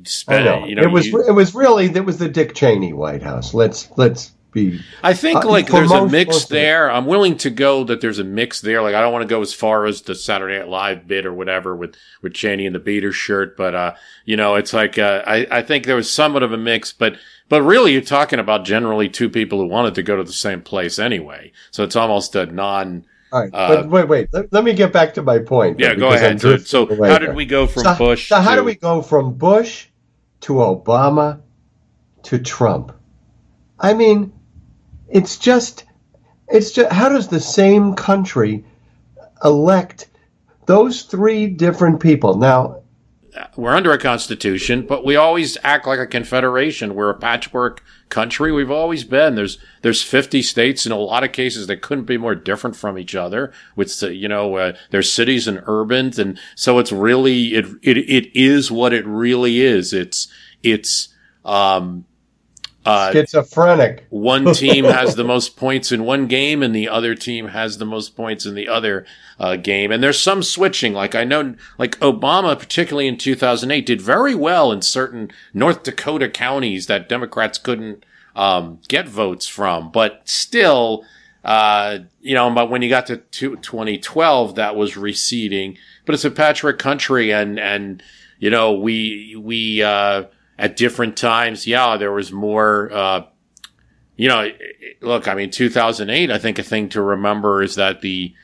spent 0.04 0.44
know. 0.44 0.66
you 0.66 0.74
know, 0.74 0.82
it 0.82 0.90
was 0.90 1.06
you- 1.06 1.24
it 1.26 1.32
was 1.32 1.54
really 1.54 1.86
it 1.86 2.04
was 2.04 2.18
the 2.18 2.28
Dick 2.28 2.54
Cheney 2.54 2.92
White 2.92 3.22
House. 3.22 3.52
Let's 3.54 3.90
let's 3.96 4.32
be 4.52 4.80
I 5.02 5.14
think 5.14 5.44
Uh, 5.44 5.48
like 5.48 5.68
there's 5.68 5.90
a 5.90 6.06
mix 6.06 6.28
most 6.28 6.44
of 6.44 6.50
it. 6.52 6.60
there. 6.60 6.90
I'm 6.90 7.06
willing 7.06 7.36
to 7.38 7.50
go 7.50 7.84
that 7.84 8.00
there's 8.00 8.18
a 8.18 8.24
mix 8.24 8.60
there. 8.60 8.82
Like 8.82 8.94
I 8.94 9.00
don't 9.00 9.12
want 9.12 9.22
to 9.22 9.28
go 9.28 9.40
as 9.40 9.52
far 9.52 9.86
as 9.86 10.02
the 10.02 10.14
Saturday 10.14 10.58
Night 10.58 10.68
Live 10.68 11.08
bit 11.08 11.26
or 11.26 11.32
whatever 11.32 11.74
with 11.74 11.96
with 12.22 12.34
Cheney 12.34 12.66
in 12.66 12.72
the 12.72 12.78
beater 12.78 13.12
shirt, 13.12 13.56
but 13.56 13.74
uh, 13.74 13.94
you 14.24 14.36
know, 14.36 14.54
it's 14.54 14.72
like 14.72 14.98
uh, 14.98 15.22
I 15.26 15.46
I 15.50 15.62
think 15.62 15.86
there 15.86 15.96
was 15.96 16.10
somewhat 16.10 16.42
of 16.42 16.52
a 16.52 16.58
mix, 16.58 16.92
but 16.92 17.16
but 17.48 17.62
really 17.62 17.92
you're 17.92 18.02
talking 18.02 18.38
about 18.38 18.64
generally 18.64 19.08
two 19.08 19.28
people 19.28 19.58
who 19.58 19.66
wanted 19.66 19.94
to 19.96 20.02
go 20.02 20.16
to 20.16 20.24
the 20.24 20.32
same 20.32 20.62
place 20.62 20.98
anyway. 20.98 21.52
So 21.70 21.84
it's 21.84 21.96
almost 21.96 22.34
a 22.34 22.46
non. 22.46 23.04
all 23.32 23.40
right. 23.40 23.50
Uh, 23.52 23.68
but 23.68 23.90
wait, 23.90 24.08
wait. 24.08 24.28
Let, 24.32 24.52
let 24.52 24.64
me 24.64 24.72
get 24.72 24.92
back 24.92 25.14
to 25.14 25.22
my 25.22 25.38
point. 25.38 25.80
Yeah, 25.80 25.94
go 25.94 26.12
ahead. 26.12 26.40
So, 26.40 26.56
so 26.58 26.86
how 27.04 27.18
did 27.18 27.34
we 27.34 27.44
go 27.46 27.66
from 27.66 27.84
so, 27.84 27.94
Bush? 27.96 28.28
So 28.28 28.36
how 28.40 28.54
to, 28.54 28.60
do 28.60 28.64
we 28.64 28.74
go 28.74 29.02
from 29.02 29.34
Bush 29.34 29.88
to 30.42 30.54
Obama 30.54 31.40
to 32.24 32.38
Trump? 32.38 32.92
I 33.78 33.94
mean, 33.94 34.32
it's 35.12 35.36
just 35.38 35.84
it's 36.48 36.72
just 36.72 36.90
how 36.90 37.08
does 37.08 37.28
the 37.28 37.40
same 37.40 37.94
country 37.94 38.64
elect 39.44 40.08
those 40.66 41.02
three 41.02 41.46
different 41.46 42.00
people? 42.00 42.36
Now, 42.36 42.82
we're 43.56 43.74
under 43.74 43.92
a 43.92 43.98
constitution, 43.98 44.86
but 44.86 45.04
we 45.04 45.16
always 45.16 45.56
act 45.62 45.86
like 45.86 45.98
a 45.98 46.06
confederation. 46.06 46.94
We're 46.94 47.10
a 47.10 47.18
patchwork 47.18 47.82
country. 48.08 48.52
We've 48.52 48.70
always 48.70 49.04
been. 49.04 49.34
There's 49.34 49.58
there's 49.80 50.02
50 50.02 50.42
states 50.42 50.84
in 50.84 50.92
a 50.92 50.98
lot 50.98 51.24
of 51.24 51.32
cases 51.32 51.66
that 51.66 51.82
couldn't 51.82 52.04
be 52.04 52.18
more 52.18 52.34
different 52.34 52.76
from 52.76 52.98
each 52.98 53.14
other. 53.14 53.52
With 53.74 54.02
you 54.02 54.28
know, 54.28 54.56
uh, 54.56 54.72
there's 54.90 55.12
cities 55.12 55.48
and 55.48 55.62
urbans, 55.66 56.18
and 56.18 56.38
so 56.54 56.78
it's 56.78 56.92
really 56.92 57.54
it 57.54 57.66
it 57.82 57.96
it 57.98 58.30
is 58.34 58.70
what 58.70 58.92
it 58.92 59.06
really 59.06 59.60
is. 59.60 59.92
It's 59.92 60.28
it's 60.62 61.08
um 61.44 62.04
uh 62.84 63.12
schizophrenic. 63.12 64.06
one 64.10 64.52
team 64.54 64.84
has 64.98 65.14
the 65.14 65.24
most 65.24 65.56
points 65.56 65.92
in 65.92 66.04
one 66.04 66.26
game 66.26 66.62
and 66.62 66.74
the 66.74 66.88
other 66.88 67.14
team 67.14 67.48
has 67.48 67.78
the 67.78 67.84
most 67.84 68.16
points 68.16 68.44
in 68.44 68.54
the 68.54 68.68
other 68.68 69.06
uh, 69.38 69.56
game. 69.56 69.90
And 69.90 70.02
there's 70.02 70.20
some 70.20 70.42
switching. 70.42 70.92
Like 70.92 71.14
I 71.14 71.24
know, 71.24 71.54
like 71.78 71.98
Obama, 71.98 72.58
particularly 72.58 73.08
in 73.08 73.18
2008, 73.18 73.84
did 73.84 74.00
very 74.00 74.34
well 74.34 74.72
in 74.72 74.82
certain 74.82 75.30
North 75.52 75.82
Dakota 75.82 76.28
counties 76.28 76.86
that 76.86 77.08
Democrats 77.08 77.58
couldn't 77.58 78.04
um, 78.36 78.80
get 78.88 79.08
votes 79.08 79.46
from. 79.46 79.90
But 79.90 80.22
still, 80.24 81.04
uh, 81.44 81.98
you 82.20 82.34
know, 82.34 82.50
but 82.50 82.70
when 82.70 82.82
you 82.82 82.88
got 82.88 83.06
to 83.06 83.16
2012, 83.16 84.54
that 84.54 84.76
was 84.76 84.96
receding. 84.96 85.76
But 86.06 86.14
it's 86.14 86.24
a 86.24 86.30
patchwork 86.30 86.78
country, 86.78 87.32
and 87.32 87.58
and 87.58 88.02
you 88.38 88.50
know, 88.50 88.72
we 88.72 89.36
we 89.38 89.82
uh, 89.82 90.24
at 90.58 90.76
different 90.76 91.16
times, 91.16 91.66
yeah, 91.66 91.96
there 91.96 92.12
was 92.12 92.32
more. 92.32 92.90
Uh, 92.92 93.26
you 94.16 94.28
know, 94.28 94.50
look, 95.00 95.26
I 95.26 95.34
mean, 95.34 95.50
2008, 95.50 96.30
I 96.30 96.38
think 96.38 96.58
a 96.58 96.62
thing 96.62 96.88
to 96.90 97.02
remember 97.02 97.62
is 97.62 97.76
that 97.76 98.02
the, 98.02 98.34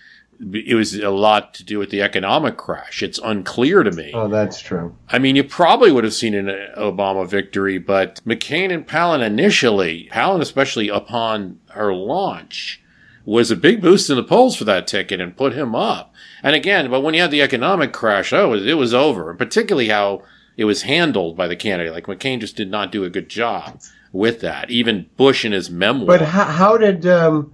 it 0.40 0.74
was 0.74 0.94
a 0.94 1.10
lot 1.10 1.54
to 1.54 1.64
do 1.64 1.78
with 1.78 1.90
the 1.90 2.02
economic 2.02 2.56
crash. 2.56 3.02
It's 3.02 3.18
unclear 3.18 3.82
to 3.82 3.92
me. 3.92 4.10
Oh, 4.14 4.28
that's 4.28 4.60
true. 4.60 4.96
I 5.08 5.18
mean, 5.18 5.36
you 5.36 5.44
probably 5.44 5.92
would 5.92 6.04
have 6.04 6.14
seen 6.14 6.34
an 6.34 6.46
Obama 6.76 7.28
victory, 7.28 7.78
but 7.78 8.20
McCain 8.26 8.72
and 8.72 8.86
Palin 8.86 9.20
initially, 9.20 10.08
Palin 10.10 10.40
especially 10.40 10.88
upon 10.88 11.60
her 11.70 11.94
launch, 11.94 12.82
was 13.24 13.50
a 13.50 13.56
big 13.56 13.82
boost 13.82 14.08
in 14.08 14.16
the 14.16 14.24
polls 14.24 14.56
for 14.56 14.64
that 14.64 14.86
ticket 14.86 15.20
and 15.20 15.36
put 15.36 15.52
him 15.52 15.74
up. 15.74 16.14
And 16.42 16.56
again, 16.56 16.90
but 16.90 17.02
when 17.02 17.12
you 17.12 17.20
had 17.20 17.30
the 17.30 17.42
economic 17.42 17.92
crash, 17.92 18.32
oh, 18.32 18.54
it 18.54 18.74
was 18.74 18.94
over. 18.94 19.28
And 19.28 19.38
particularly 19.38 19.88
how 19.88 20.22
it 20.58 20.64
was 20.64 20.82
handled 20.82 21.36
by 21.36 21.46
the 21.46 21.56
candidate. 21.56 21.94
Like 21.94 22.06
McCain 22.06 22.40
just 22.40 22.56
did 22.56 22.70
not 22.70 22.92
do 22.92 23.04
a 23.04 23.10
good 23.10 23.30
job 23.30 23.80
with 24.12 24.40
that. 24.40 24.70
Even 24.70 25.08
Bush 25.16 25.44
in 25.44 25.52
his 25.52 25.70
memoir. 25.70 26.18
But 26.18 26.22
how, 26.22 26.44
how 26.44 26.76
did 26.76 27.06
um, 27.06 27.52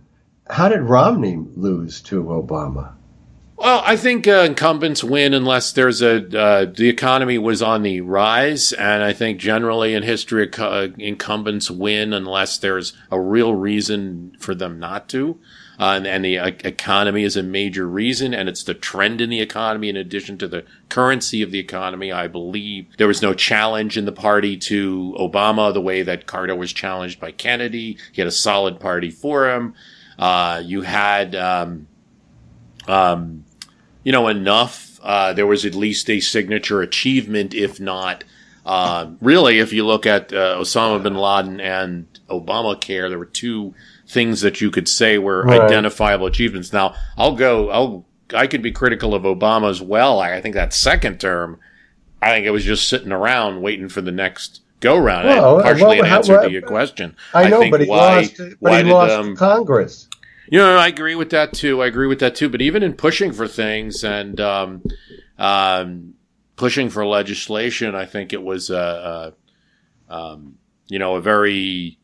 how 0.51 0.69
did 0.69 0.81
Romney 0.81 1.37
lose 1.55 2.01
to 2.03 2.25
Obama? 2.25 2.95
Well, 3.57 3.83
I 3.85 3.97
think 3.97 4.27
uh, 4.27 4.45
incumbents 4.47 5.05
win 5.05 5.33
unless 5.33 5.73
there's 5.73 6.03
a 6.03 6.17
uh, 6.39 6.65
the 6.65 6.89
economy 6.89 7.39
was 7.39 7.63
on 7.63 7.83
the 7.83 8.01
rise, 8.01 8.73
and 8.73 9.05
I 9.05 9.13
think 9.13 9.39
generally 9.39 9.95
in 9.95 10.03
history 10.03 10.51
uh, 10.59 10.89
incumbents 10.99 11.71
win 11.71 12.13
unless 12.13 12.59
there's 12.59 12.95
a 13.11 13.21
real 13.21 13.55
reason 13.55 14.35
for 14.41 14.55
them 14.55 14.79
not 14.79 15.09
to. 15.11 15.39
Uh, 15.79 15.95
and, 15.97 16.07
and 16.07 16.25
the 16.25 16.39
uh, 16.39 16.47
economy 16.65 17.25
is 17.25 17.37
a 17.37 17.43
major 17.43 17.87
reason, 17.87 18.33
and 18.33 18.49
it's 18.49 18.63
the 18.63 18.75
trend 18.75 19.21
in 19.21 19.31
the 19.31 19.41
economy 19.41 19.89
in 19.89 19.97
addition 19.97 20.39
to 20.39 20.47
the 20.47 20.65
currency 20.89 21.43
of 21.43 21.51
the 21.51 21.59
economy. 21.59 22.13
I 22.13 22.29
believe 22.29 22.87
there 22.97 23.09
was 23.09 23.23
no 23.23 23.35
challenge 23.35 23.99
in 23.99 24.05
the 24.05 24.13
party 24.13 24.57
to 24.59 25.17
Obama 25.19 25.73
the 25.73 25.81
way 25.81 26.03
that 26.03 26.27
Carter 26.27 26.55
was 26.55 26.73
challenged 26.73 27.19
by 27.19 27.33
Kennedy. 27.33 27.99
He 28.13 28.21
had 28.21 28.29
a 28.29 28.33
solid 28.33 28.79
party 28.79 29.11
for 29.11 29.51
him. 29.51 29.75
Uh, 30.19 30.63
you 30.65 30.83
had, 30.83 31.35
um, 31.35 31.89
um, 32.87 33.45
you 34.05 34.13
know, 34.13 34.29
enough. 34.29 35.01
Uh, 35.03 35.33
there 35.33 35.47
was 35.47 35.65
at 35.65 35.75
least 35.75 36.09
a 36.09 36.21
signature 36.21 36.81
achievement, 36.81 37.53
if 37.53 37.81
not, 37.81 38.25
uh, 38.65 39.11
really, 39.21 39.59
if 39.59 39.73
you 39.73 39.85
look 39.85 40.07
at 40.07 40.33
uh, 40.33 40.57
Osama 40.57 41.03
bin 41.03 41.15
Laden 41.15 41.61
and 41.61 42.07
Obamacare, 42.31 43.09
there 43.09 43.19
were 43.19 43.27
two 43.27 43.75
things 44.07 44.41
that 44.43 44.61
you 44.61 44.71
could 44.71 44.89
say 44.89 45.19
were 45.19 45.45
Right. 45.45 45.61
identifiable 45.61 46.27
achievements. 46.27 46.73
Now, 46.73 46.95
I'll 47.17 47.35
go. 47.37 47.71
I'll. 47.71 48.07
I 48.33 48.47
could 48.47 48.63
be 48.63 48.73
critical 48.73 49.15
of 49.15 49.23
Obama 49.23 49.69
as 49.71 49.83
well. 49.83 50.19
I, 50.19 50.35
I 50.37 50.41
think 50.41 50.55
that 50.55 50.73
second 50.73 51.21
term, 51.21 51.59
I 52.23 52.31
think 52.31 52.47
it 52.47 52.51
was 52.51 52.65
just 52.65 52.89
sitting 52.89 53.13
around 53.13 53.61
waiting 53.61 53.89
for 53.89 54.01
the 54.01 54.11
next 54.13 54.61
go 54.81 54.97
round. 54.97 55.27
Well, 55.29 55.63
partially 55.63 55.99
well, 55.99 56.07
an 56.07 56.13
answer 56.13 56.33
well, 56.35 56.45
to 56.45 56.51
your 56.51 56.63
question. 56.63 57.17
I 57.33 57.49
know, 57.49 57.61
think 57.61 57.73
but 57.73 57.81
he 57.83 57.87
why, 57.87 58.17
lost. 58.21 58.37
But 58.39 58.53
why 58.61 58.77
he 58.79 58.83
did, 58.85 58.93
lost 58.93 59.13
um, 59.13 59.37
Congress. 59.37 60.09
you 60.49 60.59
know, 60.59 60.77
I 60.77 60.89
agree 60.89 61.15
with 61.15 61.31
that 61.31 61.53
too. 61.53 61.83
I 61.83 61.87
agree 61.87 62.07
with 62.07 62.19
that 62.21 62.35
too. 62.35 62.49
But 62.49 62.63
even 62.63 62.83
in 62.83 62.95
pushing 62.95 63.33
for 63.33 63.47
things 63.47 64.03
and 64.05 64.41
um, 64.41 64.83
um, 65.39 66.15
pushing 66.57 66.89
for 66.91 67.05
legislation, 67.07 67.95
I 67.95 68.07
think 68.07 68.33
it 68.33 68.43
was 68.43 68.71
a, 68.71 69.35
a 70.09 70.15
um, 70.15 70.57
you 70.89 70.99
know 70.99 71.17
a 71.17 71.21
very 71.21 71.99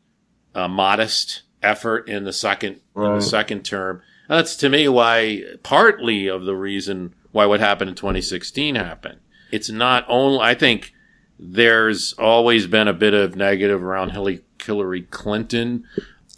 uh, 0.53 0.67
modest 0.67 1.43
effort 1.61 2.07
in 2.07 2.23
the 2.23 2.33
second 2.33 2.81
in 2.95 3.15
the 3.15 3.21
second 3.21 3.63
term. 3.63 4.01
And 4.27 4.39
that's 4.39 4.55
to 4.57 4.69
me 4.69 4.87
why 4.87 5.43
partly 5.63 6.27
of 6.27 6.45
the 6.45 6.55
reason 6.55 7.13
why 7.31 7.45
what 7.45 7.59
happened 7.59 7.89
in 7.89 7.95
2016 7.95 8.75
happened. 8.75 9.19
It's 9.51 9.69
not 9.69 10.05
only 10.07 10.39
I 10.39 10.53
think 10.53 10.93
there's 11.39 12.13
always 12.13 12.67
been 12.67 12.87
a 12.87 12.93
bit 12.93 13.13
of 13.13 13.35
negative 13.35 13.83
around 13.83 14.11
Hillary 14.11 15.01
Clinton 15.09 15.85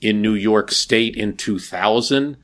in 0.02 0.22
New 0.22 0.34
York 0.34 0.72
State 0.72 1.16
in 1.16 1.36
2000. 1.36 2.38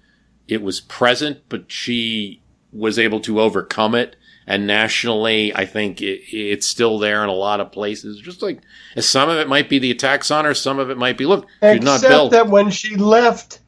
It 0.47 0.61
was 0.61 0.81
present, 0.81 1.39
but 1.47 1.71
she 1.71 2.41
was 2.71 2.99
able 2.99 3.19
to 3.21 3.39
overcome 3.39 3.95
it. 3.95 4.15
And 4.49 4.65
nationally, 4.65 5.55
I 5.55 5.65
think 5.67 6.01
it, 6.01 6.21
it's 6.35 6.65
still 6.65 6.97
there 6.97 7.21
in 7.23 7.29
a 7.29 7.33
lot 7.33 7.59
of 7.59 7.71
places. 7.71 8.19
Just 8.19 8.41
like 8.41 8.59
some 8.97 9.29
of 9.29 9.37
it 9.37 9.47
might 9.47 9.69
be 9.69 9.77
the 9.77 9.91
attacks 9.91 10.31
on 10.31 10.43
her, 10.43 10.55
some 10.55 10.79
of 10.79 10.89
it 10.89 10.97
might 10.97 11.17
be 11.19 11.27
look, 11.27 11.45
she's 11.61 11.83
not 11.83 11.97
Except 12.03 12.31
that 12.31 12.47
when 12.47 12.71
she 12.71 12.95
left 12.95 13.59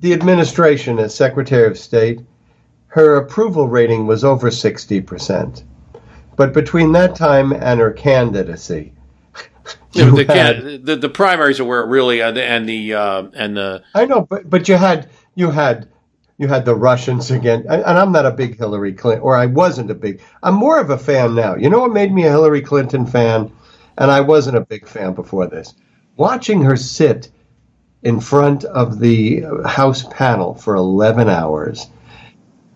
the 0.00 0.12
administration 0.12 0.98
as 0.98 1.14
Secretary 1.14 1.68
of 1.68 1.78
State, 1.78 2.20
her 2.88 3.16
approval 3.16 3.68
rating 3.68 4.08
was 4.08 4.24
over 4.24 4.50
60%. 4.50 5.62
But 6.36 6.52
between 6.52 6.92
that 6.92 7.14
time 7.14 7.52
and 7.52 7.78
her 7.78 7.92
candidacy, 7.92 8.92
Yeah, 9.92 10.10
the, 10.10 10.24
had- 10.24 10.84
the 10.84 10.96
the 10.96 11.08
primaries 11.08 11.60
are 11.60 11.64
where 11.64 11.80
it 11.80 11.86
really 11.86 12.20
uh, 12.20 12.32
the- 12.32 12.44
and 12.44 12.68
the 12.68 12.94
uh, 12.94 13.28
and 13.34 13.56
the 13.56 13.84
I 13.94 14.04
know, 14.04 14.22
but 14.22 14.50
but 14.50 14.68
you 14.68 14.76
had 14.76 15.08
you 15.36 15.50
had 15.52 15.88
you 16.38 16.46
had 16.46 16.64
the 16.64 16.74
Russians 16.74 17.32
again, 17.32 17.66
and 17.68 17.84
I'm 17.84 18.12
not 18.12 18.24
a 18.24 18.30
big 18.30 18.56
Hillary 18.56 18.92
Clinton, 18.92 19.22
or 19.22 19.34
I 19.36 19.46
wasn't 19.46 19.90
a 19.90 19.94
big. 19.94 20.22
I'm 20.40 20.54
more 20.54 20.78
of 20.78 20.90
a 20.90 20.96
fan 20.96 21.34
now. 21.34 21.56
You 21.56 21.68
know 21.68 21.80
what 21.80 21.92
made 21.92 22.12
me 22.12 22.24
a 22.24 22.30
Hillary 22.30 22.62
Clinton 22.62 23.06
fan, 23.06 23.52
and 23.96 24.10
I 24.10 24.20
wasn't 24.20 24.56
a 24.56 24.60
big 24.64 24.86
fan 24.86 25.14
before 25.14 25.48
this. 25.48 25.74
Watching 26.16 26.62
her 26.62 26.76
sit 26.76 27.30
in 28.04 28.20
front 28.20 28.64
of 28.64 29.00
the 29.00 29.42
House 29.66 30.04
panel 30.10 30.54
for 30.54 30.76
11 30.76 31.28
hours 31.28 31.88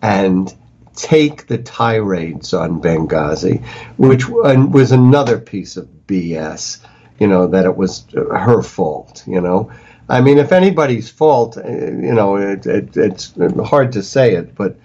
and 0.01 0.53
take 0.93 1.47
the 1.47 1.57
tirades 1.57 2.53
on 2.53 2.81
Benghazi, 2.81 3.65
which 3.97 4.27
was 4.27 4.91
another 4.91 5.39
piece 5.39 5.77
of 5.77 5.87
BS. 6.05 6.79
You 7.17 7.27
know 7.27 7.47
that 7.47 7.63
it 7.63 7.77
was 7.77 8.05
her 8.11 8.61
fault. 8.61 9.23
You 9.25 9.39
know, 9.39 9.71
I 10.09 10.21
mean, 10.21 10.37
if 10.37 10.51
anybody's 10.51 11.09
fault, 11.09 11.57
uh, 11.57 11.67
you 11.67 12.13
know, 12.13 12.35
it, 12.35 12.65
it, 12.65 12.97
it's 12.97 13.33
hard 13.63 13.93
to 13.93 14.03
say 14.03 14.35
it, 14.35 14.55
but 14.55 14.75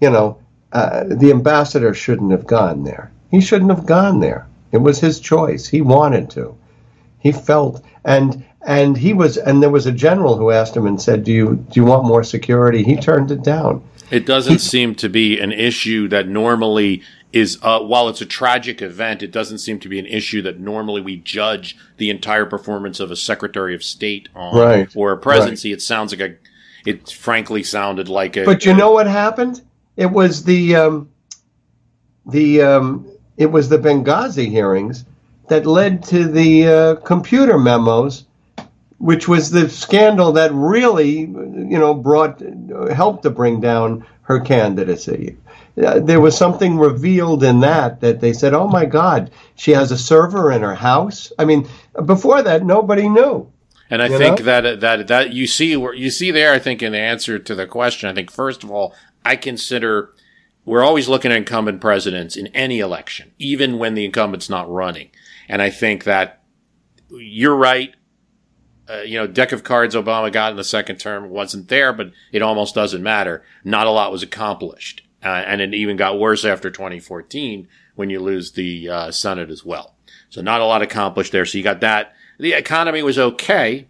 you 0.00 0.10
know, 0.10 0.38
uh, 0.72 1.04
the 1.06 1.30
ambassador 1.30 1.94
shouldn't 1.94 2.30
have 2.30 2.46
gone 2.46 2.84
there. 2.84 3.10
He 3.30 3.40
shouldn't 3.40 3.70
have 3.70 3.86
gone 3.86 4.20
there. 4.20 4.46
It 4.72 4.78
was 4.78 5.00
his 5.00 5.20
choice. 5.20 5.66
He 5.66 5.80
wanted 5.80 6.30
to. 6.30 6.56
He 7.18 7.32
felt 7.32 7.82
and 8.04 8.44
and 8.66 8.96
he 8.96 9.12
was 9.12 9.36
and 9.36 9.62
there 9.62 9.70
was 9.70 9.86
a 9.86 9.92
general 9.92 10.36
who 10.36 10.50
asked 10.50 10.76
him 10.76 10.86
and 10.86 11.00
said, 11.00 11.24
"Do 11.24 11.32
you 11.32 11.56
do 11.70 11.80
you 11.80 11.86
want 11.86 12.04
more 12.04 12.24
security?" 12.24 12.82
He 12.82 12.96
turned 12.96 13.30
it 13.30 13.42
down. 13.42 13.82
It 14.10 14.26
doesn't 14.26 14.60
seem 14.60 14.94
to 14.96 15.08
be 15.08 15.40
an 15.40 15.52
issue 15.52 16.08
that 16.08 16.28
normally 16.28 17.02
is 17.36 17.58
uh, 17.62 17.80
while 17.80 18.08
it's 18.08 18.22
a 18.22 18.26
tragic 18.26 18.80
event, 18.80 19.22
it 19.22 19.30
doesn't 19.30 19.58
seem 19.58 19.78
to 19.80 19.88
be 19.88 19.98
an 19.98 20.06
issue 20.06 20.40
that 20.42 20.58
normally 20.58 21.02
we 21.02 21.16
judge 21.16 21.76
the 21.98 22.08
entire 22.08 22.46
performance 22.46 22.98
of 22.98 23.10
a 23.10 23.16
Secretary 23.16 23.74
of 23.74 23.84
State 23.84 24.28
on 24.34 24.56
Right, 24.56 24.88
or 24.96 25.12
a 25.12 25.18
presidency. 25.18 25.72
It 25.72 25.82
sounds 25.82 26.12
like 26.12 26.30
a 26.30 26.36
it 26.88 27.10
frankly 27.10 27.62
sounded 27.62 28.08
like 28.08 28.36
a 28.36 28.44
But 28.44 28.64
you 28.64 28.72
know 28.72 28.92
what 28.92 29.06
happened? 29.06 29.60
It 29.96 30.06
was 30.06 30.44
the 30.44 30.76
um, 30.76 31.10
the 32.24 32.62
um, 32.62 33.06
it 33.36 33.46
was 33.46 33.68
the 33.68 33.78
Benghazi 33.78 34.48
hearings 34.48 35.04
that 35.48 35.66
led 35.66 36.02
to 36.04 36.26
the 36.26 36.66
uh, 36.66 36.94
computer 36.96 37.58
memos, 37.58 38.24
which 38.98 39.28
was 39.28 39.50
the 39.50 39.68
scandal 39.68 40.32
that 40.32 40.52
really, 40.54 41.20
you 41.20 41.78
know, 41.78 41.92
brought 41.92 42.42
helped 42.90 43.24
to 43.24 43.30
bring 43.30 43.60
down 43.60 44.06
her 44.22 44.40
candidacy. 44.40 45.36
Uh, 45.82 46.00
there 46.00 46.20
was 46.20 46.36
something 46.36 46.78
revealed 46.78 47.44
in 47.44 47.60
that 47.60 48.00
that 48.00 48.20
they 48.20 48.32
said, 48.32 48.54
"Oh 48.54 48.68
my 48.68 48.86
God, 48.86 49.30
she 49.56 49.72
has 49.72 49.92
a 49.92 49.98
server 49.98 50.50
in 50.50 50.62
her 50.62 50.74
house." 50.74 51.32
I 51.38 51.44
mean, 51.44 51.68
before 52.04 52.42
that, 52.42 52.64
nobody 52.64 53.08
knew. 53.08 53.50
And 53.90 54.02
I 54.02 54.08
think 54.08 54.40
know? 54.40 54.44
that 54.46 54.80
that 54.80 55.08
that 55.08 55.32
you 55.32 55.46
see 55.46 55.76
where 55.76 55.94
you 55.94 56.10
see 56.10 56.30
there. 56.30 56.52
I 56.52 56.58
think 56.58 56.82
in 56.82 56.92
the 56.92 56.98
answer 56.98 57.38
to 57.38 57.54
the 57.54 57.66
question, 57.66 58.08
I 58.08 58.14
think 58.14 58.30
first 58.30 58.64
of 58.64 58.70
all, 58.70 58.94
I 59.24 59.36
consider 59.36 60.12
we're 60.64 60.82
always 60.82 61.08
looking 61.08 61.30
at 61.30 61.36
incumbent 61.36 61.80
presidents 61.80 62.36
in 62.36 62.48
any 62.48 62.80
election, 62.80 63.32
even 63.38 63.78
when 63.78 63.94
the 63.94 64.04
incumbent's 64.04 64.50
not 64.50 64.70
running. 64.70 65.10
And 65.48 65.62
I 65.62 65.70
think 65.70 66.04
that 66.04 66.42
you're 67.10 67.56
right. 67.56 67.94
Uh, 68.88 69.02
you 69.02 69.16
know, 69.16 69.26
deck 69.26 69.52
of 69.52 69.64
cards 69.64 69.94
Obama 69.94 70.32
got 70.32 70.50
in 70.50 70.56
the 70.56 70.64
second 70.64 70.98
term 70.98 71.28
wasn't 71.30 71.68
there, 71.68 71.92
but 71.92 72.12
it 72.32 72.42
almost 72.42 72.74
doesn't 72.74 73.02
matter. 73.02 73.44
Not 73.64 73.86
a 73.86 73.90
lot 73.90 74.12
was 74.12 74.22
accomplished, 74.22 75.02
uh, 75.26 75.44
and 75.46 75.60
it 75.60 75.74
even 75.74 75.96
got 75.96 76.20
worse 76.20 76.44
after 76.44 76.70
2014 76.70 77.66
when 77.96 78.10
you 78.10 78.20
lose 78.20 78.52
the 78.52 78.88
uh, 78.88 79.10
Senate 79.10 79.50
as 79.50 79.64
well. 79.64 79.96
So 80.28 80.40
not 80.40 80.60
a 80.60 80.64
lot 80.64 80.82
accomplished 80.82 81.32
there. 81.32 81.44
So 81.44 81.58
you 81.58 81.64
got 81.64 81.80
that. 81.80 82.14
The 82.38 82.52
economy 82.52 83.02
was 83.02 83.18
okay. 83.18 83.88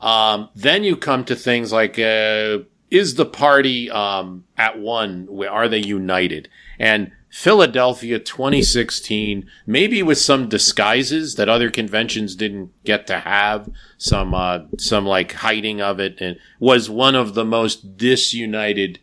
Um, 0.00 0.50
then 0.54 0.84
you 0.84 0.96
come 0.96 1.24
to 1.24 1.34
things 1.34 1.72
like, 1.72 1.98
uh, 1.98 2.58
is 2.90 3.14
the 3.14 3.24
party, 3.24 3.90
um, 3.90 4.44
at 4.58 4.78
one? 4.78 5.28
Are 5.48 5.68
they 5.68 5.78
united? 5.78 6.48
And 6.78 7.12
Philadelphia 7.30 8.18
2016, 8.18 9.48
maybe 9.66 10.02
with 10.02 10.18
some 10.18 10.48
disguises 10.48 11.36
that 11.36 11.48
other 11.48 11.70
conventions 11.70 12.36
didn't 12.36 12.70
get 12.84 13.06
to 13.06 13.20
have, 13.20 13.70
some, 13.96 14.34
uh, 14.34 14.60
some 14.78 15.06
like 15.06 15.32
hiding 15.32 15.80
of 15.80 16.00
it, 16.00 16.20
and 16.20 16.38
was 16.60 16.90
one 16.90 17.14
of 17.14 17.34
the 17.34 17.44
most 17.44 17.96
disunited 17.96 18.98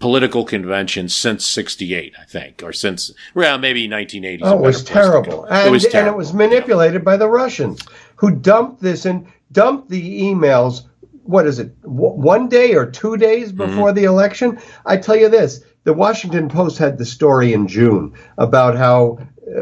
political 0.00 0.44
convention 0.44 1.08
since 1.08 1.44
68, 1.46 2.12
I 2.20 2.24
think, 2.24 2.62
or 2.62 2.72
since, 2.72 3.12
well, 3.34 3.58
maybe 3.58 3.88
1980. 3.88 4.42
's 4.42 4.46
a 4.46 4.50
Oh, 4.54 4.58
it 4.58 4.62
was 4.62 4.82
better 4.82 4.84
place 4.84 4.84
to 4.84 4.92
terrible. 4.92 5.44
And, 5.44 5.68
it 5.68 5.70
was 5.70 5.84
and 5.86 6.06
it 6.06 6.16
was 6.16 6.32
manipulated 6.32 7.04
by 7.04 7.16
the 7.16 7.28
Russians, 7.28 7.80
who 8.16 8.30
dumped 8.30 8.80
this 8.82 9.04
and 9.06 9.26
dumped 9.52 9.88
the 9.90 10.20
emails. 10.22 10.82
What 11.24 11.46
is 11.46 11.58
it? 11.58 11.80
w- 11.82 12.14
One 12.14 12.48
day 12.48 12.74
or 12.74 12.86
two 12.86 13.16
days 13.16 13.48
Mm-hmm. 13.52 13.66
before 13.66 13.92
the 13.92 14.04
election? 14.04 14.58
I 14.86 14.96
tell 14.98 15.16
you 15.16 15.28
this: 15.28 15.60
the 15.84 15.92
Washington 15.94 16.48
Post 16.48 16.78
had 16.78 16.96
the 16.98 17.04
story 17.04 17.52
in 17.52 17.66
June 17.66 18.12
about 18.38 18.76
how 18.76 19.18
uh, 19.20 19.60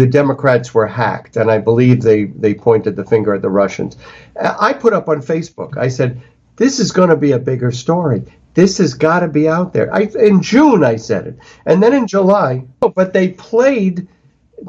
the 0.00 0.06
Democrats 0.10 0.72
were 0.74 0.86
hacked, 0.86 1.36
and 1.36 1.50
I 1.50 1.58
believe 1.58 2.02
they 2.02 2.24
they 2.24 2.54
pointed 2.54 2.96
the 2.96 3.04
finger 3.04 3.34
at 3.34 3.42
the 3.42 3.50
Russians. 3.50 3.96
I 4.40 4.72
put 4.72 4.92
up 4.92 5.08
on 5.08 5.20
Facebook. 5.22 5.76
I 5.76 5.88
said, 5.88 6.20
"This 6.56 6.80
is 6.80 6.90
going 6.90 7.10
to 7.10 7.16
be 7.16 7.32
a 7.32 7.38
bigger 7.38 7.70
story." 7.70 8.22
This 8.54 8.78
has 8.78 8.94
got 8.94 9.20
to 9.20 9.28
be 9.28 9.48
out 9.48 9.72
there. 9.72 9.92
I, 9.92 10.02
in 10.18 10.42
June, 10.42 10.84
I 10.84 10.96
said 10.96 11.26
it, 11.26 11.38
and 11.66 11.82
then 11.82 11.92
in 11.92 12.06
July. 12.06 12.64
But 12.80 13.12
they 13.12 13.28
played 13.30 14.08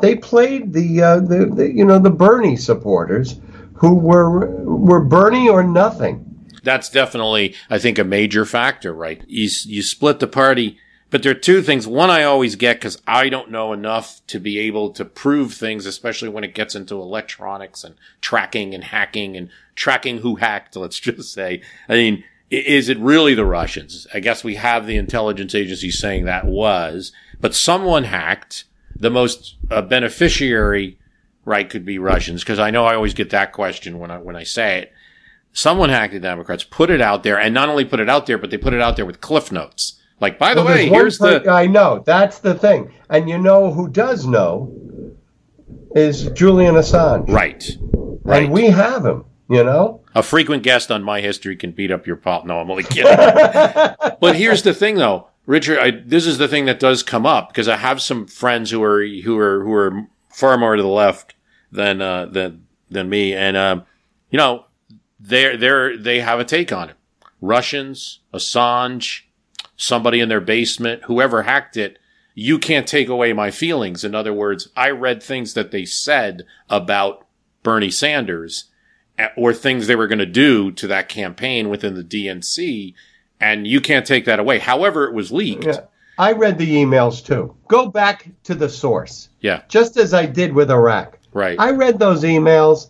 they 0.02 0.16
played 0.16 0.74
the, 0.74 1.02
uh, 1.02 1.20
the, 1.20 1.46
the 1.46 1.72
you 1.72 1.86
know 1.86 2.00
the 2.00 2.10
Bernie 2.10 2.58
supporters 2.58 3.40
who 3.74 3.96
were 3.96 4.48
were 4.64 5.04
Bernie 5.04 5.50
or 5.50 5.64
nothing. 5.64 6.26
that's 6.64 6.90
definitely, 6.90 7.56
I 7.70 7.78
think, 7.78 8.00
a 8.00 8.04
major 8.04 8.46
factor, 8.46 8.94
right? 8.94 9.24
You, 9.28 9.50
you 9.66 9.84
split 9.84 10.20
the 10.20 10.28
party, 10.28 10.80
but 11.12 11.22
there 11.22 11.32
are 11.32 11.36
two 11.36 11.62
things. 11.62 11.88
One, 11.88 12.10
I 12.10 12.24
always 12.24 12.56
get 12.56 12.78
because 12.78 13.02
I 13.08 13.30
don't 13.30 13.52
know 13.52 13.72
enough 13.72 14.26
to 14.28 14.40
be 14.40 14.58
able 14.60 14.90
to 14.92 15.06
prove 15.06 15.54
things, 15.54 15.86
especially 15.86 16.30
when 16.30 16.44
it 16.44 16.56
gets 16.56 16.76
into 16.76 16.96
electronics 17.00 17.84
and 17.84 17.96
tracking 18.20 18.74
and 18.74 18.84
hacking 18.84 19.38
and 19.38 19.50
tracking 19.76 20.20
who 20.20 20.36
hacked, 20.36 20.76
let's 20.76 21.00
just 21.08 21.32
say. 21.34 21.62
I 21.88 21.94
mean, 21.94 22.24
is 22.50 22.90
it 22.90 23.00
really 23.00 23.34
the 23.34 23.46
Russians? 23.46 24.08
I 24.14 24.20
guess 24.20 24.44
we 24.44 24.56
have 24.56 24.86
the 24.86 24.98
intelligence 24.98 25.56
agency 25.56 25.92
saying 25.92 26.26
that 26.26 26.46
was, 26.46 27.12
but 27.40 27.56
someone 27.56 28.06
hacked. 28.06 28.66
The 28.98 29.10
most 29.10 29.58
uh, 29.70 29.82
beneficiary, 29.82 30.98
right, 31.44 31.70
could 31.70 31.84
be 31.84 32.00
Russians 32.00 32.44
because 32.44 32.60
I 32.60 32.72
know 32.72 32.86
I 32.86 32.96
always 32.96 33.14
get 33.14 33.30
that 33.32 33.52
question 33.52 34.00
when 34.00 34.10
I 34.10 34.20
when 34.20 34.38
I 34.38 34.44
say 34.44 34.80
it 34.80 34.94
someone 35.56 35.90
hacked 35.90 36.14
the 36.14 36.20
Democrats, 36.20 36.64
put 36.64 36.92
it 36.92 37.02
out 37.02 37.24
there, 37.24 37.40
and 37.40 37.54
not 37.54 37.70
only 37.70 37.86
put 37.86 38.00
it 38.00 38.10
out 38.10 38.28
there, 38.28 38.38
but 38.38 38.52
they 38.52 38.58
put 38.58 38.74
it 38.74 38.82
out 38.82 38.98
there 38.98 39.06
with 39.06 39.22
cliff 39.22 39.52
notes. 39.52 40.00
Like, 40.20 40.38
by 40.38 40.54
the 40.54 40.64
Well, 40.64 40.76
way, 40.76 40.88
here's 40.88 41.18
per- 41.18 41.40
the 41.40 41.50
I 41.50 41.66
know 41.66 42.04
that's 42.06 42.40
the 42.40 42.54
thing, 42.54 42.94
and 43.10 43.28
you 43.28 43.38
know 43.38 43.72
who 43.72 43.90
does 43.90 44.28
know 44.28 44.72
is 45.96 46.30
Julian 46.32 46.76
Assange, 46.76 47.30
right, 47.30 47.66
right. 48.24 48.44
and 48.44 48.54
we 48.54 48.68
have 48.68 49.06
him. 49.06 49.26
You 49.48 49.64
know, 49.64 50.02
a 50.16 50.24
frequent 50.24 50.64
guest 50.64 50.92
on 50.92 51.04
my 51.04 51.22
history 51.22 51.56
can 51.56 51.72
beat 51.72 51.92
up 51.92 52.08
your 52.08 52.16
pop. 52.16 52.46
No, 52.46 52.60
I'm 52.60 52.72
only 52.72 52.84
kidding. 52.84 53.06
but 54.20 54.36
here's 54.36 54.64
the 54.64 54.74
thing, 54.74 54.96
though, 54.96 55.28
Richard. 55.46 55.78
I, 55.78 55.92
this 55.92 56.26
is 56.26 56.40
the 56.40 56.48
thing 56.48 56.66
that 56.66 56.80
does 56.80 57.04
come 57.04 57.28
up 57.28 57.50
because 57.50 57.68
I 57.68 57.76
have 57.76 58.02
some 58.02 58.26
friends 58.26 58.72
who 58.72 58.82
are 58.82 59.06
who 59.06 59.38
are 59.38 59.64
who 59.64 59.74
are 59.74 60.08
far 60.30 60.58
more 60.58 60.76
to 60.76 60.82
the 60.82 60.88
left 60.88 61.36
than 61.72 62.02
uh, 62.02 62.26
than 62.26 62.66
than 62.90 63.08
me, 63.08 63.34
and 63.36 63.56
um, 63.56 63.84
you 64.32 64.38
know, 64.38 64.66
they're 65.20 65.58
they're 65.58 65.96
they 65.96 66.22
have 66.22 66.40
a 66.40 66.46
take 66.46 66.72
on 66.72 66.90
it. 66.90 66.96
Russians, 67.40 68.22
Assange, 68.34 69.22
somebody 69.78 70.20
in 70.20 70.30
their 70.30 70.42
basement, 70.42 71.04
whoever 71.04 71.44
hacked 71.44 71.78
it, 71.78 72.00
you 72.34 72.58
can't 72.58 72.88
take 72.88 73.10
away 73.10 73.32
my 73.34 73.52
feelings. 73.52 74.04
In 74.04 74.16
other 74.16 74.34
words, 74.34 74.70
I 74.76 74.90
read 74.90 75.22
things 75.22 75.54
that 75.54 75.70
they 75.70 75.86
said 75.86 76.46
about 76.68 77.28
Bernie 77.62 77.92
Sanders 77.92 78.66
or 79.38 79.54
things 79.54 79.88
they 79.88 79.96
were 79.96 80.08
going 80.08 80.20
to 80.20 80.26
do 80.26 80.72
to 80.74 80.88
that 80.88 81.10
campaign 81.10 81.70
within 81.70 81.96
the 81.96 82.04
DNC, 82.04 82.94
and 83.40 83.66
you 83.68 83.80
can't 83.82 84.06
take 84.06 84.26
that 84.26 84.40
away. 84.40 84.60
However, 84.60 85.06
it 85.06 85.14
was 85.14 85.32
leaked. 85.32 85.66
yeah. 85.66 85.82
I 86.18 86.32
read 86.32 86.58
the 86.58 86.76
emails 86.78 87.24
too. 87.26 87.56
Go 87.68 87.88
back 87.88 88.28
to 88.46 88.56
the 88.56 88.70
source, 88.70 89.28
Yeah, 89.42 89.64
just 89.68 89.98
as 89.98 90.14
I 90.14 90.26
did 90.26 90.54
with 90.54 90.72
Iraq. 90.72 91.20
right. 91.34 91.58
I 91.60 91.72
read 91.72 92.00
those 92.00 92.24
emails. 92.24 92.90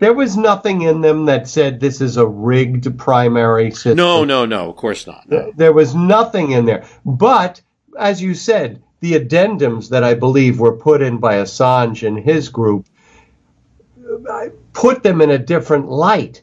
There 0.00 0.12
was 0.12 0.36
nothing 0.36 0.82
in 0.82 1.00
them 1.00 1.26
that 1.26 1.46
said 1.48 1.78
this 1.78 2.00
is 2.00 2.16
a 2.16 2.26
rigged 2.26 2.98
primary 2.98 3.70
system. 3.70 3.96
no, 3.96 4.24
no, 4.24 4.44
no, 4.44 4.68
of 4.70 4.74
course 4.76 5.06
not. 5.06 5.30
No. 5.30 5.52
There 5.56 5.72
was 5.72 5.94
nothing 5.94 6.50
in 6.50 6.64
there. 6.66 6.84
But, 7.06 7.62
as 7.96 8.20
you 8.20 8.34
said, 8.34 8.82
the 8.98 9.12
addendums 9.12 9.90
that 9.90 10.02
I 10.02 10.14
believe 10.14 10.58
were 10.58 10.76
put 10.76 11.00
in 11.00 11.18
by 11.18 11.36
Assange 11.36 12.04
and 12.06 12.18
his 12.18 12.48
group 12.48 12.88
put 14.72 15.02
them 15.02 15.20
in 15.20 15.30
a 15.30 15.38
different 15.38 15.88
light 15.88 16.42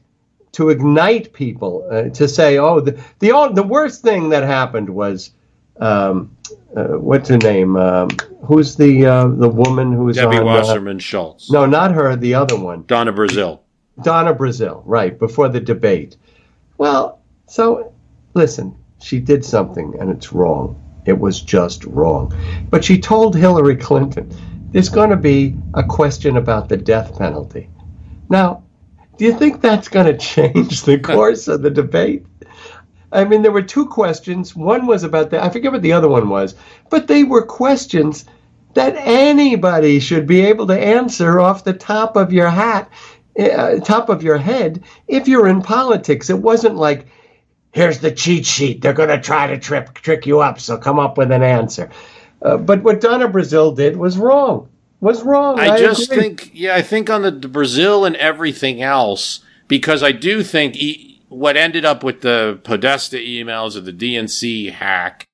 to 0.54 0.70
ignite 0.70 1.32
people, 1.34 1.88
uh, 1.92 2.10
to 2.10 2.28
say, 2.28 2.58
oh, 2.58 2.80
the, 2.82 3.02
the, 3.20 3.32
all- 3.32 3.54
the 3.54 3.64
worst 3.64 4.02
thing 4.02 4.30
that 4.30 4.44
happened 4.44 4.90
was. 4.90 5.32
Um, 5.80 6.36
uh, 6.76 6.84
what's 7.00 7.28
her 7.30 7.38
name? 7.38 7.76
Um, 7.76 8.10
who's 8.46 8.76
the 8.76 9.06
uh, 9.06 9.28
the 9.30 9.50
woman 9.50 9.92
who's 9.92 10.16
Debbie 10.18 10.38
on? 10.38 10.44
uh, 10.44 10.46
Wasserman 10.46 11.00
Schultz. 11.00 11.50
no, 11.50 11.66
not 11.66 11.92
her. 11.92 12.16
The 12.16 12.36
other 12.36 12.56
one. 12.60 12.84
Donna 12.88 13.12
Brazile. 13.12 13.60
Donna 14.04 14.34
Brazile, 14.36 14.84
right, 14.86 15.18
before 15.18 15.50
the 15.50 15.60
debate. 15.60 16.18
Well, 16.78 17.20
so 17.48 17.94
listen, 18.36 18.76
she 19.02 19.20
did 19.20 19.44
something 19.44 19.96
and 20.00 20.12
it's 20.12 20.32
wrong. 20.34 20.80
It 21.06 21.18
was 21.20 21.42
just 21.42 21.84
wrong. 21.86 22.32
But 22.70 22.86
she 22.86 23.00
told 23.00 23.36
Hillary 23.36 23.76
Clinton 23.76 24.32
there's 24.72 24.90
going 24.90 25.10
to 25.10 25.18
be 25.18 25.56
a 25.74 25.84
question 25.84 26.38
about 26.38 26.70
the 26.70 26.78
death 26.78 27.18
penalty. 27.18 27.70
Now, 28.30 28.64
do 29.18 29.26
you 29.26 29.38
think 29.38 29.62
that's 29.62 29.88
going 29.88 30.06
to 30.06 30.18
change 30.18 30.84
the 30.84 30.98
course 31.04 31.48
of 31.48 31.62
the 31.62 31.70
debate? 31.70 32.26
I 33.12 33.26
mean, 33.26 33.42
there 33.42 33.52
were 33.52 33.62
two 33.62 33.88
questions. 33.88 34.56
One 34.56 34.88
was 34.88 35.04
about 35.04 35.30
the, 35.30 35.44
I 35.44 35.50
forget 35.50 35.74
what 35.74 35.82
the 35.82 35.92
other 35.92 36.08
one 36.08 36.30
was, 36.30 36.56
but 36.90 37.08
they 37.08 37.24
were 37.24 37.46
questions 37.46 38.26
that 38.74 38.96
anybody 38.98 40.00
should 40.00 40.26
be 40.26 40.42
able 40.42 40.66
to 40.68 40.80
answer 40.80 41.42
off 41.42 41.66
the 41.66 41.74
top 41.74 42.16
of 42.16 42.32
your 42.32 42.50
hat, 42.50 42.90
uh, 43.38 43.80
top 43.82 44.08
of 44.08 44.24
your 44.24 44.38
head, 44.38 44.84
if 45.10 45.28
you're 45.28 45.48
in 45.48 45.62
politics. 45.62 46.30
It 46.30 46.40
wasn't 46.40 46.78
like, 46.78 47.06
here's 47.74 48.00
the 48.00 48.12
cheat 48.12 48.46
sheet. 48.46 48.82
They're 48.82 48.94
going 48.94 49.10
to 49.10 49.20
try 49.20 49.48
to 49.48 49.60
trip, 49.60 49.94
trick 49.96 50.26
you 50.26 50.40
up, 50.40 50.62
so 50.62 50.78
come 50.78 51.00
up 51.00 51.18
with 51.18 51.32
an 51.32 51.44
answer. 51.44 51.90
Uh, 52.42 52.58
but 52.58 52.84
what 52.84 53.02
Donna 53.02 53.28
Brazile 53.30 53.76
did 53.76 53.98
was 53.98 54.18
wrong. 54.18 54.70
was 55.00 55.24
wrong. 55.24 55.60
I, 55.60 55.72
I 55.72 55.78
just 55.78 56.12
agree. 56.12 56.30
think, 56.30 56.52
yeah, 56.54 56.76
I 56.76 56.82
think 56.82 57.10
on 57.10 57.22
the, 57.22 57.32
the 57.32 57.48
Brazile 57.48 58.06
and 58.06 58.16
everything 58.16 58.82
else, 58.82 59.42
because 59.68 60.02
I 60.04 60.12
do 60.12 60.44
think 60.44 60.76
e- 60.76 61.22
what 61.30 61.56
ended 61.56 61.86
up 61.86 62.04
with 62.04 62.22
the 62.22 62.60
Podesta 62.64 63.18
emails 63.18 63.76
or 63.76 63.82
the 63.82 63.94
DNC 63.94 64.72
hack 64.74 65.26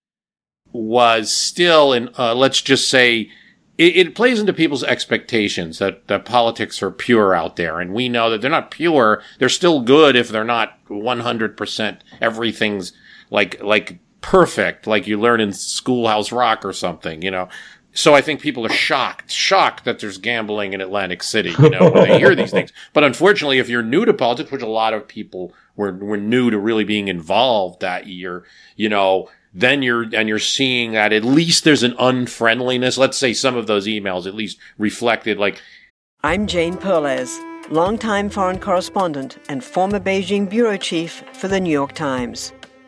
was 0.72 1.32
still 1.32 1.94
in, 1.94 2.10
uh, 2.20 2.36
let's 2.36 2.62
just 2.62 2.90
say, 2.90 3.30
it, 3.78 3.96
it 3.96 4.16
plays 4.16 4.40
into 4.40 4.54
people's 4.54 4.84
expectations 4.84 5.80
that, 5.80 6.08
that 6.08 6.26
politics 6.26 6.84
are 6.84 6.92
pure 6.92 7.34
out 7.34 7.56
there. 7.56 7.80
And 7.80 7.94
we 7.94 8.10
know 8.10 8.30
that 8.30 8.42
they're 8.42 8.52
not 8.52 8.72
pure. 8.72 9.22
They're 9.40 9.50
still 9.50 9.82
good 9.82 10.16
if 10.16 10.30
they're 10.30 10.44
not 10.44 10.78
100% 10.88 12.00
everything's 12.22 12.92
like, 13.30 13.62
like 13.62 14.00
perfect, 14.28 14.86
like 14.86 15.08
you 15.08 15.18
learn 15.18 15.40
in 15.40 15.54
Schoolhouse 15.54 16.34
Rock 16.34 16.66
or 16.66 16.74
something, 16.74 17.22
you 17.22 17.32
know. 17.32 17.48
So 17.94 18.14
I 18.14 18.20
think 18.20 18.42
people 18.42 18.66
are 18.66 18.70
shocked, 18.70 19.32
shocked 19.32 19.86
that 19.86 20.00
there's 20.00 20.18
gambling 20.18 20.74
in 20.74 20.82
Atlantic 20.82 21.24
City, 21.24 21.56
you 21.58 21.70
know, 21.70 21.90
when 21.90 22.10
they 22.10 22.20
hear 22.20 22.36
these 22.36 22.52
things. 22.52 22.74
But 22.94 23.06
unfortunately, 23.06 23.58
if 23.58 23.70
you're 23.70 23.82
new 23.82 24.04
to 24.04 24.14
politics, 24.14 24.52
which 24.52 24.62
a 24.62 24.68
lot 24.68 24.94
of 24.94 25.08
people 25.08 25.54
were, 25.78 25.94
were 25.94 26.18
new 26.18 26.52
to 26.52 26.60
really 26.60 26.84
being 26.84 27.08
involved 27.08 27.80
that 27.80 28.08
year, 28.08 28.44
you 28.76 28.90
know, 28.90 29.30
then 29.54 29.82
you're, 29.82 30.04
and 30.14 30.28
you're 30.28 30.40
seeing 30.40 30.92
that 30.92 31.14
at 31.14 31.24
least 31.24 31.64
there's 31.64 31.84
an 31.84 31.96
unfriendliness. 31.98 32.98
Let's 32.98 33.18
say 33.18 33.34
some 33.34 33.56
of 33.56 33.66
those 33.66 33.88
emails 33.88 34.28
at 34.28 34.36
least 34.36 34.60
reflected 34.78 35.40
like, 35.40 35.62
I'm 36.22 36.48
Jane 36.48 36.76
Perlez, 36.76 37.40
longtime 37.72 38.30
foreign 38.30 38.60
correspondent 38.60 39.38
and 39.48 39.64
former 39.64 40.02
Beijing 40.02 40.50
bureau 40.50 40.76
chief 40.76 41.24
for 41.32 41.48
the 41.48 41.62
New 41.62 41.72
York 41.72 41.94
Times. 41.94 42.52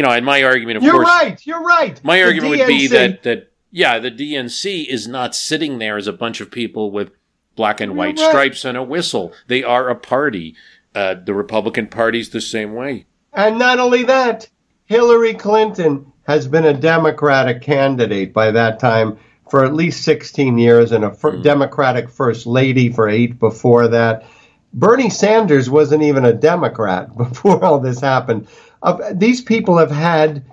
You 0.00 0.06
know, 0.06 0.12
and 0.12 0.24
my 0.24 0.42
argument, 0.44 0.78
of 0.78 0.82
You're 0.82 0.94
course, 0.94 1.08
right. 1.08 1.46
You're 1.46 1.60
right. 1.60 2.02
My 2.02 2.16
The 2.16 2.24
argument 2.24 2.58
would 2.58 2.66
be 2.66 2.86
that 2.86 3.22
that 3.24 3.52
yeah, 3.70 3.98
the 3.98 4.10
DNC 4.10 4.86
is 4.86 5.06
not 5.06 5.34
sitting 5.34 5.78
there 5.78 5.98
as 5.98 6.06
a 6.06 6.12
bunch 6.14 6.40
of 6.40 6.50
people 6.50 6.90
with 6.90 7.10
black 7.54 7.82
and 7.82 7.98
white 7.98 8.18
right. 8.18 8.30
stripes 8.30 8.64
and 8.64 8.78
a 8.78 8.82
whistle. 8.82 9.34
They 9.46 9.62
are 9.62 9.90
a 9.90 9.94
party. 9.94 10.56
Uh, 10.94 11.16
the 11.22 11.34
Republican 11.34 11.88
Party's 11.88 12.30
the 12.30 12.40
same 12.40 12.72
way. 12.72 13.04
And 13.34 13.58
not 13.58 13.78
only 13.78 14.04
that, 14.04 14.48
Hillary 14.86 15.34
Clinton 15.34 16.10
has 16.26 16.48
been 16.48 16.64
a 16.64 16.72
Democratic 16.72 17.60
candidate 17.60 18.32
by 18.32 18.52
that 18.52 18.78
time 18.78 19.18
for 19.50 19.66
at 19.66 19.74
least 19.74 20.02
16 20.02 20.56
years 20.56 20.92
and 20.92 21.04
a 21.04 21.12
fir- 21.12 21.42
Democratic 21.42 22.08
first 22.08 22.46
lady 22.46 22.90
for 22.90 23.06
eight 23.06 23.38
before 23.38 23.88
that. 23.88 24.24
Bernie 24.72 25.10
Sanders 25.10 25.68
wasn't 25.68 26.04
even 26.04 26.24
a 26.24 26.32
Democrat 26.32 27.14
before 27.18 27.62
all 27.62 27.80
this 27.80 28.00
happened. 28.00 28.48
Uh, 28.82 29.12
these 29.12 29.40
people 29.40 29.78
have 29.78 29.90
had 29.90 30.44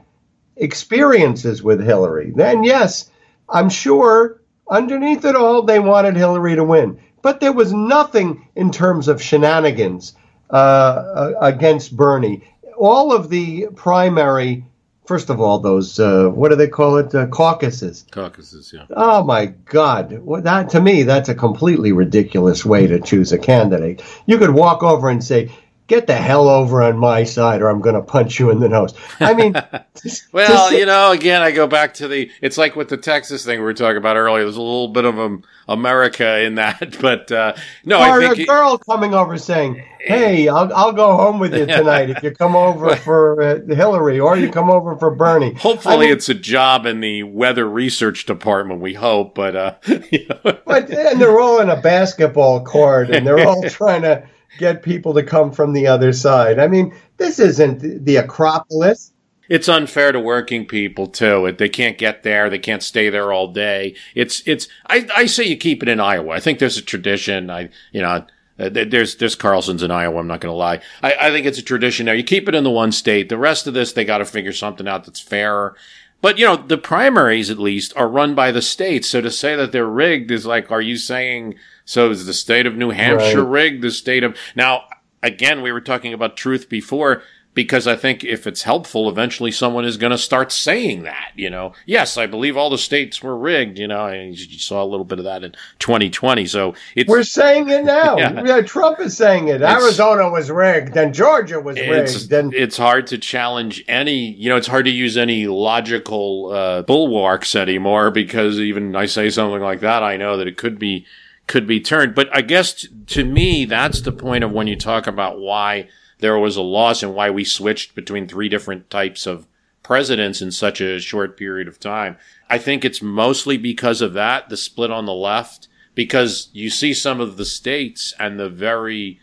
experiences 0.58 1.64
with 1.64 1.84
Hillary. 1.84 2.32
Then, 2.36 2.64
yes, 2.64 3.10
I'm 3.50 3.70
sure 3.70 4.42
underneath 4.70 5.26
it 5.26 5.36
all, 5.36 5.62
they 5.62 5.80
wanted 5.80 6.16
Hillary 6.16 6.56
to 6.56 6.64
win. 6.64 7.00
But 7.22 7.40
there 7.40 7.54
was 7.54 7.74
nothing 7.74 8.48
in 8.56 8.72
terms 8.72 9.08
of 9.08 9.22
shenanigans 9.22 10.14
uh, 10.50 10.56
uh, 10.56 11.34
against 11.42 11.96
Bernie. 11.96 12.44
All 12.78 13.12
of 13.12 13.30
the 13.30 13.68
primary, 13.76 14.64
first 15.06 15.30
of 15.30 15.42
all, 15.42 15.60
those, 15.60 16.00
uh, 16.00 16.30
what 16.30 16.50
do 16.50 16.56
they 16.56 16.68
call 16.68 16.98
it, 16.98 17.14
uh, 17.16 17.28
caucuses. 17.28 18.06
Caucuses, 18.12 18.72
yeah. 18.74 18.86
Oh 18.92 19.24
my 19.24 19.48
God! 19.48 20.20
Well, 20.20 20.42
that 20.44 20.70
to 20.70 20.82
me, 20.82 21.04
that's 21.04 21.30
a 21.30 21.36
completely 21.36 21.92
ridiculous 21.92 22.64
way 22.64 22.88
to 22.88 23.00
choose 23.00 23.32
a 23.32 23.38
candidate. 23.40 24.04
You 24.26 24.38
could 24.38 24.52
walk 24.52 24.84
over 24.84 25.10
and 25.10 25.24
say, 25.24 25.52
"Get 25.88 26.08
the 26.08 26.16
hell 26.16 26.48
over 26.50 26.84
on 26.84 26.98
my 26.98 27.24
side, 27.24 27.62
or 27.62 27.70
I'm 27.70 27.82
going 27.82 27.96
to 27.96 28.02
punch 28.02 28.40
you 28.40 28.50
in 28.52 28.60
the 28.60 28.70
nose." 28.70 28.94
I 29.20 29.34
mean, 29.34 29.56
Well, 30.32 30.74
you 30.74 30.86
know, 30.86 31.12
again, 31.12 31.42
I 31.42 31.52
go 31.52 31.68
back 31.68 31.96
to 31.96 32.08
the. 32.08 32.30
It's 32.42 32.58
like 32.58 32.76
with 32.76 32.90
the 32.90 32.98
Texas 32.98 33.44
thing 33.46 33.60
we 33.60 33.66
were 33.66 33.74
talking 33.74 33.98
about 33.98 34.16
earlier. 34.16 34.44
There's 34.44 34.56
a 34.58 34.62
little 34.62 34.90
bit 34.90 35.06
of 35.06 35.18
um, 35.18 35.44
America 35.68 36.42
in 36.42 36.56
that, 36.56 36.98
but 37.02 37.32
uh, 37.32 37.54
no, 37.86 38.00
or 38.00 38.02
I 38.04 38.18
a 38.18 38.28
think 38.28 38.40
it- 38.40 38.48
girl 38.48 38.78
coming 38.78 39.14
over 39.14 39.38
saying, 39.38 39.84
"Hey, 40.02 40.48
I'll, 40.48 40.72
I'll 40.74 40.94
go 40.94 41.16
home 41.18 41.40
with 41.40 41.54
you 41.56 41.66
tonight 41.66 42.10
if 42.10 42.22
you 42.24 42.32
come 42.32 42.56
over 42.56 42.96
for 42.98 43.42
uh, 43.42 43.76
Hillary, 43.76 44.20
or 44.20 44.38
you 44.38 44.52
come 44.52 44.70
over 44.70 44.96
for 44.98 45.12
Bernie." 45.12 45.54
hopefully 45.54 45.96
I 45.96 46.00
mean, 46.00 46.12
it's 46.12 46.30
a 46.30 46.34
job 46.36 46.86
in 46.86 47.00
the 47.00 47.24
weather 47.24 47.68
research 47.68 48.26
department. 48.26 48.82
We 48.82 48.94
hope, 48.94 49.36
but 49.36 49.56
uh, 49.56 49.74
you 50.12 50.28
know. 50.30 50.60
But 50.66 50.90
and 50.92 51.20
they're 51.20 51.40
all 51.40 51.60
in 51.60 51.70
a 51.70 51.82
basketball 51.82 52.64
court, 52.64 53.10
and 53.10 53.26
they're 53.26 53.48
all 53.48 53.64
trying 53.70 54.04
to 54.04 54.28
get 54.60 54.84
people 54.84 55.14
to 55.14 55.24
come 55.24 55.52
from 55.52 55.74
the 55.74 55.88
other 55.88 56.14
side. 56.14 56.60
I 56.60 56.68
mean, 56.68 56.94
this 57.18 57.40
isn't 57.40 58.06
the 58.06 58.16
Acropolis. 58.18 59.12
It's 59.50 59.70
unfair 59.70 60.12
to 60.12 60.20
working 60.20 60.66
people 60.66 61.08
too. 61.08 61.56
They 61.58 61.70
can't 61.70 61.98
get 61.98 62.24
there. 62.24 62.50
They 62.50 62.60
can't 62.60 62.84
stay 62.84 63.10
there 63.10 63.32
all 63.32 63.48
day. 63.48 63.96
It's 64.14 64.44
it's. 64.46 64.68
I, 64.88 65.08
I 65.16 65.26
say 65.26 65.46
you 65.46 65.56
keep 65.58 65.82
it 65.82 65.90
in 65.90 66.00
Iowa. 66.00 66.34
I 66.34 66.40
think 66.42 66.60
there's 66.60 66.78
a 66.78 66.82
tradition. 66.82 67.50
I 67.50 67.70
you 67.94 68.02
know. 68.02 68.26
uh, 68.60 68.70
There's 68.70 69.16
there's 69.16 69.36
Carlson's 69.36 69.84
in 69.84 69.92
Iowa. 69.92 70.20
I'm 70.20 70.28
not 70.28 70.42
going 70.42 70.52
to 70.52 70.58
lie. 70.58 70.82
I, 71.02 71.14
I 71.14 71.32
think 71.32 71.46
it's 71.46 71.60
a 71.60 71.64
tradition 71.64 72.08
there. 72.08 72.16
You 72.16 72.24
keep 72.26 72.50
it 72.50 72.56
in 72.56 72.66
the 72.66 72.70
one 72.72 72.92
state. 72.92 73.30
The 73.30 73.38
rest 73.38 73.68
of 73.68 73.74
this, 73.74 73.94
they 73.94 74.04
got 74.04 74.18
to 74.18 74.26
figure 74.26 74.52
something 74.52 74.88
out 74.88 75.06
that's 75.06 75.22
fairer. 75.22 75.76
But 76.22 76.38
you 76.40 76.46
know, 76.46 76.58
the 76.58 76.78
primaries 76.78 77.50
at 77.50 77.60
least 77.60 77.94
are 77.96 78.10
run 78.10 78.36
by 78.36 78.52
the 78.52 78.62
states. 78.62 79.08
So 79.08 79.22
to 79.22 79.32
say 79.32 79.56
that 79.56 79.72
they're 79.72 79.86
rigged 79.86 80.32
is 80.32 80.46
like, 80.46 80.72
are 80.72 80.82
you 80.82 80.98
saying 80.98 81.56
so? 81.88 82.12
Is 82.12 82.28
the 82.28 82.34
state 82.34 82.68
of 82.68 82.76
New 82.76 82.92
Hampshire 82.92 83.44
Right. 83.44 83.64
rigged? 83.72 83.82
The 83.82 83.90
state 83.92 84.24
of 84.24 84.38
now 84.56 84.84
again, 85.24 85.64
we 85.64 85.72
were 85.72 85.82
talking 85.82 86.14
about 86.14 86.38
truth 86.38 86.70
before 86.70 87.24
because 87.56 87.88
I 87.88 87.96
think 87.96 88.24
if 88.24 88.46
it's 88.46 88.62
helpful, 88.62 89.10
eventually 89.10 89.50
someone 89.50 89.84
is 89.84 89.98
going 89.98 90.12
to 90.12 90.18
start 90.20 90.52
saying 90.52 91.02
that, 91.04 91.32
you 91.36 91.50
know, 91.50 91.74
yes, 91.88 92.16
I 92.16 92.28
believe 92.28 92.56
all 92.56 92.70
the 92.70 92.78
states 92.78 93.24
were 93.24 93.36
rigged, 93.36 93.80
you 93.80 93.88
know, 93.88 94.06
and 94.06 94.38
you 94.38 94.60
saw 94.60 94.84
a 94.84 94.86
little 94.86 95.04
bit 95.04 95.18
of 95.18 95.26
that 95.26 95.44
in 95.44 95.56
2020. 95.80 96.46
So 96.46 96.76
it's, 96.96 97.10
We're 97.10 97.24
saying 97.24 97.70
it 97.70 97.84
now. 97.84 98.16
Yeah. 98.20 98.44
Yeah, 98.46 98.62
Trump 98.62 99.00
is 99.00 99.18
saying 99.18 99.48
it. 99.48 99.64
Arizona 99.64 100.30
was 100.30 100.52
rigged, 100.52 100.96
and 100.96 101.16
Georgia 101.16 101.60
was 101.60 101.78
it's, 101.78 102.22
rigged, 102.22 102.32
and 102.34 102.54
it's 102.54 102.78
hard 102.78 103.08
to 103.08 103.18
challenge 103.18 103.84
any, 103.88 104.34
you 104.34 104.50
know, 104.50 104.56
it's 104.56 104.68
hard 104.68 104.86
to 104.86 104.92
use 104.92 105.18
any 105.18 105.48
logical, 105.48 106.52
uh, 106.54 106.82
bulwarks 106.84 107.56
anymore 107.56 108.12
because 108.12 108.60
even 108.60 108.96
I 108.96 109.08
say 109.08 109.32
something 109.32 109.62
like 109.62 109.80
that, 109.80 110.04
I 110.04 110.18
know 110.18 110.38
that 110.38 110.48
it 110.48 110.58
could 110.58 110.78
be, 110.78 111.08
could 111.48 111.66
be 111.66 111.80
turned. 111.80 112.14
But 112.14 112.30
I 112.36 112.42
guess 112.42 112.74
t- 112.74 112.90
to 113.08 113.26
me, 113.26 113.66
that's 113.66 114.02
the 114.02 114.12
point 114.12 114.44
of 114.44 114.52
when 114.52 114.68
you 114.68 114.76
talk 114.76 115.08
about 115.08 115.40
why 115.40 115.88
there 116.20 116.38
was 116.38 116.58
a 116.58 116.62
loss 116.62 117.04
and 117.04 117.14
why 117.14 117.30
we 117.30 117.44
switched 117.44 117.96
between 117.96 118.28
three 118.28 118.50
different 118.50 118.90
types 118.90 119.26
of 119.26 119.48
presidents 119.84 120.42
in 120.42 120.52
such 120.52 120.82
a 120.82 121.00
short 121.00 121.38
period 121.38 121.68
of 121.68 121.80
time. 121.80 122.18
I 122.50 122.58
think 122.58 122.84
it's 122.84 123.02
mostly 123.02 123.58
because 123.58 124.02
of 124.02 124.14
that, 124.14 124.50
the 124.50 124.58
split 124.58 124.92
on 124.92 125.06
the 125.06 125.14
left, 125.14 125.68
because 125.96 126.50
you 126.52 126.70
see 126.70 126.94
some 126.94 127.22
of 127.22 127.38
the 127.38 127.46
states 127.46 128.14
and 128.20 128.40
the 128.40 128.50
very, 128.50 129.20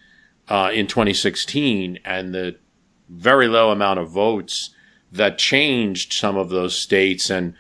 uh, 0.49 0.71
in 0.73 0.87
2016 0.87 1.99
and 2.05 2.35
the 2.35 2.57
very 3.09 3.47
low 3.47 3.71
amount 3.71 3.99
of 3.99 4.11
votes 4.11 4.71
that 5.13 5.39
changed 5.39 6.13
some 6.13 6.37
of 6.37 6.49
those 6.49 6.75
states. 6.75 7.31
And 7.31 7.55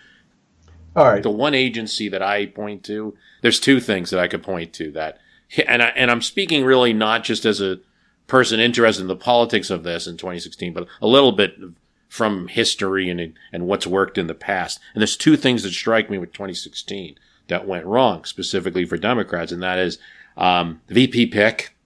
all 0.97 1.05
right. 1.05 1.23
the 1.23 1.31
one 1.31 1.55
agency 1.55 2.09
that 2.09 2.23
I 2.23 2.47
point 2.47 2.85
to, 2.85 3.17
there's 3.45 3.61
two 3.61 3.79
things 3.79 4.09
that 4.09 4.19
I 4.19 4.27
could 4.27 4.43
point 4.43 4.73
to 4.73 4.91
that, 4.93 5.19
and 5.69 5.83
I, 5.83 5.89
and 5.89 6.11
I'm 6.11 6.23
speaking 6.23 6.65
really 6.65 6.95
not 6.95 7.25
just 7.25 7.45
as 7.45 7.61
a 7.61 7.79
person 8.27 8.59
interested 8.59 9.03
in 9.03 9.09
the 9.09 9.15
politics 9.15 9.69
of 9.69 9.83
this 9.83 10.07
in 10.07 10.17
2016, 10.17 10.73
but 10.73 10.89
a 11.03 11.07
little 11.07 11.31
bit 11.31 11.55
from 12.09 12.49
history 12.49 13.11
and 13.11 13.35
and 13.53 13.67
what's 13.67 13.87
worked 13.87 14.17
in 14.17 14.29
the 14.29 14.35
past. 14.35 14.81
And 14.95 15.03
there's 15.03 15.19
two 15.19 15.37
things 15.37 15.63
that 15.63 15.73
strike 15.73 16.09
me 16.09 16.17
with 16.17 16.33
2016 16.33 17.19
that 17.49 17.69
went 17.69 17.85
wrong, 17.85 18.25
specifically 18.25 18.87
for 18.87 18.97
Democrats, 18.97 19.53
and 19.53 19.63
that 19.63 19.79
is 19.79 19.99
um, 20.39 20.81
VP 20.89 21.27
pick, 21.27 21.77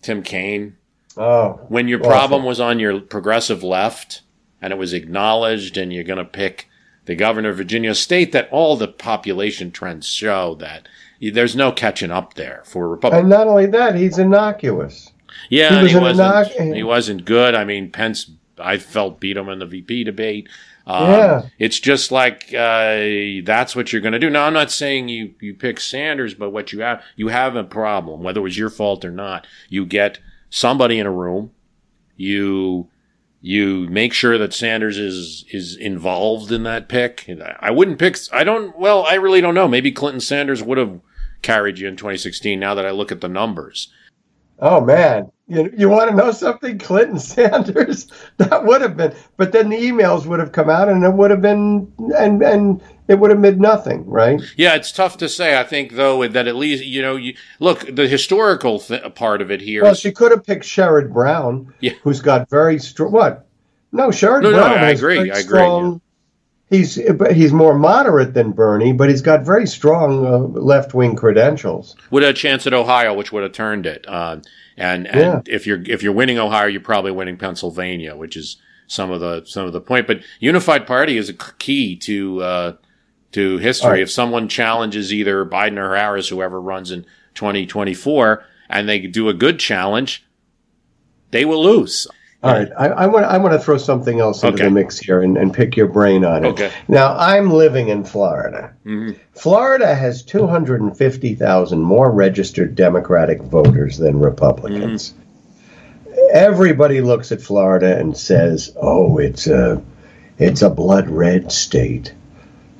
Tim 0.00 0.22
Kaine. 0.22 0.78
Oh, 1.18 1.60
when 1.68 1.86
your 1.86 1.98
problem 1.98 2.44
was 2.44 2.60
on 2.60 2.78
your 2.78 2.98
progressive 2.98 3.62
left 3.62 4.22
and 4.62 4.72
it 4.72 4.76
was 4.76 4.94
acknowledged 4.94 5.76
and 5.76 5.92
you're 5.92 6.02
going 6.02 6.16
to 6.16 6.24
pick 6.24 6.67
the 7.08 7.16
governor 7.16 7.48
of 7.48 7.56
Virginia 7.56 7.94
State 7.94 8.32
that 8.32 8.48
all 8.50 8.76
the 8.76 8.86
population 8.86 9.70
trends 9.70 10.06
show 10.06 10.54
that 10.56 10.86
there's 11.20 11.56
no 11.56 11.72
catching 11.72 12.10
up 12.10 12.34
there 12.34 12.62
for 12.66 12.86
Republicans. 12.86 13.22
And 13.22 13.30
not 13.30 13.46
only 13.48 13.64
that, 13.64 13.94
he's 13.94 14.18
innocuous. 14.18 15.10
Yeah, 15.48 15.86
He 15.86 15.96
was 15.96 16.18
inoc- 16.18 16.74
he 16.76 16.82
wasn't 16.82 17.24
good. 17.24 17.54
I 17.54 17.64
mean, 17.64 17.90
Pence, 17.90 18.30
I 18.58 18.76
felt 18.76 19.20
beat 19.20 19.38
him 19.38 19.48
in 19.48 19.58
the 19.58 19.64
VP 19.64 20.04
debate. 20.04 20.50
Um, 20.86 21.10
Yeah. 21.10 21.42
it's 21.58 21.80
just 21.80 22.12
like 22.12 22.52
uh, 22.52 23.40
that's 23.42 23.74
what 23.74 23.90
you're 23.90 24.02
going 24.02 24.12
to 24.12 24.18
do. 24.18 24.28
Now, 24.28 24.44
I'm 24.44 24.52
not 24.52 24.70
saying 24.70 25.08
you 25.08 25.32
you 25.40 25.54
pick 25.54 25.80
Sanders, 25.80 26.34
but 26.34 26.50
what 26.50 26.72
you 26.74 26.80
have 26.80 27.02
you 27.16 27.28
have 27.28 27.56
a 27.56 27.64
problem, 27.64 28.22
whether 28.22 28.40
it 28.40 28.42
was 28.42 28.58
your 28.58 28.70
fault 28.70 29.02
or 29.04 29.10
not. 29.10 29.46
You 29.70 29.86
get 29.86 30.18
somebody 30.50 30.98
in 30.98 31.06
a 31.06 31.10
room. 31.12 31.52
You 32.16 32.88
you 33.40 33.88
make 33.88 34.12
sure 34.12 34.36
that 34.38 34.52
Sanders 34.52 34.98
is 34.98 35.44
is 35.52 35.76
involved 35.76 36.50
in 36.50 36.64
that 36.64 36.88
pick. 36.88 37.30
I 37.60 37.70
wouldn't 37.70 37.98
pick. 37.98 38.16
I 38.32 38.44
don't. 38.44 38.76
Well, 38.78 39.04
I 39.04 39.14
really 39.14 39.40
don't 39.40 39.54
know. 39.54 39.68
Maybe 39.68 39.92
Clinton 39.92 40.20
Sanders 40.20 40.62
would 40.62 40.78
have 40.78 41.00
carried 41.42 41.78
you 41.78 41.88
in 41.88 41.96
2016. 41.96 42.58
Now 42.58 42.74
that 42.74 42.86
I 42.86 42.90
look 42.90 43.12
at 43.12 43.20
the 43.20 43.28
numbers. 43.28 43.92
Oh 44.60 44.80
man, 44.80 45.30
you, 45.46 45.72
you 45.76 45.88
want 45.88 46.10
to 46.10 46.16
know 46.16 46.32
something? 46.32 46.78
Clinton 46.78 47.18
Sanders, 47.20 48.10
that 48.38 48.64
would 48.64 48.82
have 48.82 48.96
been, 48.96 49.14
but 49.36 49.52
then 49.52 49.68
the 49.68 49.76
emails 49.76 50.26
would 50.26 50.40
have 50.40 50.52
come 50.52 50.68
out, 50.68 50.88
and 50.88 51.04
it 51.04 51.12
would 51.12 51.30
have 51.30 51.42
been, 51.42 51.92
and 52.16 52.42
and 52.42 52.82
it 53.08 53.18
would 53.18 53.30
have 53.30 53.40
meant 53.40 53.58
nothing, 53.58 54.04
right? 54.06 54.40
Yeah, 54.56 54.74
it's 54.74 54.92
tough 54.92 55.16
to 55.18 55.28
say. 55.28 55.58
I 55.58 55.64
think 55.64 55.92
though 55.92 56.26
that 56.28 56.46
at 56.46 56.56
least 56.56 56.84
you 56.84 57.02
know, 57.02 57.16
you, 57.16 57.34
look 57.58 57.80
the 57.94 58.06
historical 58.06 58.78
th- 58.80 59.14
part 59.14 59.40
of 59.42 59.50
it 59.50 59.60
here. 59.60 59.82
Well, 59.82 59.94
she 59.94 60.12
could 60.12 60.30
have 60.30 60.44
picked 60.44 60.64
Sherrod 60.64 61.12
Brown, 61.12 61.74
Yeah. 61.80 61.92
who's 62.02 62.20
got 62.20 62.48
very 62.50 62.78
strong. 62.78 63.12
What? 63.12 63.46
No, 63.90 64.08
Sherrod 64.08 64.42
No, 64.42 64.50
no, 64.50 64.58
Brown. 64.58 64.72
I 64.78 64.88
has 64.90 64.98
agree, 65.00 65.18
I 65.18 65.38
agree, 65.38 65.42
strong- 65.42 66.00
He's 66.70 67.00
but 67.14 67.32
he's 67.34 67.50
more 67.54 67.78
moderate 67.78 68.34
than 68.34 68.50
Bernie, 68.52 68.92
but 68.92 69.08
he's 69.08 69.22
got 69.22 69.42
very 69.42 69.66
strong 69.66 70.26
uh, 70.26 70.36
left 70.60 70.92
wing 70.92 71.16
credentials. 71.16 71.96
would 72.10 72.22
have 72.22 72.32
a 72.32 72.34
chance 72.34 72.66
at 72.66 72.74
Ohio, 72.74 73.14
which 73.14 73.32
would 73.32 73.42
have 73.42 73.52
turned 73.52 73.86
it. 73.86 74.04
Uh, 74.06 74.40
and 74.76 75.06
and 75.06 75.18
Yeah. 75.18 75.40
if 75.46 75.66
you're 75.66 75.80
if 75.86 76.02
you're 76.02 76.12
winning 76.12 76.38
Ohio, 76.38 76.66
you're 76.66 76.82
probably 76.82 77.10
winning 77.10 77.38
Pennsylvania, 77.38 78.14
which 78.14 78.36
is 78.36 78.58
some 78.86 79.10
of 79.10 79.20
the 79.20 79.44
some 79.46 79.64
of 79.66 79.72
the 79.72 79.80
point. 79.80 80.06
But 80.06 80.20
unified 80.40 80.86
party 80.86 81.16
is 81.16 81.30
a 81.30 81.32
key 81.32 81.96
to 82.00 82.42
uh, 82.42 82.72
to 83.32 83.58
history. 83.58 83.90
Right. 83.90 84.02
If 84.02 84.10
someone 84.10 84.48
challenges 84.48 85.12
either 85.12 85.44
Biden 85.44 85.78
or 85.78 85.94
Harris, 85.96 86.28
whoever 86.28 86.60
runs 86.60 86.90
in 86.90 87.04
2024, 87.34 88.44
and 88.70 88.88
they 88.88 89.00
do 89.00 89.28
a 89.28 89.34
good 89.34 89.58
challenge, 89.58 90.24
they 91.30 91.44
will 91.44 91.62
lose. 91.62 92.06
All 92.40 92.52
right, 92.52 92.68
I, 92.78 92.86
I 92.86 93.06
want 93.08 93.24
I 93.26 93.36
want 93.38 93.52
to 93.54 93.58
throw 93.58 93.78
something 93.78 94.20
else 94.20 94.44
into 94.44 94.54
Okay. 94.54 94.64
the 94.66 94.70
mix 94.70 94.96
here 94.96 95.20
and, 95.22 95.36
and 95.36 95.52
pick 95.52 95.76
your 95.76 95.88
brain 95.88 96.24
on 96.24 96.44
it. 96.44 96.48
Okay. 96.50 96.70
Now 96.86 97.16
I'm 97.18 97.50
living 97.50 97.88
in 97.88 98.04
Florida. 98.04 98.72
Mhm. 98.86 99.18
Florida 99.32 99.92
has 99.92 100.22
250,000 100.22 101.80
more 101.80 102.12
registered 102.12 102.76
Democratic 102.76 103.42
voters 103.42 103.98
than 103.98 104.20
Republicans. 104.20 105.14
Everybody 106.32 107.00
looks 107.00 107.32
at 107.32 107.40
Florida 107.40 107.96
and 107.98 108.16
says, 108.16 108.72
"Oh, 108.80 109.18
it's 109.18 109.46
a 109.48 109.82
it's 110.38 110.62
a 110.62 110.70
blood 110.70 111.08
red 111.08 111.50
state." 111.50 112.12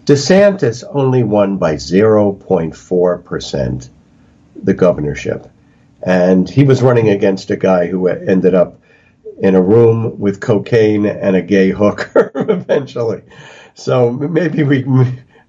DeSantis 0.09 0.85
only 0.89 1.23
won 1.23 1.59
by 1.59 1.75
0.4 1.75 3.25
percent 3.25 3.91
the 4.57 4.73
governorship, 4.73 5.47
and 6.03 6.49
he 6.49 6.65
was 6.65 6.81
running 6.81 7.11
against 7.11 7.51
a 7.51 7.57
guy 7.57 7.89
who 7.89 8.07
ended 8.09 8.55
up 8.55 8.81
in 9.41 9.55
a 9.55 9.61
room 9.61 10.19
with 10.19 10.41
cocaine 10.41 11.05
and 11.05 11.37
a 11.37 11.43
gay 11.43 11.69
hooker 11.69 12.33
eventually. 12.49 13.21
So 13.75 14.11
maybe 14.11 14.63
we, 14.63 14.87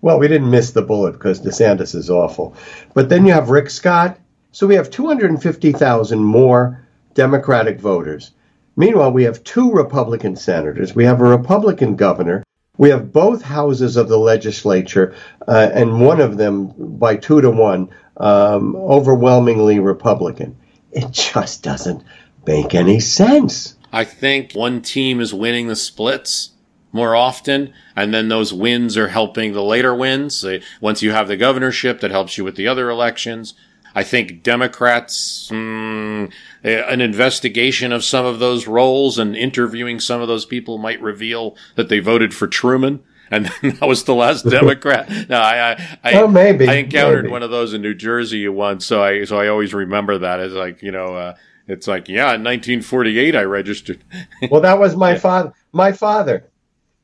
well, 0.01 0.19
we 0.19 0.27
didn't 0.27 0.51
miss 0.51 0.71
the 0.71 0.81
bullet 0.81 1.13
because 1.13 1.39
DeSantis 1.39 1.95
is 1.95 2.09
awful. 2.09 2.53
But 2.93 3.07
then 3.07 3.25
you 3.25 3.31
have 3.31 3.49
Rick 3.49 3.69
Scott. 3.69 4.19
So 4.51 4.67
we 4.67 4.75
have 4.75 4.89
250,000 4.89 6.19
more 6.19 6.85
Democratic 7.13 7.79
voters. 7.79 8.31
Meanwhile, 8.75 9.13
we 9.13 9.23
have 9.23 9.41
two 9.45 9.71
Republican 9.71 10.35
senators. 10.35 10.93
We 10.93 11.05
have 11.05 11.21
a 11.21 11.29
Republican 11.29 11.95
governor. 11.95 12.43
We 12.79 12.89
have 12.91 13.11
both 13.11 13.41
houses 13.41 13.97
of 13.97 14.07
the 14.07 14.17
legislature, 14.17 15.13
uh, 15.45 15.69
and 15.73 15.99
one 15.99 16.21
of 16.21 16.37
them 16.37 16.73
by 16.77 17.17
two 17.17 17.41
to 17.41 17.51
one, 17.51 17.89
um, 18.15 18.73
overwhelmingly 18.77 19.79
Republican. 19.79 20.55
It 20.93 21.11
just 21.11 21.61
doesn't 21.61 22.01
make 22.47 22.73
any 22.73 23.01
sense. 23.01 23.75
I 23.91 24.05
think 24.05 24.53
one 24.53 24.81
team 24.81 25.19
is 25.19 25.33
winning 25.33 25.67
the 25.67 25.75
splits 25.75 26.51
more 26.93 27.17
often, 27.17 27.73
and 27.97 28.13
then 28.13 28.29
those 28.29 28.53
wins 28.53 28.95
are 28.95 29.09
helping 29.09 29.51
the 29.51 29.61
later 29.61 29.93
wins. 29.93 30.45
Once 30.79 31.01
you 31.01 31.11
have 31.11 31.27
the 31.27 31.35
governorship, 31.35 31.99
that 31.99 32.11
helps 32.11 32.37
you 32.37 32.45
with 32.45 32.55
the 32.55 32.69
other 32.69 32.89
elections. 32.89 33.55
I 33.95 34.03
think 34.03 34.43
Democrats, 34.43 35.49
mm, 35.51 36.31
an 36.63 37.01
investigation 37.01 37.91
of 37.91 38.03
some 38.03 38.25
of 38.25 38.39
those 38.39 38.67
roles 38.67 39.17
and 39.17 39.35
interviewing 39.35 39.99
some 39.99 40.21
of 40.21 40.27
those 40.27 40.45
people 40.45 40.77
might 40.77 41.01
reveal 41.01 41.55
that 41.75 41.89
they 41.89 41.99
voted 41.99 42.33
for 42.33 42.47
Truman. 42.47 43.01
And 43.31 43.45
that 43.61 43.87
was 43.87 44.03
the 44.05 44.15
last 44.15 44.43
Democrat. 44.49 45.09
No, 45.29 45.39
I, 45.39 45.71
I, 45.71 45.99
I, 46.03 46.13
Oh, 46.13 46.27
maybe, 46.27 46.67
I 46.67 46.75
encountered 46.75 47.23
maybe. 47.25 47.31
one 47.31 47.43
of 47.43 47.51
those 47.51 47.73
in 47.73 47.81
New 47.81 47.93
Jersey 47.93 48.47
once, 48.47 48.85
so 48.85 49.03
I, 49.03 49.23
so 49.25 49.39
I 49.39 49.47
always 49.47 49.73
remember 49.73 50.17
that 50.19 50.39
as 50.39 50.53
like, 50.53 50.81
you 50.81 50.91
know, 50.91 51.15
uh, 51.15 51.35
it's 51.67 51.87
like, 51.87 52.09
yeah, 52.09 52.33
in 52.33 52.43
1948 52.43 53.35
I 53.35 53.43
registered. 53.43 54.03
Well, 54.49 54.61
that 54.61 54.79
was 54.79 54.95
my 54.95 55.15
father. 55.17 55.53
My 55.71 55.91
father. 55.91 56.49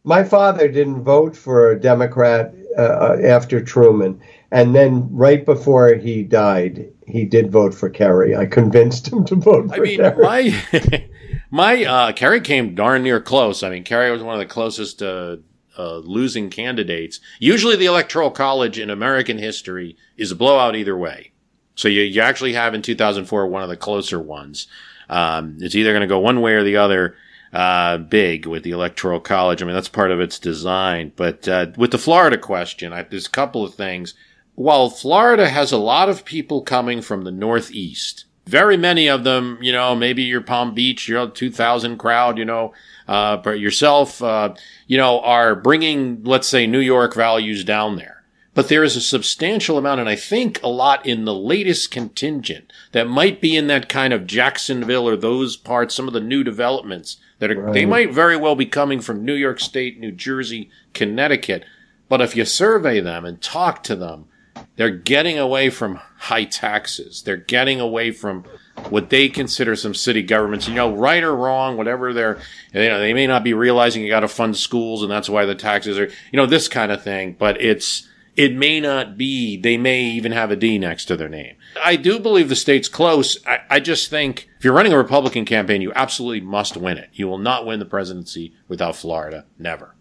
My 0.03 0.23
father 0.23 0.67
didn't 0.67 1.03
vote 1.03 1.35
for 1.35 1.71
a 1.71 1.79
Democrat 1.79 2.53
uh, 2.77 3.17
after 3.23 3.59
Truman, 3.61 4.21
and 4.55 4.73
then 4.73 5.09
right 5.11 5.45
before 5.45 5.95
he 5.95 6.23
died, 6.23 6.89
he 7.05 7.25
did 7.25 7.51
vote 7.51 7.73
for 7.73 7.89
Kerry. 7.89 8.37
I 8.37 8.45
convinced 8.45 9.11
him 9.11 9.25
to 9.25 9.35
vote 9.35 9.67
for 9.67 9.75
I 9.75 9.79
mean, 9.79 9.97
Kerry. 9.97 10.23
my 10.23 11.05
my 11.51 11.83
uh, 11.83 12.11
Kerry 12.13 12.39
came 12.39 12.73
darn 12.73 13.03
near 13.03 13.19
close. 13.19 13.63
I 13.63 13.69
mean, 13.69 13.83
Kerry 13.83 14.11
was 14.11 14.23
one 14.23 14.33
of 14.33 14.39
the 14.39 14.45
closest 14.45 15.01
uh, 15.01 15.37
uh, 15.77 15.97
losing 15.97 16.49
candidates. 16.49 17.19
Usually, 17.37 17.75
the 17.75 17.87
electoral 17.87 18.31
college 18.31 18.79
in 18.79 18.89
American 18.89 19.37
history 19.37 19.97
is 20.15 20.31
a 20.31 20.37
blowout 20.37 20.77
either 20.77 20.97
way. 20.97 21.33
So 21.75 21.89
you 21.89 22.03
you 22.03 22.21
actually 22.21 22.53
have 22.53 22.73
in 22.73 22.81
2004 22.81 23.47
one 23.47 23.61
of 23.61 23.67
the 23.67 23.75
closer 23.75 24.21
ones. 24.21 24.67
Um, 25.09 25.57
it's 25.59 25.75
either 25.75 25.91
going 25.91 25.99
to 25.99 26.07
go 26.07 26.19
one 26.19 26.39
way 26.39 26.53
or 26.53 26.63
the 26.63 26.77
other. 26.77 27.17
Uh, 27.51 27.97
big 27.97 28.45
with 28.45 28.63
the 28.63 28.71
electoral 28.71 29.19
college. 29.19 29.61
I 29.61 29.65
mean, 29.65 29.75
that's 29.75 29.87
part 29.87 30.11
of 30.11 30.19
its 30.19 30.39
design. 30.39 31.13
But 31.15 31.47
uh, 31.47 31.67
with 31.77 31.91
the 31.91 31.97
Florida 31.97 32.37
question, 32.37 32.91
I, 32.91 33.03
there's 33.03 33.27
a 33.27 33.31
couple 33.31 33.63
of 33.63 33.75
things. 33.75 34.13
While 34.55 34.89
Florida 34.89 35.49
has 35.49 35.71
a 35.71 35.77
lot 35.77 36.07
of 36.07 36.25
people 36.25 36.61
coming 36.61 37.01
from 37.01 37.23
the 37.23 37.31
Northeast, 37.31 38.25
very 38.45 38.77
many 38.77 39.07
of 39.07 39.23
them, 39.23 39.57
you 39.61 39.71
know, 39.71 39.95
maybe 39.95 40.23
your 40.23 40.41
Palm 40.41 40.73
Beach, 40.73 41.09
your 41.09 41.27
2000 41.27 41.97
crowd, 41.97 42.37
you 42.37 42.45
know, 42.45 42.73
uh, 43.07 43.37
but 43.37 43.59
yourself, 43.59 44.21
uh, 44.21 44.53
you 44.87 44.97
know, 44.97 45.19
are 45.21 45.55
bringing, 45.55 46.23
let's 46.23 46.47
say, 46.47 46.67
New 46.67 46.79
York 46.79 47.13
values 47.15 47.63
down 47.63 47.97
there. 47.97 48.23
But 48.53 48.69
there 48.69 48.85
is 48.85 48.95
a 48.95 49.01
substantial 49.01 49.77
amount, 49.77 49.99
and 49.99 50.07
I 50.07 50.15
think 50.15 50.63
a 50.63 50.69
lot 50.69 51.05
in 51.05 51.25
the 51.25 51.33
latest 51.33 51.91
contingent 51.91 52.71
that 52.93 53.09
might 53.09 53.41
be 53.41 53.57
in 53.57 53.67
that 53.67 53.89
kind 53.89 54.13
of 54.13 54.25
Jacksonville 54.25 55.09
or 55.09 55.17
those 55.17 55.57
parts, 55.57 55.93
some 55.93 56.07
of 56.07 56.13
the 56.13 56.21
new 56.21 56.41
developments 56.41 57.17
that 57.39 57.51
are, 57.51 57.73
they 57.73 57.85
might 57.85 58.13
very 58.13 58.37
well 58.37 58.55
be 58.55 58.65
coming 58.65 59.01
from 59.01 59.25
New 59.25 59.33
York 59.33 59.59
State, 59.59 59.99
New 59.99 60.13
Jersey, 60.13 60.69
Connecticut. 60.93 61.65
But 62.07 62.21
if 62.21 62.37
you 62.37 62.45
survey 62.45 63.01
them 63.01 63.25
and 63.25 63.41
talk 63.41 63.83
to 63.83 63.95
them, 63.95 64.29
they're 64.75 64.89
getting 64.89 65.37
away 65.37 65.69
from 65.69 65.99
high 66.17 66.43
taxes. 66.43 67.21
They're 67.23 67.37
getting 67.37 67.79
away 67.79 68.11
from 68.11 68.45
what 68.89 69.09
they 69.09 69.29
consider 69.29 69.75
some 69.75 69.93
city 69.93 70.21
governments. 70.21 70.67
You 70.67 70.75
know, 70.75 70.93
right 70.93 71.23
or 71.23 71.35
wrong, 71.35 71.77
whatever 71.77 72.13
they're, 72.13 72.39
you 72.73 72.89
know, 72.89 72.99
they 72.99 73.13
may 73.13 73.27
not 73.27 73.43
be 73.43 73.53
realizing 73.53 74.03
you 74.03 74.09
got 74.09 74.21
to 74.21 74.27
fund 74.27 74.57
schools 74.57 75.01
and 75.01 75.11
that's 75.11 75.29
why 75.29 75.45
the 75.45 75.55
taxes 75.55 75.97
are, 75.97 76.07
you 76.07 76.37
know, 76.37 76.45
this 76.45 76.67
kind 76.67 76.91
of 76.91 77.03
thing. 77.03 77.35
But 77.37 77.61
it's, 77.61 78.07
it 78.35 78.53
may 78.53 78.81
not 78.81 79.17
be, 79.17 79.55
they 79.55 79.77
may 79.77 80.03
even 80.03 80.33
have 80.33 80.51
a 80.51 80.57
D 80.57 80.77
next 80.77 81.05
to 81.05 81.15
their 81.15 81.29
name. 81.29 81.55
I 81.81 81.95
do 81.95 82.19
believe 82.19 82.49
the 82.49 82.55
state's 82.55 82.89
close. 82.89 83.37
I, 83.45 83.59
I 83.69 83.79
just 83.79 84.09
think 84.09 84.49
if 84.57 84.65
you're 84.65 84.73
running 84.73 84.91
a 84.91 84.97
Republican 84.97 85.45
campaign, 85.45 85.81
you 85.81 85.93
absolutely 85.95 86.41
must 86.41 86.75
win 86.75 86.97
it. 86.97 87.09
You 87.13 87.27
will 87.27 87.37
not 87.37 87.65
win 87.65 87.79
the 87.79 87.85
presidency 87.85 88.53
without 88.67 88.97
Florida. 88.97 89.45
Never. 89.57 89.95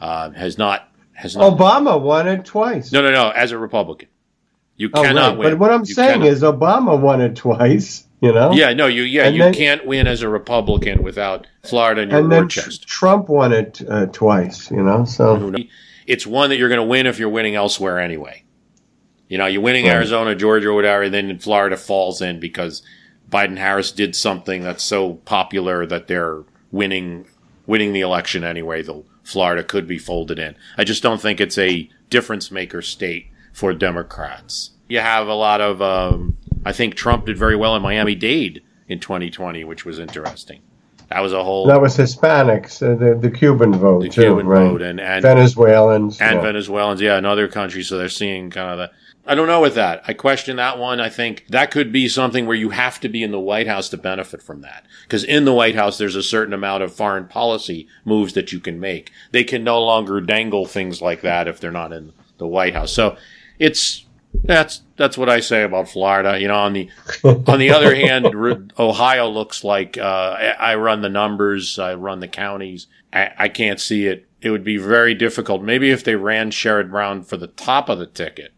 Uh, 0.00 0.32
has 0.32 0.58
not, 0.58 0.91
has 1.22 1.36
not. 1.36 1.56
Obama 1.58 2.00
won 2.00 2.28
it 2.28 2.44
twice. 2.44 2.92
No, 2.92 3.00
no, 3.02 3.10
no. 3.12 3.30
As 3.30 3.52
a 3.52 3.58
Republican, 3.58 4.08
you 4.76 4.90
Oh, 4.92 5.02
cannot 5.02 5.30
right. 5.30 5.38
win. 5.38 5.50
But 5.52 5.58
what 5.58 5.70
I'm 5.72 5.80
You 5.80 5.94
saying 5.94 6.20
cannot- 6.20 6.26
is 6.28 6.42
Obama 6.42 6.98
won 7.00 7.20
it 7.20 7.36
twice. 7.36 8.06
You 8.20 8.32
know. 8.32 8.52
yeah, 8.52 8.72
no, 8.72 8.86
you, 8.86 9.02
yeah, 9.02 9.24
And 9.24 9.34
you 9.36 9.42
then- 9.42 9.54
can't 9.54 9.84
win 9.86 10.06
as 10.06 10.22
a 10.22 10.28
Republican 10.28 11.02
without 11.02 11.46
Florida 11.64 12.02
in 12.02 12.10
your 12.10 12.20
And 12.20 12.30
then 12.30 12.48
chest. 12.48 12.86
Trump 12.86 13.28
won 13.28 13.52
it 13.52 13.82
uh, 13.88 14.06
twice. 14.06 14.70
You 14.70 14.82
know. 14.84 15.04
So 15.04 15.52
It's 16.06 16.24
one 16.26 16.50
that 16.50 16.56
you're 16.56 16.68
going 16.68 16.80
to 16.80 16.86
win 16.86 17.06
if 17.06 17.18
you're 17.18 17.28
winning 17.28 17.56
elsewhere 17.56 17.98
anyway. 17.98 18.44
You 19.28 19.38
know, 19.38 19.46
you're 19.46 19.62
winning 19.62 19.86
Right. 19.86 19.94
Arizona, 19.94 20.34
Georgia, 20.36 20.68
or 20.68 20.74
whatever, 20.74 21.08
then 21.08 21.36
Florida 21.38 21.76
falls 21.76 22.20
in 22.22 22.38
because 22.38 22.82
Biden 23.30 23.56
Harris 23.56 23.90
did 23.90 24.14
something 24.14 24.62
that's 24.62 24.82
so 24.84 25.14
popular 25.24 25.84
that 25.86 26.06
they're 26.06 26.42
winning 26.70 27.24
winning 27.66 27.92
the 27.92 28.00
election 28.02 28.44
anyway. 28.44 28.82
The 28.82 29.02
Florida 29.22 29.62
could 29.62 29.86
be 29.86 29.98
folded 29.98 30.38
in. 30.38 30.56
I 30.76 30.84
just 30.84 31.02
don't 31.02 31.20
think 31.20 31.40
it's 31.40 31.58
a 31.58 31.88
difference 32.10 32.50
maker 32.50 32.82
state 32.82 33.28
for 33.52 33.72
Democrats. 33.72 34.70
You 34.88 35.00
have 35.00 35.28
a 35.28 35.34
lot 35.34 35.60
of. 35.60 35.80
Um, 35.80 36.36
I 36.64 36.72
think 36.72 36.94
Trump 36.94 37.26
did 37.26 37.36
very 37.38 37.56
well 37.56 37.74
in 37.76 37.82
Miami 37.82 38.14
Dade 38.14 38.62
in 38.88 39.00
2020, 39.00 39.64
which 39.64 39.84
was 39.84 39.98
interesting. 39.98 40.60
That 41.08 41.20
was 41.20 41.32
a 41.32 41.42
whole. 41.44 41.66
That 41.66 41.80
was 41.80 41.96
Hispanics, 41.96 42.82
uh, 42.82 42.94
the, 42.96 43.14
the 43.14 43.30
Cuban 43.30 43.74
vote, 43.74 44.02
the 44.02 44.08
too, 44.08 44.22
Cuban 44.22 44.46
right? 44.46 44.64
vote 44.64 44.82
and, 44.82 44.98
and 45.00 45.22
Venezuelans. 45.22 46.20
and 46.20 46.36
yeah. 46.36 46.42
Venezuelans, 46.42 47.00
yeah, 47.00 47.18
in 47.18 47.26
other 47.26 47.48
countries. 47.48 47.88
So 47.88 47.98
they're 47.98 48.08
seeing 48.08 48.50
kind 48.50 48.70
of 48.70 48.78
the. 48.78 48.90
I 49.24 49.36
don't 49.36 49.46
know 49.46 49.60
with 49.60 49.76
that. 49.76 50.02
I 50.06 50.14
question 50.14 50.56
that 50.56 50.78
one. 50.78 50.98
I 51.00 51.08
think 51.08 51.46
that 51.48 51.70
could 51.70 51.92
be 51.92 52.08
something 52.08 52.44
where 52.44 52.56
you 52.56 52.70
have 52.70 52.98
to 53.00 53.08
be 53.08 53.22
in 53.22 53.30
the 53.30 53.38
White 53.38 53.68
House 53.68 53.88
to 53.90 53.96
benefit 53.96 54.42
from 54.42 54.62
that. 54.62 54.84
Because 55.04 55.22
in 55.22 55.44
the 55.44 55.52
White 55.52 55.76
House, 55.76 55.96
there's 55.96 56.16
a 56.16 56.24
certain 56.24 56.52
amount 56.52 56.82
of 56.82 56.92
foreign 56.92 57.28
policy 57.28 57.86
moves 58.04 58.32
that 58.32 58.52
you 58.52 58.58
can 58.58 58.80
make. 58.80 59.12
They 59.30 59.44
can 59.44 59.62
no 59.62 59.80
longer 59.80 60.20
dangle 60.20 60.66
things 60.66 61.00
like 61.00 61.20
that 61.20 61.46
if 61.46 61.60
they're 61.60 61.70
not 61.70 61.92
in 61.92 62.12
the 62.38 62.48
White 62.48 62.74
House. 62.74 62.92
So 62.92 63.16
it's 63.60 64.06
that's 64.44 64.82
that's 64.96 65.16
what 65.16 65.28
I 65.28 65.38
say 65.38 65.62
about 65.62 65.88
Florida. 65.88 66.40
You 66.40 66.48
know, 66.48 66.56
on 66.56 66.72
the 66.72 66.90
on 67.24 67.58
the 67.60 67.70
other 67.70 67.94
hand, 67.94 68.72
Ohio 68.78 69.28
looks 69.28 69.62
like 69.62 69.96
uh, 69.98 70.54
I 70.58 70.74
run 70.74 71.00
the 71.00 71.08
numbers, 71.08 71.78
I 71.78 71.94
run 71.94 72.18
the 72.18 72.28
counties. 72.28 72.88
I, 73.12 73.30
I 73.38 73.48
can't 73.48 73.78
see 73.78 74.06
it. 74.06 74.26
It 74.40 74.50
would 74.50 74.64
be 74.64 74.78
very 74.78 75.14
difficult. 75.14 75.62
Maybe 75.62 75.90
if 75.90 76.02
they 76.02 76.16
ran 76.16 76.50
Sherrod 76.50 76.90
Brown 76.90 77.22
for 77.22 77.36
the 77.36 77.46
top 77.46 77.88
of 77.88 78.00
the 78.00 78.06
ticket. 78.06 78.52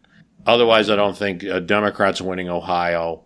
Otherwise, 0.45 0.89
I 0.89 0.95
don't 0.95 1.17
think 1.17 1.43
uh, 1.43 1.59
Democrats 1.59 2.21
winning 2.21 2.49
Ohio. 2.49 3.23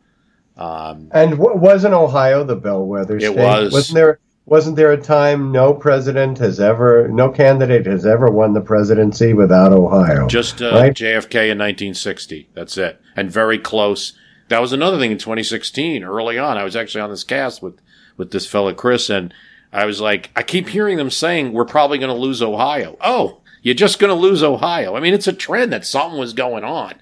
Um, 0.58 1.10
And 1.12 1.32
w- 1.32 1.58
wasn't 1.58 1.94
Ohio 1.94 2.44
the 2.44 2.56
bellwether 2.56 3.18
It 3.18 3.22
state? 3.22 3.36
was. 3.38 3.72
Wasn't 3.74 3.96
there? 3.96 4.20
Wasn't 4.46 4.76
there 4.78 4.92
a 4.92 4.98
time 5.00 5.52
no 5.52 5.76
president 5.76 6.40
has 6.40 6.60
ever, 6.60 7.08
no 7.08 7.30
candidate 7.30 7.86
has 7.86 8.04
ever 8.04 8.32
won 8.32 8.54
the 8.54 8.62
presidency 8.62 9.32
without 9.34 9.72
Ohio? 9.72 10.28
just 10.28 10.60
uh, 10.60 10.72
Right. 10.72 10.92
JFK 10.94 11.52
in 11.52 11.60
1960. 11.60 12.50
That's 12.56 12.76
it. 12.76 13.00
And 13.16 13.32
very 13.32 13.60
close. 13.60 14.14
That 14.48 14.60
was 14.60 14.74
another 14.74 14.98
thing 14.98 15.12
in 15.12 15.20
2016. 15.20 16.04
Early 16.04 16.40
on, 16.40 16.58
I 16.58 16.64
was 16.64 16.76
actually 16.76 17.02
on 17.02 17.12
this 17.12 17.24
cast 17.24 17.62
with 17.62 17.80
with 18.18 18.32
this 18.32 18.48
fella 18.48 18.74
Chris, 18.74 19.10
and 19.10 19.32
I 19.72 19.86
was 19.86 20.02
like, 20.02 20.32
I 20.36 20.42
keep 20.42 20.70
hearing 20.70 20.98
them 20.98 21.12
saying 21.12 21.54
we're 21.54 21.64
probably 21.66 22.00
going 22.00 22.14
to 22.14 22.20
lose 22.20 22.42
Ohio. 22.42 22.98
Oh, 23.02 23.39
you're 23.62 23.76
just 23.76 24.00
going 24.00 24.10
to 24.10 24.20
lose 24.20 24.44
Ohio. 24.44 24.96
I 24.96 25.00
mean, 25.00 25.14
it's 25.14 25.28
a 25.28 25.34
trend 25.34 25.74
that 25.74 25.86
something 25.86 26.20
was 26.20 26.34
going 26.34 26.64
on. 26.64 26.96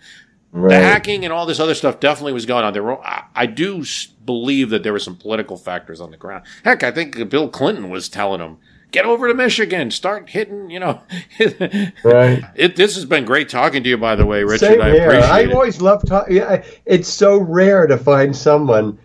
Right. 0.51 0.69
The 0.69 0.81
hacking 0.81 1.23
and 1.23 1.33
all 1.33 1.45
this 1.45 1.59
other 1.59 1.75
stuff 1.75 1.99
definitely 1.99 2.33
was 2.33 2.45
going 2.45 2.63
on. 2.63 2.73
There 2.73 2.83
were, 2.83 3.03
I, 3.05 3.25
I 3.35 3.45
do 3.45 3.83
believe 4.25 4.69
that 4.69 4.83
there 4.83 4.93
were 4.93 4.99
some 4.99 5.15
political 5.15 5.57
factors 5.57 5.99
on 6.01 6.11
the 6.11 6.17
ground. 6.17 6.45
Heck, 6.63 6.83
I 6.83 6.91
think 6.91 7.29
Bill 7.29 7.49
Clinton 7.49 7.89
was 7.89 8.09
telling 8.09 8.39
them, 8.39 8.57
get 8.91 9.05
over 9.05 9.27
to 9.27 9.33
Michigan, 9.33 9.91
start 9.91 10.29
hitting, 10.29 10.69
you 10.69 10.79
know. 10.79 11.01
Right. 12.03 12.43
It, 12.55 12.75
this 12.75 12.95
has 12.95 13.05
been 13.05 13.25
great 13.25 13.49
talking 13.49 13.83
to 13.83 13.89
you, 13.89 13.97
by 13.97 14.15
the 14.15 14.25
way, 14.25 14.43
Richard. 14.43 14.67
Same 14.67 14.81
I 14.81 14.91
here. 14.91 15.09
appreciate 15.09 15.29
I 15.29 15.39
it. 15.41 15.49
I 15.49 15.53
always 15.53 15.81
love 15.81 16.03
talking. 16.07 16.37
Yeah, 16.37 16.63
it's 16.85 17.09
so 17.09 17.37
rare 17.37 17.85
to 17.85 17.97
find 17.97 18.35
someone 18.35 18.97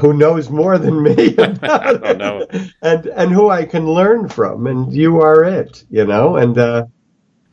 who 0.00 0.12
knows 0.12 0.50
more 0.50 0.78
than 0.78 1.02
me 1.02 1.34
about 1.38 2.02
don't 2.02 2.18
know. 2.18 2.46
and 2.82 3.06
and 3.06 3.32
who 3.32 3.50
I 3.50 3.64
can 3.64 3.86
learn 3.86 4.28
from. 4.28 4.66
And 4.66 4.92
you 4.92 5.20
are 5.20 5.44
it, 5.44 5.84
you 5.90 6.04
know. 6.04 6.36
And 6.36 6.58
uh, 6.58 6.86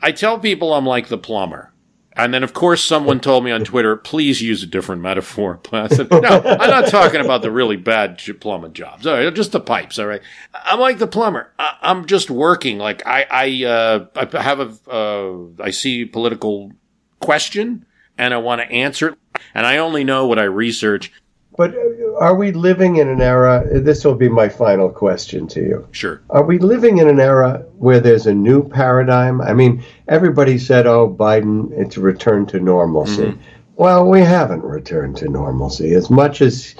I 0.01 0.11
tell 0.11 0.39
people 0.39 0.73
I'm 0.73 0.85
like 0.85 1.07
the 1.07 1.17
plumber. 1.17 1.71
And 2.13 2.33
then, 2.33 2.43
of 2.43 2.53
course, 2.53 2.83
someone 2.83 3.19
told 3.21 3.43
me 3.43 3.51
on 3.51 3.63
Twitter, 3.63 3.95
please 3.95 4.41
use 4.41 4.63
a 4.63 4.67
different 4.67 5.01
metaphor. 5.01 5.59
I 5.71 5.87
said, 5.87 6.11
no, 6.11 6.17
I'm 6.19 6.69
not 6.69 6.87
talking 6.87 7.21
about 7.21 7.41
the 7.41 7.51
really 7.51 7.77
bad 7.77 8.21
plumbing 8.39 8.73
jobs. 8.73 9.07
All 9.07 9.13
right, 9.13 9.33
just 9.33 9.53
the 9.53 9.59
pipes. 9.59 9.97
All 9.97 10.07
right. 10.07 10.21
I'm 10.53 10.79
like 10.79 10.97
the 10.97 11.07
plumber. 11.07 11.51
I, 11.57 11.77
I'm 11.81 12.05
just 12.05 12.29
working. 12.29 12.77
Like 12.77 13.05
I, 13.05 13.25
I, 13.31 13.65
uh, 13.65 14.05
I 14.15 14.41
have 14.41 14.59
a, 14.59 14.91
uh, 14.91 15.63
I 15.63 15.71
see 15.71 16.01
a 16.01 16.07
political 16.07 16.71
question 17.19 17.85
and 18.17 18.33
I 18.33 18.37
want 18.37 18.61
to 18.61 18.69
answer 18.69 19.09
it. 19.09 19.17
And 19.53 19.65
I 19.65 19.77
only 19.77 20.03
know 20.03 20.27
what 20.27 20.39
I 20.39 20.43
research. 20.43 21.11
But 21.57 21.75
uh, 21.75 22.15
are 22.19 22.35
we 22.35 22.51
living 22.51 22.97
in 22.97 23.09
an 23.09 23.21
era? 23.21 23.63
This 23.79 24.05
will 24.05 24.15
be 24.15 24.29
my 24.29 24.49
final 24.49 24.89
question 24.89 25.47
to 25.47 25.59
you. 25.59 25.87
Sure. 25.91 26.21
Are 26.29 26.43
we 26.43 26.59
living 26.59 26.99
in 26.99 27.07
an 27.07 27.19
era 27.19 27.65
where 27.77 27.99
there's 27.99 28.27
a 28.27 28.33
new 28.33 28.67
paradigm? 28.67 29.41
I 29.41 29.53
mean, 29.53 29.83
everybody 30.07 30.57
said, 30.57 30.87
"Oh, 30.87 31.09
Biden, 31.09 31.71
it's 31.73 31.97
a 31.97 32.01
return 32.01 32.45
to 32.47 32.59
normalcy." 32.59 33.23
Mm-hmm. 33.23 33.41
Well, 33.75 34.07
we 34.07 34.21
haven't 34.21 34.63
returned 34.63 35.17
to 35.17 35.27
normalcy 35.27 35.93
as 35.93 36.09
much 36.09 36.41
as 36.41 36.75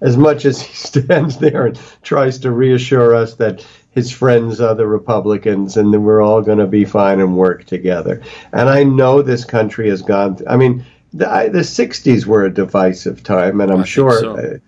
as 0.00 0.16
much 0.16 0.44
as 0.44 0.60
he 0.60 0.74
stands 0.88 1.38
there 1.38 1.66
and 1.66 1.80
tries 2.02 2.38
to 2.38 2.50
reassure 2.50 3.14
us 3.14 3.34
that 3.36 3.66
his 3.90 4.10
friends 4.10 4.60
are 4.60 4.74
the 4.74 4.86
Republicans 4.86 5.76
and 5.76 5.92
that 5.92 6.00
we're 6.00 6.22
all 6.22 6.42
going 6.42 6.58
to 6.58 6.66
be 6.66 6.84
fine 6.84 7.20
and 7.20 7.36
work 7.36 7.64
together. 7.64 8.22
And 8.52 8.68
I 8.68 8.84
know 8.84 9.22
this 9.22 9.44
country 9.44 9.88
has 9.90 10.02
gone. 10.02 10.36
Th- 10.36 10.48
I 10.48 10.56
mean, 10.56 10.84
the, 11.18 11.30
I- 11.30 11.48
the 11.48 11.60
'60s 11.60 12.26
were 12.26 12.44
a 12.44 12.50
divisive 12.52 13.22
time, 13.22 13.60
and 13.60 13.70
I'm 13.70 13.78
think 13.78 13.88
sure. 13.88 14.20
so. 14.20 14.36
uh, 14.36 14.58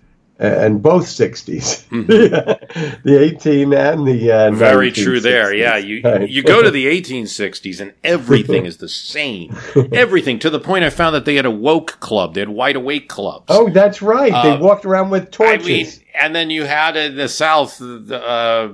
and 0.43 0.81
both 0.81 1.05
60s, 1.05 1.87
the 3.03 3.19
18 3.21 3.73
and 3.75 4.07
the 4.07 4.31
uh, 4.31 4.51
Very 4.51 4.91
true 4.91 5.19
there. 5.19 5.53
Yeah, 5.53 5.77
you 5.77 6.01
Right. 6.03 6.27
you 6.27 6.41
go 6.41 6.63
to 6.63 6.71
the 6.71 6.87
1860s 6.87 7.79
and 7.79 7.93
everything 8.03 8.65
is 8.65 8.77
the 8.77 8.89
same. 8.89 9.55
Everything 9.91 10.39
to 10.39 10.49
the 10.49 10.59
point 10.59 10.83
I 10.83 10.89
found 10.89 11.13
that 11.13 11.25
they 11.25 11.35
had 11.35 11.45
a 11.45 11.51
woke 11.51 11.99
club. 11.99 12.33
They 12.33 12.41
had 12.41 12.49
wide 12.49 12.75
awake 12.75 13.07
clubs. 13.07 13.45
Oh, 13.49 13.69
that's 13.69 14.01
right. 14.01 14.33
Uh, 14.33 14.41
they 14.55 14.57
walked 14.59 14.83
around 14.83 15.11
with 15.11 15.23
I 15.23 15.25
torches. 15.27 15.67
mean, 15.67 15.87
and 16.19 16.33
then 16.35 16.49
you 16.49 16.63
had 16.65 16.97
in 16.97 17.15
the 17.17 17.29
South, 17.29 17.79
uh, 17.79 18.69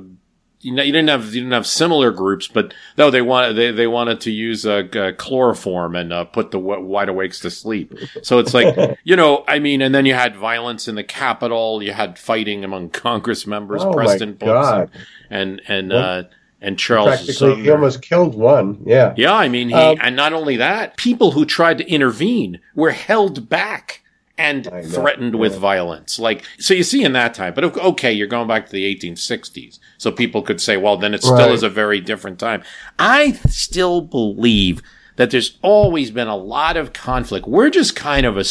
you 0.62 0.74
know, 0.74 0.82
you 0.84 0.92
didn't 0.92 1.10
have 1.10 1.26
you 1.34 1.42
didn't 1.42 1.54
have 1.54 1.68
similar 1.68 2.12
groups, 2.12 2.48
but 2.48 2.74
no, 2.98 3.12
they 3.12 3.22
wanted 3.22 3.54
they, 3.56 3.72
they 3.72 3.88
wanted 3.88 4.20
to 4.22 4.32
use 4.32 4.66
uh, 4.66 4.84
uh, 4.96 5.12
chloroform 5.14 5.96
and 5.96 6.12
uh, 6.12 6.26
put 6.26 6.52
the 6.52 6.60
w- 6.60 6.82
wide 6.82 7.10
awakes 7.10 7.40
to 7.42 7.50
sleep. 7.52 7.94
So 8.24 8.40
it's 8.40 8.54
like 8.54 8.98
you 9.04 9.16
know, 9.16 9.44
I 9.48 9.60
mean, 9.60 9.82
and 9.82 9.94
then 9.94 10.06
you 10.06 10.14
had 10.16 10.36
violence 10.36 10.88
in 10.88 10.96
the 10.96 11.04
Capitol. 11.04 11.82
You 11.84 11.94
had 11.94 12.18
fighting 12.18 12.64
among 12.64 12.90
Congress 12.92 13.46
members, 13.46 13.84
Oh, 13.84 13.94
Preston 13.94 14.36
God. 14.36 14.90
and 15.30 15.62
and 15.68 15.94
uh, 15.94 16.24
and 16.60 16.80
Charles 16.80 17.10
Practically, 17.10 17.62
he 17.62 17.70
almost 17.70 18.02
killed 18.02 18.34
one. 18.34 18.82
Yeah. 18.84 19.14
Yeah, 19.16 19.34
I 19.36 19.48
mean, 19.48 19.70
he, 19.70 19.76
Um, 19.76 19.98
and 20.02 20.16
not 20.16 20.34
only 20.34 20.58
that, 20.58 20.98
people 20.98 21.32
who 21.32 21.46
tried 21.46 21.78
to 21.78 21.88
intervene 21.88 22.60
were 22.74 22.90
held 22.92 23.48
back 23.48 24.02
and 24.38 24.66
threatened 24.86 25.36
with 25.36 25.56
violence. 25.56 26.20
Like, 26.20 26.44
so 26.60 26.74
you 26.74 26.84
see 26.84 27.04
in 27.04 27.14
that 27.14 27.34
time, 27.34 27.54
but 27.54 27.64
okay, 27.78 28.12
you're 28.14 28.28
going 28.28 28.48
back 28.48 28.68
to 28.68 28.72
the 28.72 28.96
1860s. 28.96 29.80
So 29.98 30.12
people 30.12 30.42
could 30.42 30.62
say, 30.62 30.78
well, 30.78 30.98
then 30.98 31.14
it 31.14 31.24
still 31.24 31.36
Right. 31.36 31.52
is 31.52 31.64
a 31.64 31.70
very 31.70 32.00
different 32.00 32.38
time. 32.40 32.64
I 33.00 33.32
still 33.50 34.02
believe 34.02 34.82
that 35.16 35.32
there's 35.32 35.58
always 35.62 36.12
been 36.12 36.28
a 36.28 36.38
lot 36.38 36.78
of 36.78 36.94
conflict. 36.94 37.48
We're 37.48 37.72
just 37.72 37.96
kind 37.96 38.26
of 38.26 38.38
a, 38.38 38.46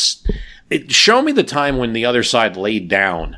it, 0.71 0.91
show 0.93 1.23
me 1.23 1.31
the 1.31 1.45
time 1.45 1.77
when 1.77 1.93
the 1.93 2.05
other 2.05 2.25
side 2.25 2.57
laid 2.57 2.89
down 2.89 3.37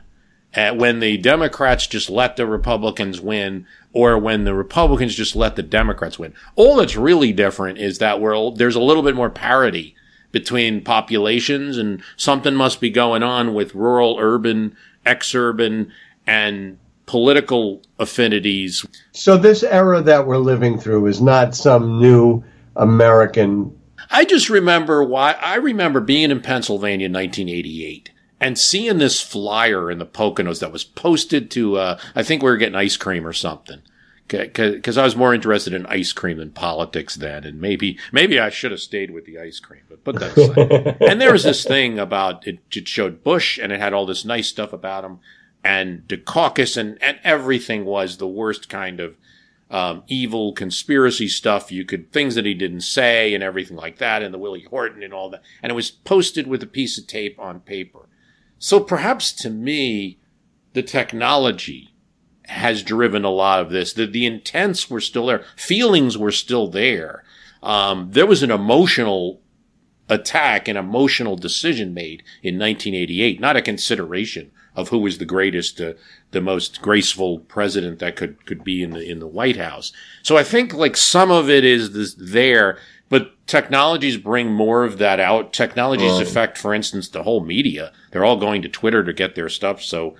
uh, 0.56 0.72
when 0.72 1.00
the 1.00 1.18
Democrats 1.18 1.86
just 1.86 2.08
let 2.08 2.36
the 2.36 2.46
Republicans 2.46 3.20
win, 3.20 3.66
or 3.92 4.16
when 4.18 4.44
the 4.44 4.54
Republicans 4.54 5.14
just 5.14 5.36
let 5.36 5.56
the 5.56 5.62
Democrats 5.62 6.18
win. 6.18 6.32
All 6.56 6.76
that's 6.76 6.96
really 6.96 7.32
different 7.32 7.78
is 7.78 7.98
that 7.98 8.20
we're, 8.20 8.50
there's 8.52 8.74
a 8.74 8.80
little 8.80 9.02
bit 9.02 9.14
more 9.14 9.28
parity 9.30 9.94
between 10.32 10.82
populations, 10.82 11.76
and 11.76 12.02
something 12.16 12.54
must 12.54 12.80
be 12.80 12.90
going 12.90 13.22
on 13.22 13.54
with 13.54 13.74
rural, 13.74 14.16
urban, 14.18 14.76
exurban, 15.06 15.90
and 16.26 16.78
political 17.06 17.82
affinities. 17.98 18.84
So 19.12 19.36
this 19.36 19.62
era 19.62 20.02
that 20.02 20.26
we're 20.26 20.36
living 20.36 20.78
through 20.78 21.06
is 21.06 21.20
not 21.20 21.54
some 21.54 21.98
new 21.98 22.44
American. 22.76 23.74
I 24.10 24.24
just 24.24 24.50
remember 24.50 25.02
why 25.02 25.32
I 25.32 25.56
remember 25.56 26.00
being 26.00 26.30
in 26.30 26.40
Pennsylvania 26.40 27.06
in 27.06 27.12
1988 27.12 28.10
and 28.40 28.58
seeing 28.58 28.98
this 28.98 29.20
flyer 29.20 29.90
in 29.90 29.98
the 29.98 30.06
Poconos 30.06 30.60
that 30.60 30.70
was 30.70 30.84
posted 30.84 31.50
to, 31.52 31.76
uh, 31.76 31.98
I 32.14 32.22
think 32.22 32.42
we 32.42 32.50
were 32.50 32.56
getting 32.56 32.76
ice 32.76 32.96
cream 32.96 33.26
or 33.26 33.32
something. 33.32 33.80
Because 34.28 34.98
I 34.98 35.04
was 35.04 35.16
more 35.16 35.34
interested 35.34 35.72
in 35.72 35.86
ice 35.86 36.12
cream 36.12 36.36
than 36.36 36.50
politics 36.50 37.16
then, 37.16 37.44
and 37.44 37.60
maybe 37.60 37.98
maybe 38.12 38.38
I 38.38 38.50
should 38.50 38.70
have 38.70 38.80
stayed 38.80 39.10
with 39.10 39.24
the 39.24 39.38
ice 39.38 39.58
cream. 39.58 39.82
But 39.88 40.04
put 40.04 40.20
that 40.20 40.36
aside. 40.36 40.98
and 41.08 41.20
there 41.20 41.32
was 41.32 41.44
this 41.44 41.64
thing 41.64 41.98
about 41.98 42.46
it, 42.46 42.58
it 42.70 42.88
showed 42.88 43.24
Bush, 43.24 43.58
and 43.58 43.72
it 43.72 43.80
had 43.80 43.94
all 43.94 44.06
this 44.06 44.24
nice 44.24 44.48
stuff 44.48 44.72
about 44.72 45.04
him, 45.04 45.20
and 45.64 46.04
the 46.08 46.18
caucus, 46.18 46.76
and 46.76 47.02
and 47.02 47.18
everything 47.24 47.84
was 47.84 48.18
the 48.18 48.28
worst 48.28 48.68
kind 48.68 49.00
of 49.00 49.16
um, 49.70 50.02
evil 50.08 50.52
conspiracy 50.52 51.28
stuff. 51.28 51.72
You 51.72 51.84
could 51.84 52.12
things 52.12 52.34
that 52.34 52.44
he 52.44 52.54
didn't 52.54 52.82
say 52.82 53.34
and 53.34 53.42
everything 53.42 53.76
like 53.76 53.98
that, 53.98 54.22
and 54.22 54.32
the 54.32 54.38
Willie 54.38 54.66
Horton 54.68 55.02
and 55.02 55.14
all 55.14 55.30
that. 55.30 55.42
And 55.62 55.70
it 55.70 55.74
was 55.74 55.90
posted 55.90 56.46
with 56.46 56.62
a 56.62 56.66
piece 56.66 56.98
of 56.98 57.06
tape 57.06 57.38
on 57.38 57.60
paper. 57.60 58.08
So 58.58 58.80
perhaps 58.80 59.32
to 59.34 59.50
me, 59.50 60.18
the 60.72 60.82
technology 60.82 61.94
has 62.48 62.82
driven 62.82 63.24
a 63.24 63.30
lot 63.30 63.60
of 63.60 63.70
this. 63.70 63.92
The, 63.92 64.06
the 64.06 64.26
intents 64.26 64.90
were 64.90 65.00
still 65.00 65.26
there. 65.26 65.44
Feelings 65.56 66.16
were 66.16 66.32
still 66.32 66.68
there. 66.68 67.24
Um, 67.62 68.08
there 68.12 68.26
was 68.26 68.42
an 68.42 68.50
emotional 68.50 69.40
attack, 70.08 70.68
an 70.68 70.76
emotional 70.76 71.36
decision 71.36 71.92
made 71.92 72.22
in 72.42 72.58
1988, 72.58 73.40
not 73.40 73.56
a 73.56 73.62
consideration 73.62 74.50
of 74.74 74.88
who 74.88 74.98
was 74.98 75.18
the 75.18 75.24
greatest, 75.24 75.80
uh, 75.80 75.94
the 76.30 76.40
most 76.40 76.80
graceful 76.80 77.40
president 77.40 77.98
that 77.98 78.16
could 78.16 78.46
could 78.46 78.62
be 78.62 78.82
in 78.82 78.90
the 78.90 79.04
in 79.04 79.18
the 79.18 79.26
White 79.26 79.56
House. 79.56 79.92
So 80.22 80.36
I 80.36 80.44
think 80.44 80.72
like 80.72 80.96
some 80.96 81.30
of 81.30 81.50
it 81.50 81.64
is 81.64 81.92
this, 81.92 82.14
there, 82.14 82.78
but 83.08 83.34
technologies 83.46 84.16
bring 84.16 84.52
more 84.52 84.84
of 84.84 84.98
that 84.98 85.18
out. 85.18 85.52
Technologies 85.52 86.20
affect, 86.20 86.56
for 86.56 86.72
instance, 86.72 87.08
the 87.08 87.24
whole 87.24 87.44
media. 87.44 87.92
They're 88.12 88.24
all 88.24 88.36
going 88.36 88.62
to 88.62 88.68
Twitter 88.68 89.02
to 89.02 89.12
get 89.12 89.34
their 89.34 89.48
stuff. 89.48 89.82
So 89.82 90.14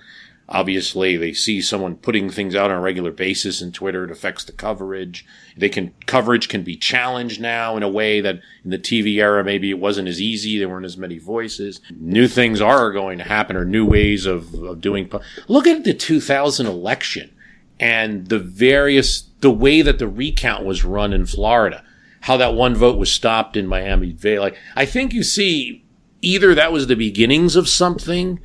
obviously 0.49 1.15
they 1.15 1.31
see 1.31 1.61
someone 1.61 1.95
putting 1.95 2.29
things 2.29 2.55
out 2.55 2.71
on 2.71 2.77
a 2.77 2.81
regular 2.81 3.11
basis 3.11 3.61
in 3.61 3.71
Twitter. 3.71 4.03
It 4.03 4.11
affects 4.11 4.43
the 4.43 4.51
coverage. 4.51 5.25
They 5.55 5.69
can, 5.69 5.93
coverage 6.07 6.49
can 6.49 6.63
be 6.63 6.75
challenged 6.75 7.39
now 7.39 7.77
in 7.77 7.83
a 7.83 7.89
way 7.89 8.19
that 8.21 8.41
in 8.63 8.71
the 8.71 8.79
TV 8.79 9.17
era, 9.17 9.43
maybe 9.43 9.69
it 9.69 9.79
wasn't 9.79 10.07
as 10.07 10.19
easy. 10.19 10.57
There 10.57 10.67
weren't 10.67 10.85
as 10.85 10.97
many 10.97 11.19
voices. 11.19 11.81
New 11.91 12.27
things 12.27 12.61
are 12.61 12.91
going 12.91 13.19
to 13.19 13.23
happen 13.23 13.55
or 13.55 13.63
new 13.63 13.85
ways 13.85 14.25
of, 14.25 14.53
of 14.55 14.81
doing. 14.81 15.11
Look 15.47 15.67
at 15.67 15.83
the 15.83 15.93
2000 15.93 16.65
election 16.65 17.31
and 17.79 18.27
the 18.27 18.39
various, 18.39 19.21
the 19.39 19.51
way 19.51 19.81
that 19.83 19.99
the 19.99 20.07
recount 20.07 20.65
was 20.65 20.83
run 20.83 21.13
in 21.13 21.27
Florida, 21.27 21.83
how 22.21 22.37
that 22.37 22.55
one 22.55 22.75
vote 22.75 22.97
was 22.97 23.11
stopped 23.11 23.55
in 23.55 23.67
Miami 23.67 24.11
Vale. 24.11 24.41
Like, 24.41 24.57
I 24.75 24.85
think 24.85 25.13
you 25.13 25.23
see 25.23 25.85
either 26.21 26.55
that 26.55 26.71
was 26.71 26.87
the 26.87 26.95
beginnings 26.95 27.55
of 27.55 27.69
something 27.69 28.39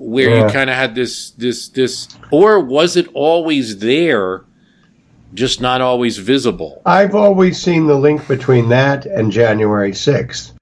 where 0.00 0.30
Yeah. 0.30 0.46
you 0.46 0.52
kind 0.52 0.70
of 0.70 0.76
had 0.76 0.94
this, 0.94 1.30
this, 1.32 1.68
this, 1.68 2.08
or 2.30 2.60
was 2.60 2.96
it 2.96 3.08
always 3.14 3.78
there, 3.78 4.44
just 5.34 5.60
not 5.60 5.80
always 5.80 6.18
visible? 6.18 6.80
I've 6.86 7.14
always 7.14 7.60
seen 7.60 7.86
the 7.86 7.94
link 7.98 8.26
between 8.28 8.68
that 8.70 9.06
and 9.06 9.30
January 9.32 9.92
6th. 9.92 10.52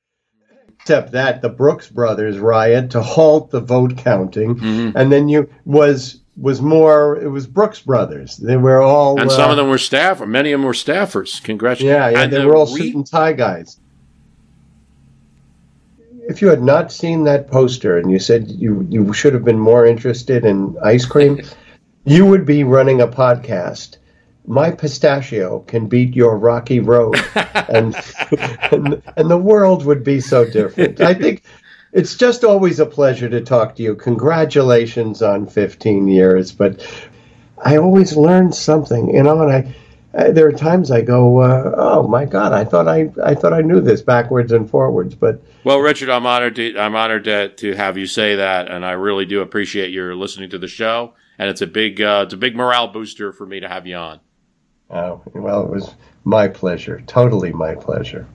Except 0.81 1.13
that 1.13 1.43
the 1.43 1.49
Brooks 1.49 1.89
Brothers 1.89 2.39
riot 2.39 2.91
to 2.91 3.03
halt 3.03 3.51
the 3.51 3.61
vote 3.61 3.97
counting, 3.97 4.55
Mm-hmm. 4.57 4.97
and 4.97 5.11
then 5.11 5.29
you 5.29 5.49
was 5.65 6.21
was 6.37 6.61
more. 6.63 7.17
It 7.21 7.29
was 7.29 7.47
Brooks 7.49 7.81
Brothers. 7.81 8.37
They 8.37 8.57
were 8.57 8.81
all 8.81 9.19
And 9.21 9.29
uh, 9.31 9.35
some 9.35 9.51
of 9.51 9.57
them 9.57 9.69
were 9.69 9.79
staff, 9.79 10.21
many 10.25 10.53
of 10.53 10.61
them 10.61 10.67
were 10.67 10.75
staffers. 10.75 11.43
Congratulations. 11.43 11.89
Yeah, 11.93 12.11
yeah, 12.11 12.23
And 12.23 12.33
they 12.33 12.39
the 12.41 12.47
were 12.47 12.55
all 12.55 12.67
re- 12.73 12.83
suit 12.83 12.95
and 12.95 13.05
tie 13.07 13.33
guys. 13.33 13.81
If 16.29 16.43
you 16.43 16.49
had 16.49 16.63
not 16.63 16.93
seen 16.93 17.25
that 17.25 17.49
poster 17.49 17.99
and 17.99 18.11
you 18.11 18.19
said 18.19 18.51
you, 18.51 18.87
you 18.91 19.13
should 19.13 19.33
have 19.35 19.45
been 19.45 19.59
more 19.59 19.87
interested 19.87 20.45
in 20.45 20.77
ice 20.83 21.05
cream, 21.05 21.43
you 22.05 22.27
would 22.27 22.45
be 22.45 22.65
running 22.65 23.01
a 23.01 23.09
podcast. 23.09 23.99
My 24.47 24.71
pistachio 24.71 25.61
can 25.61 25.89
beat 25.89 26.15
your 26.15 26.37
rocky 26.37 26.79
road, 26.79 27.17
and, 27.69 27.97
and 28.71 29.03
and 29.17 29.31
the 29.31 29.37
world 29.37 29.85
would 29.85 30.05
be 30.05 30.21
so 30.21 30.49
different. 30.49 31.01
I 31.01 31.15
think 31.15 31.43
it's 31.93 32.15
just 32.15 32.45
always 32.45 32.79
a 32.79 32.87
pleasure 32.87 33.29
to 33.29 33.41
talk 33.41 33.75
to 33.77 33.83
you. 33.83 33.97
Congratulations 33.97 35.23
on 35.23 35.47
15 35.47 36.07
years, 36.07 36.53
but 36.53 36.87
I 37.65 37.79
always 37.79 38.17
learn 38.17 38.53
something, 38.53 39.15
you 39.15 39.23
know, 39.23 39.43
and 39.43 39.53
I, 39.53 39.75
I 40.17 40.31
there 40.31 40.47
are 40.47 40.53
times 40.53 40.91
I 40.91 41.03
go, 41.03 41.39
uh, 41.39 41.73
"Oh 41.77 42.09
my 42.09 42.25
God, 42.25 42.53
I 42.53 42.65
thought 42.65 42.89
I, 42.89 43.11
I 43.23 43.35
thought 43.35 43.53
I 43.53 43.61
knew 43.61 43.81
this 43.81 44.03
backwards 44.03 44.53
and 44.53 44.69
forwards." 44.69 45.15
But 45.15 45.43
Well, 45.65 45.79
Richard, 45.81 46.09
I'm 46.11 46.27
honored. 46.27 46.57
To, 46.57 46.79
I'm 46.79 46.97
honored 46.97 47.25
to, 47.25 47.49
to 47.49 47.75
have 47.75 47.97
you 47.99 48.07
say 48.07 48.37
that, 48.37 48.71
and 48.71 48.85
I 48.85 48.93
really 48.93 49.27
do 49.27 49.41
appreciate 49.41 49.91
your 49.91 50.15
listening 50.15 50.51
to 50.51 50.59
the 50.59 50.69
show. 50.69 51.15
And 51.39 51.51
it's 51.51 51.61
a 51.61 51.67
big, 51.67 52.01
uh, 52.01 52.23
it's 52.25 52.35
a 52.35 52.39
big 52.39 52.57
morale 52.57 52.89
booster 52.89 53.31
for 53.31 53.45
me 53.45 53.61
to 53.61 53.69
have 53.69 53.87
you 53.87 53.97
on. 53.97 54.21
uh, 54.89 55.17
well, 55.35 55.65
it 55.65 55.71
was 55.71 55.95
my 56.25 56.49
pleasure, 56.49 57.03
totally 57.07 57.53
my 57.53 57.75
pleasure. 57.75 58.27